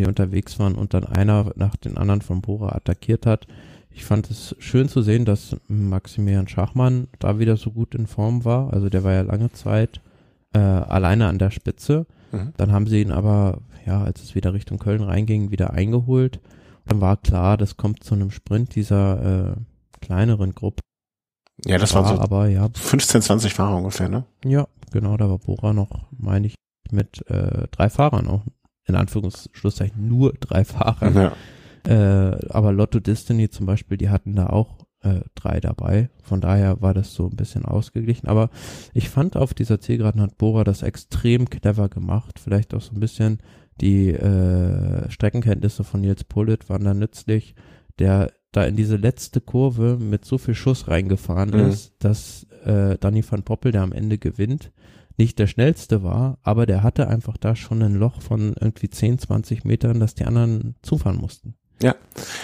die 0.00 0.06
unterwegs 0.06 0.58
waren 0.58 0.74
und 0.74 0.94
dann 0.94 1.04
einer 1.04 1.52
nach 1.56 1.76
den 1.76 1.96
anderen 1.96 2.22
von 2.22 2.40
Bora 2.40 2.74
attackiert 2.74 3.26
hat. 3.26 3.46
Ich 3.90 4.04
fand 4.04 4.30
es 4.30 4.56
schön 4.58 4.88
zu 4.88 5.02
sehen, 5.02 5.24
dass 5.24 5.56
Maximilian 5.68 6.48
Schachmann 6.48 7.08
da 7.18 7.38
wieder 7.38 7.56
so 7.56 7.70
gut 7.70 7.94
in 7.94 8.06
Form 8.06 8.44
war. 8.44 8.72
Also 8.72 8.88
der 8.88 9.04
war 9.04 9.12
ja 9.12 9.22
lange 9.22 9.52
Zeit 9.52 10.00
äh, 10.54 10.58
alleine 10.58 11.26
an 11.26 11.38
der 11.38 11.50
Spitze. 11.50 12.06
Mhm. 12.32 12.52
Dann 12.56 12.72
haben 12.72 12.86
sie 12.86 13.02
ihn 13.02 13.10
aber 13.10 13.58
ja, 13.86 14.02
als 14.02 14.22
es 14.22 14.34
wieder 14.34 14.54
Richtung 14.54 14.78
Köln 14.78 15.02
reinging, 15.02 15.50
wieder 15.50 15.72
eingeholt. 15.72 16.40
Dann 16.86 17.00
war 17.00 17.16
klar, 17.16 17.56
das 17.56 17.76
kommt 17.76 18.04
zu 18.04 18.14
einem 18.14 18.30
Sprint 18.30 18.74
dieser 18.74 19.52
äh, 19.52 19.56
kleineren 20.00 20.54
Gruppe. 20.54 20.80
Ja, 21.66 21.78
das 21.78 21.94
war, 21.94 22.04
war 22.04 22.16
so 22.16 22.22
aber, 22.22 22.48
ja, 22.48 22.68
15, 22.72 23.22
20 23.22 23.54
Fahrer 23.54 23.76
ungefähr, 23.76 24.08
ne? 24.08 24.24
Ja, 24.44 24.66
genau, 24.92 25.16
da 25.16 25.28
war 25.28 25.38
Bora 25.38 25.72
noch, 25.72 26.06
meine 26.10 26.46
ich, 26.46 26.54
mit 26.90 27.28
äh, 27.28 27.68
drei 27.70 27.90
Fahrern 27.90 28.28
auch. 28.28 28.42
In 28.86 28.94
Anführungsschlusszeichen 28.94 30.08
nur 30.08 30.32
drei 30.40 30.64
Fahrern. 30.64 31.14
Ja. 31.14 31.32
Äh, 31.86 32.46
aber 32.48 32.72
Lotto 32.72 33.00
Destiny 33.00 33.48
zum 33.48 33.66
Beispiel, 33.66 33.96
die 33.96 34.10
hatten 34.10 34.34
da 34.34 34.48
auch 34.48 34.86
äh, 35.02 35.20
drei 35.34 35.60
dabei. 35.60 36.10
Von 36.22 36.40
daher 36.40 36.82
war 36.82 36.94
das 36.94 37.14
so 37.14 37.26
ein 37.26 37.36
bisschen 37.36 37.64
ausgeglichen. 37.64 38.28
Aber 38.28 38.50
ich 38.92 39.08
fand 39.08 39.36
auf 39.36 39.54
dieser 39.54 39.80
Zielgeraden 39.80 40.20
hat 40.20 40.38
Bora 40.38 40.64
das 40.64 40.82
extrem 40.82 41.48
clever 41.48 41.88
gemacht. 41.88 42.38
Vielleicht 42.38 42.74
auch 42.74 42.82
so 42.82 42.94
ein 42.94 43.00
bisschen 43.00 43.38
die 43.80 44.10
äh, 44.10 45.10
Streckenkenntnisse 45.10 45.84
von 45.84 46.02
Nils 46.02 46.24
Pullet 46.24 46.68
waren 46.68 46.84
da 46.84 46.92
nützlich, 46.92 47.54
der 47.98 48.30
da 48.52 48.64
in 48.64 48.76
diese 48.76 48.96
letzte 48.96 49.40
Kurve 49.40 49.96
mit 49.98 50.24
so 50.24 50.36
viel 50.36 50.54
Schuss 50.54 50.88
reingefahren 50.88 51.50
mhm. 51.50 51.70
ist, 51.70 51.94
dass 52.00 52.46
äh, 52.64 52.98
Danny 52.98 53.24
van 53.28 53.42
Poppel, 53.42 53.72
der 53.72 53.82
am 53.82 53.92
Ende 53.92 54.18
gewinnt, 54.18 54.72
nicht 55.16 55.38
der 55.38 55.46
schnellste 55.46 56.02
war, 56.02 56.38
aber 56.42 56.66
der 56.66 56.82
hatte 56.82 57.08
einfach 57.08 57.36
da 57.36 57.56
schon 57.56 57.82
ein 57.82 57.94
Loch 57.94 58.20
von 58.20 58.54
irgendwie 58.60 58.90
10, 58.90 59.18
20 59.18 59.64
Metern, 59.64 60.00
dass 60.00 60.14
die 60.14 60.24
anderen 60.24 60.76
zufahren 60.82 61.16
mussten. 61.16 61.54
Ja, 61.82 61.94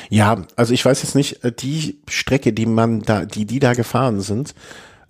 ja, 0.09 0.47
also 0.57 0.73
ich 0.73 0.85
weiß 0.85 1.03
jetzt 1.03 1.15
nicht, 1.15 1.45
äh, 1.45 1.53
die 1.53 2.01
Strecke, 2.09 2.53
die 2.53 2.67
man 2.67 3.03
da, 3.03 3.27
die 3.27 3.45
die 3.45 3.59
da 3.59 3.75
gefahren 3.75 4.21
sind, 4.21 4.55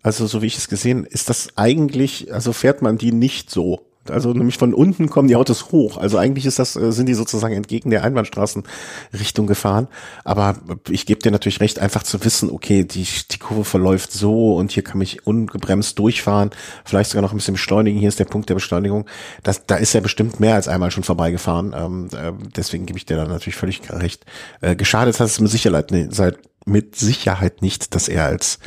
also 0.02 0.26
so 0.26 0.42
wie 0.42 0.46
ich 0.46 0.56
es 0.56 0.68
gesehen, 0.68 1.04
ist 1.04 1.28
das 1.30 1.56
eigentlich, 1.56 2.32
also 2.32 2.52
fährt 2.52 2.82
man 2.82 2.98
die 2.98 3.12
nicht 3.12 3.50
so. 3.50 3.86
Also 4.10 4.32
nämlich 4.32 4.58
von 4.58 4.74
unten 4.74 5.08
kommen 5.08 5.28
die 5.28 5.36
Autos 5.36 5.72
hoch. 5.72 5.96
Also 5.96 6.18
eigentlich 6.18 6.46
ist 6.46 6.58
das, 6.58 6.76
äh, 6.76 6.92
sind 6.92 7.06
die 7.06 7.14
sozusagen 7.14 7.54
entgegen 7.54 7.90
der 7.90 8.04
Einbahnstraßenrichtung 8.04 9.46
gefahren. 9.46 9.88
Aber 10.24 10.56
ich 10.88 11.06
gebe 11.06 11.20
dir 11.20 11.30
natürlich 11.30 11.60
recht, 11.60 11.78
einfach 11.78 12.02
zu 12.02 12.24
wissen, 12.24 12.50
okay, 12.50 12.84
die, 12.84 13.06
die 13.30 13.38
Kurve 13.38 13.64
verläuft 13.64 14.12
so 14.12 14.56
und 14.56 14.72
hier 14.72 14.84
kann 14.84 15.00
ich 15.00 15.26
ungebremst 15.26 15.98
durchfahren, 15.98 16.50
vielleicht 16.84 17.10
sogar 17.10 17.22
noch 17.22 17.32
ein 17.32 17.36
bisschen 17.36 17.54
beschleunigen. 17.54 17.98
Hier 17.98 18.08
ist 18.08 18.18
der 18.18 18.24
Punkt 18.24 18.48
der 18.48 18.54
Beschleunigung. 18.54 19.06
Das, 19.42 19.66
da 19.66 19.76
ist 19.76 19.94
er 19.94 20.00
bestimmt 20.00 20.40
mehr 20.40 20.54
als 20.54 20.68
einmal 20.68 20.90
schon 20.90 21.04
vorbeigefahren. 21.04 21.74
Ähm, 21.76 22.08
äh, 22.12 22.32
deswegen 22.56 22.86
gebe 22.86 22.98
ich 22.98 23.06
dir 23.06 23.16
da 23.16 23.26
natürlich 23.26 23.56
völlig 23.56 23.82
recht. 23.90 24.24
Äh, 24.60 24.76
geschadet 24.76 25.18
hat 25.20 25.26
es 25.26 25.40
mit 25.40 25.50
Sicherheit, 25.50 25.92
mit 26.64 26.96
Sicherheit 26.96 27.62
nicht, 27.62 27.94
dass 27.94 28.08
er 28.08 28.24
als 28.24 28.58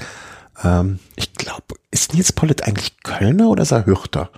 ähm, 0.64 1.00
ich 1.16 1.34
glaube, 1.34 1.76
ist 1.92 2.14
Nils 2.14 2.34
Pollitt 2.34 2.68
eigentlich 2.68 3.02
Kölner 3.04 3.50
oder 3.50 3.64
ist 3.64 3.72
er 3.72 3.86
Hürter? 3.86 4.30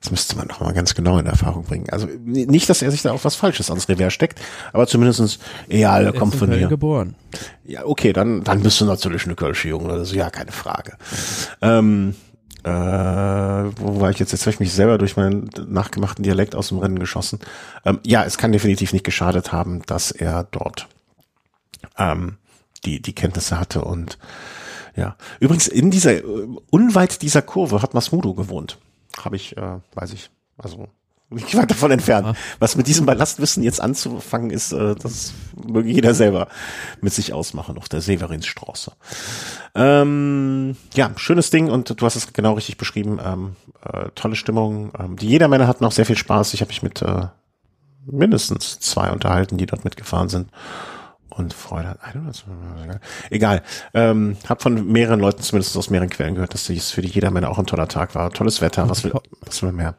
Das 0.00 0.10
müsste 0.12 0.36
man 0.36 0.46
noch 0.46 0.60
mal 0.60 0.72
ganz 0.72 0.94
genau 0.94 1.18
in 1.18 1.26
Erfahrung 1.26 1.64
bringen. 1.64 1.90
Also 1.90 2.06
nicht, 2.24 2.68
dass 2.70 2.82
er 2.82 2.90
sich 2.90 3.02
da 3.02 3.12
auf 3.12 3.24
was 3.24 3.34
Falsches 3.34 3.68
ans 3.70 3.88
Revers 3.88 4.12
steckt, 4.12 4.40
aber 4.72 4.86
zumindestens, 4.86 5.38
ja, 5.68 5.98
er 5.98 6.12
kommt 6.12 6.36
von 6.36 6.52
hier. 6.52 6.68
geboren. 6.68 7.16
Ja, 7.64 7.84
okay, 7.84 8.12
dann, 8.12 8.44
dann 8.44 8.62
bist 8.62 8.80
du 8.80 8.84
natürlich 8.84 9.24
eine 9.24 9.34
Kölsche 9.34 9.68
Junge, 9.68 9.88
das 9.88 10.10
ist 10.10 10.14
ja 10.14 10.30
keine 10.30 10.52
Frage. 10.52 10.96
Ähm, 11.60 12.14
äh, 12.62 12.70
wo 12.70 14.00
war 14.00 14.10
ich 14.10 14.18
jetzt? 14.18 14.32
Jetzt 14.32 14.42
habe 14.42 14.50
ich 14.50 14.60
mich 14.60 14.72
selber 14.72 14.98
durch 14.98 15.16
meinen 15.16 15.50
nachgemachten 15.66 16.22
Dialekt 16.22 16.54
aus 16.54 16.68
dem 16.68 16.78
Rennen 16.78 16.98
geschossen. 16.98 17.40
Ähm, 17.84 17.98
ja, 18.04 18.24
es 18.24 18.38
kann 18.38 18.52
definitiv 18.52 18.92
nicht 18.92 19.04
geschadet 19.04 19.52
haben, 19.52 19.82
dass 19.86 20.10
er 20.12 20.46
dort 20.50 20.86
ähm, 21.96 22.36
die, 22.84 23.02
die 23.02 23.14
Kenntnisse 23.14 23.58
hatte 23.58 23.82
und 23.82 24.18
ja. 24.96 25.16
Übrigens, 25.38 25.68
in 25.68 25.90
dieser, 25.90 26.14
äh, 26.14 26.22
unweit 26.70 27.22
dieser 27.22 27.42
Kurve 27.42 27.82
hat 27.82 27.94
Masmudo 27.94 28.34
gewohnt 28.34 28.78
habe 29.24 29.36
ich, 29.36 29.56
äh, 29.56 29.78
weiß 29.94 30.12
ich, 30.12 30.30
also 30.56 30.88
ich 31.30 31.54
war 31.56 31.66
davon 31.66 31.90
entfernt. 31.90 32.36
Was 32.58 32.76
mit 32.76 32.86
diesem 32.86 33.06
Ballastwissen 33.06 33.62
jetzt 33.62 33.80
anzufangen 33.80 34.50
ist, 34.50 34.72
äh, 34.72 34.94
das 34.94 35.32
möge 35.66 35.90
jeder 35.90 36.14
selber 36.14 36.48
mit 37.00 37.12
sich 37.12 37.32
ausmachen 37.32 37.76
auf 37.76 37.88
der 37.88 38.00
Severinsstraße. 38.00 38.92
Ähm, 39.74 40.76
ja, 40.94 41.10
schönes 41.16 41.50
Ding 41.50 41.68
und 41.70 42.00
du 42.00 42.06
hast 42.06 42.16
es 42.16 42.32
genau 42.32 42.54
richtig 42.54 42.78
beschrieben. 42.78 43.18
Ähm, 43.22 43.56
äh, 43.84 44.08
tolle 44.14 44.36
Stimmung. 44.36 44.92
Ähm, 44.98 45.16
die 45.16 45.28
Jedermänner 45.28 45.66
hatten 45.66 45.84
auch 45.84 45.92
sehr 45.92 46.06
viel 46.06 46.16
Spaß. 46.16 46.54
Ich 46.54 46.60
habe 46.62 46.68
mich 46.68 46.82
mit 46.82 47.02
äh, 47.02 47.26
mindestens 48.06 48.80
zwei 48.80 49.10
unterhalten, 49.10 49.58
die 49.58 49.66
dort 49.66 49.84
mitgefahren 49.84 50.30
sind 50.30 50.48
und 51.38 51.54
Freude 51.54 51.88
hat. 51.88 52.00
Egal. 53.30 53.62
Ähm, 53.94 54.36
hab 54.48 54.62
von 54.62 54.86
mehreren 54.86 55.20
Leuten, 55.20 55.42
zumindest 55.42 55.76
aus 55.76 55.90
mehreren 55.90 56.10
Quellen 56.10 56.34
gehört, 56.34 56.54
dass 56.54 56.64
dies 56.64 56.90
für 56.90 57.02
die 57.02 57.08
Jedermänner 57.08 57.50
auch 57.50 57.58
ein 57.58 57.66
toller 57.66 57.88
Tag 57.88 58.14
war. 58.14 58.30
Tolles 58.30 58.60
Wetter. 58.60 58.88
Was 58.88 59.04
will, 59.04 59.12
was 59.40 59.62
will 59.62 59.72
mehr? 59.72 59.96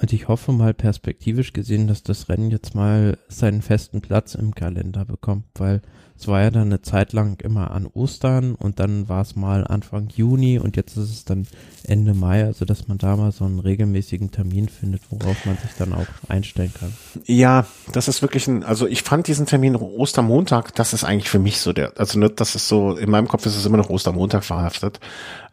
Und 0.00 0.12
ich 0.12 0.28
hoffe 0.28 0.52
mal 0.52 0.74
perspektivisch 0.74 1.52
gesehen, 1.52 1.86
dass 1.86 2.02
das 2.02 2.28
Rennen 2.28 2.50
jetzt 2.50 2.74
mal 2.74 3.18
seinen 3.28 3.62
festen 3.62 4.02
Platz 4.02 4.34
im 4.34 4.54
Kalender 4.54 5.04
bekommt, 5.04 5.46
weil 5.54 5.80
es 6.18 6.28
war 6.28 6.42
ja 6.42 6.50
dann 6.50 6.68
eine 6.68 6.80
Zeit 6.80 7.12
lang 7.12 7.40
immer 7.42 7.70
an 7.70 7.86
Ostern 7.86 8.54
und 8.54 8.80
dann 8.80 9.08
war 9.08 9.20
es 9.20 9.36
mal 9.36 9.66
Anfang 9.66 10.08
Juni 10.14 10.58
und 10.58 10.76
jetzt 10.76 10.96
ist 10.96 11.10
es 11.10 11.24
dann 11.24 11.46
Ende 11.84 12.14
Mai, 12.14 12.44
also 12.44 12.64
dass 12.64 12.88
man 12.88 12.98
da 12.98 13.16
mal 13.16 13.32
so 13.32 13.44
einen 13.44 13.58
regelmäßigen 13.58 14.30
Termin 14.30 14.68
findet, 14.68 15.02
worauf 15.10 15.44
man 15.44 15.56
sich 15.58 15.70
dann 15.78 15.92
auch 15.92 16.06
einstellen 16.28 16.72
kann. 16.78 16.92
Ja, 17.26 17.66
das 17.92 18.08
ist 18.08 18.22
wirklich 18.22 18.48
ein, 18.48 18.64
also 18.64 18.86
ich 18.86 19.02
fand 19.02 19.26
diesen 19.26 19.46
Termin 19.46 19.76
Ostermontag, 19.76 20.74
das 20.74 20.94
ist 20.94 21.04
eigentlich 21.04 21.28
für 21.28 21.38
mich 21.38 21.60
so 21.60 21.72
der, 21.72 21.92
also 21.98 22.18
ne, 22.18 22.30
das 22.30 22.54
ist 22.54 22.68
so, 22.68 22.96
in 22.96 23.10
meinem 23.10 23.28
Kopf 23.28 23.44
ist 23.46 23.56
es 23.56 23.66
immer 23.66 23.76
noch 23.76 23.90
Ostermontag 23.90 24.44
verhaftet. 24.44 25.00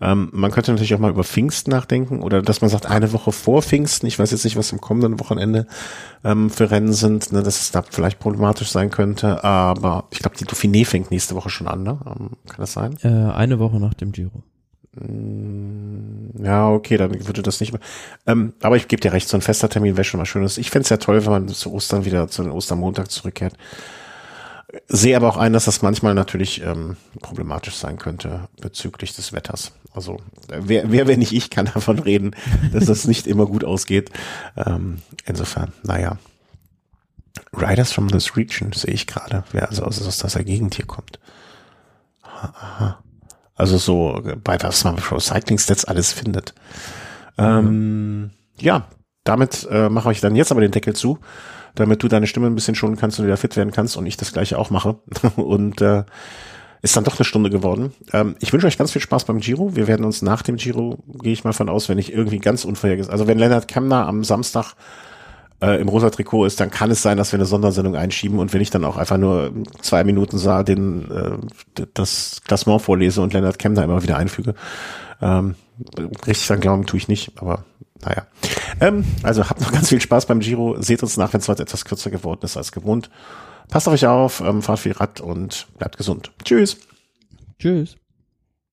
Ähm, 0.01 0.29
man 0.31 0.51
könnte 0.51 0.71
natürlich 0.71 0.95
auch 0.95 0.99
mal 0.99 1.11
über 1.11 1.23
Pfingsten 1.23 1.71
nachdenken 1.71 2.21
oder 2.21 2.41
dass 2.41 2.61
man 2.61 2.69
sagt, 2.69 2.85
eine 2.85 3.11
Woche 3.13 3.31
vor 3.31 3.61
Pfingsten, 3.61 4.07
ich 4.07 4.17
weiß 4.17 4.31
jetzt 4.31 4.43
nicht, 4.43 4.57
was 4.57 4.71
im 4.71 4.81
kommenden 4.81 5.19
Wochenende 5.19 5.67
ähm, 6.23 6.49
für 6.49 6.71
Rennen 6.71 6.93
sind, 6.93 7.31
ne, 7.31 7.43
dass 7.43 7.61
es 7.61 7.71
da 7.71 7.83
vielleicht 7.83 8.19
problematisch 8.19 8.69
sein 8.69 8.89
könnte, 8.89 9.43
aber 9.43 10.05
ich 10.11 10.19
glaube, 10.19 10.37
die 10.37 10.45
Dauphiné 10.53 10.85
fängt 10.85 11.11
nächste 11.11 11.35
Woche 11.35 11.49
schon 11.49 11.67
an, 11.67 11.83
ne? 11.83 11.99
Ähm, 12.05 12.29
kann 12.47 12.57
das 12.59 12.73
sein? 12.73 12.97
Äh, 13.03 13.07
eine 13.07 13.59
Woche 13.59 13.79
nach 13.79 13.93
dem 13.93 14.11
Giro. 14.11 14.43
Mm, 14.95 16.43
ja, 16.43 16.69
okay, 16.69 16.97
dann 16.97 17.25
würde 17.27 17.41
das 17.41 17.59
nicht 17.59 17.73
mehr. 17.73 17.81
Ähm, 18.27 18.53
aber 18.61 18.77
ich 18.77 18.87
gebe 18.87 19.01
dir 19.01 19.13
recht, 19.13 19.27
so 19.27 19.37
ein 19.37 19.41
fester 19.41 19.69
Termin 19.69 19.97
wäre 19.97 20.03
schon 20.03 20.19
mal 20.19 20.25
schönes. 20.25 20.57
Ich 20.57 20.69
fände 20.69 20.83
es 20.83 20.89
ja 20.89 20.97
toll, 20.97 21.25
wenn 21.25 21.31
man 21.31 21.47
zu 21.47 21.73
Ostern 21.73 22.05
wieder 22.05 22.27
zu 22.27 22.43
den 22.43 22.51
Ostermontag 22.51 23.09
zurückkehrt. 23.09 23.55
Sehe 24.87 25.15
aber 25.15 25.29
auch 25.29 25.37
ein, 25.37 25.53
dass 25.53 25.65
das 25.65 25.81
manchmal 25.81 26.15
natürlich 26.15 26.63
ähm, 26.63 26.97
problematisch 27.21 27.75
sein 27.75 27.97
könnte 27.97 28.47
bezüglich 28.59 29.15
des 29.15 29.31
Wetters. 29.31 29.71
Also 29.93 30.17
wer, 30.47 30.91
wer, 30.91 31.07
wenn 31.07 31.19
nicht 31.19 31.33
ich, 31.33 31.49
kann 31.49 31.65
davon 31.73 31.99
reden, 31.99 32.35
dass 32.71 32.85
das 32.85 33.05
nicht 33.07 33.27
immer 33.27 33.45
gut 33.45 33.63
ausgeht. 33.63 34.09
Ähm, 34.57 34.99
insofern, 35.25 35.73
naja. 35.83 36.17
Riders 37.53 37.91
from 37.91 38.09
this 38.09 38.35
region 38.37 38.71
sehe 38.73 38.93
ich 38.93 39.07
gerade, 39.07 39.43
wer 39.51 39.69
also 39.69 39.83
aus, 39.83 40.05
aus 40.05 40.17
dieser 40.19 40.43
Gegend 40.43 40.75
hier 40.75 40.85
kommt. 40.85 41.19
aha. 42.21 42.99
Also 43.55 43.77
so 43.77 44.21
bei 44.43 44.57
was 44.61 44.83
man 44.83 44.95
Pro 44.95 45.19
Cycling 45.19 45.59
Stats 45.59 45.85
alles 45.85 46.11
findet. 46.11 46.53
Mhm. 47.37 47.43
Ähm, 47.43 48.31
ja, 48.59 48.87
damit 49.23 49.67
äh, 49.69 49.89
mache 49.89 50.11
ich 50.11 50.21
dann 50.21 50.35
jetzt 50.35 50.51
aber 50.51 50.61
den 50.61 50.71
Deckel 50.71 50.95
zu, 50.95 51.19
damit 51.75 52.03
du 52.03 52.07
deine 52.07 52.27
Stimme 52.27 52.47
ein 52.47 52.55
bisschen 52.55 52.75
schonen 52.75 52.97
kannst 52.97 53.19
und 53.19 53.25
wieder 53.25 53.37
fit 53.37 53.55
werden 53.55 53.71
kannst 53.71 53.95
und 53.95 54.05
ich 54.05 54.17
das 54.17 54.33
gleiche 54.33 54.57
auch 54.57 54.69
mache. 54.69 54.97
und 55.35 55.81
äh, 55.81 56.03
ist 56.81 56.97
dann 56.97 57.05
doch 57.05 57.17
eine 57.17 57.25
Stunde 57.25 57.49
geworden. 57.49 57.93
Ähm, 58.11 58.35
ich 58.39 58.51
wünsche 58.51 58.67
euch 58.67 58.77
ganz 58.77 58.91
viel 58.91 59.01
Spaß 59.01 59.23
beim 59.25 59.39
Giro. 59.39 59.75
Wir 59.75 59.87
werden 59.87 60.05
uns 60.05 60.21
nach 60.21 60.41
dem 60.41 60.57
Giro, 60.57 61.01
gehe 61.21 61.31
ich 61.31 61.45
mal 61.45 61.53
von 61.53 61.69
aus, 61.69 61.87
wenn 61.87 61.97
ich 61.97 62.11
irgendwie 62.11 62.39
ganz 62.39 62.65
unvorhergesehen, 62.65 63.11
also 63.11 63.25
wenn 63.27 63.39
Lennart 63.39 63.67
Kemner 63.67 64.05
am 64.05 64.23
Samstag 64.23 64.73
äh, 65.63 65.79
im 65.79 65.87
rosa 65.87 66.09
Trikot 66.09 66.45
ist, 66.45 66.59
dann 66.59 66.69
kann 66.69 66.91
es 66.91 67.01
sein, 67.01 67.17
dass 67.17 67.31
wir 67.31 67.37
eine 67.37 67.45
Sondersendung 67.45 67.95
einschieben 67.95 68.39
und 68.39 68.53
wenn 68.53 68.61
ich 68.61 68.69
dann 68.69 68.83
auch 68.83 68.97
einfach 68.97 69.17
nur 69.17 69.53
zwei 69.81 70.03
Minuten 70.03 70.37
sah, 70.37 70.63
den 70.63 71.09
äh, 71.09 71.85
das 71.93 72.41
Klassement 72.45 72.81
vorlese 72.81 73.21
und 73.21 73.33
Lennart 73.33 73.59
Kemner 73.59 73.83
immer 73.83 74.03
wieder 74.03 74.17
einfüge. 74.17 74.55
Ähm, 75.21 75.55
richtig 76.27 76.45
sagen 76.45 76.61
glauben 76.61 76.85
tue 76.85 76.97
ich 76.97 77.07
nicht, 77.07 77.31
aber 77.37 77.63
naja. 78.03 78.27
Ähm, 78.81 79.05
also 79.23 79.49
habt 79.49 79.61
noch 79.61 79.71
ganz 79.71 79.87
viel 79.87 80.01
Spaß 80.01 80.25
beim 80.25 80.41
Giro. 80.41 80.75
Seht 80.81 81.01
uns 81.01 81.15
nach, 81.15 81.31
wenn 81.31 81.39
es 81.39 81.47
heute 81.47 81.63
etwas 81.63 81.85
kürzer 81.85 82.09
geworden 82.09 82.41
ist 82.43 82.57
als 82.57 82.73
gewohnt. 82.73 83.09
Passt 83.69 83.87
auf 83.87 83.93
euch 83.93 84.05
auf, 84.05 84.41
ähm, 84.41 84.61
fahrt 84.61 84.79
viel 84.79 84.91
Rad 84.91 85.21
und 85.21 85.67
bleibt 85.77 85.97
gesund. 85.97 86.31
Tschüss. 86.43 86.77
Tschüss. 87.57 87.95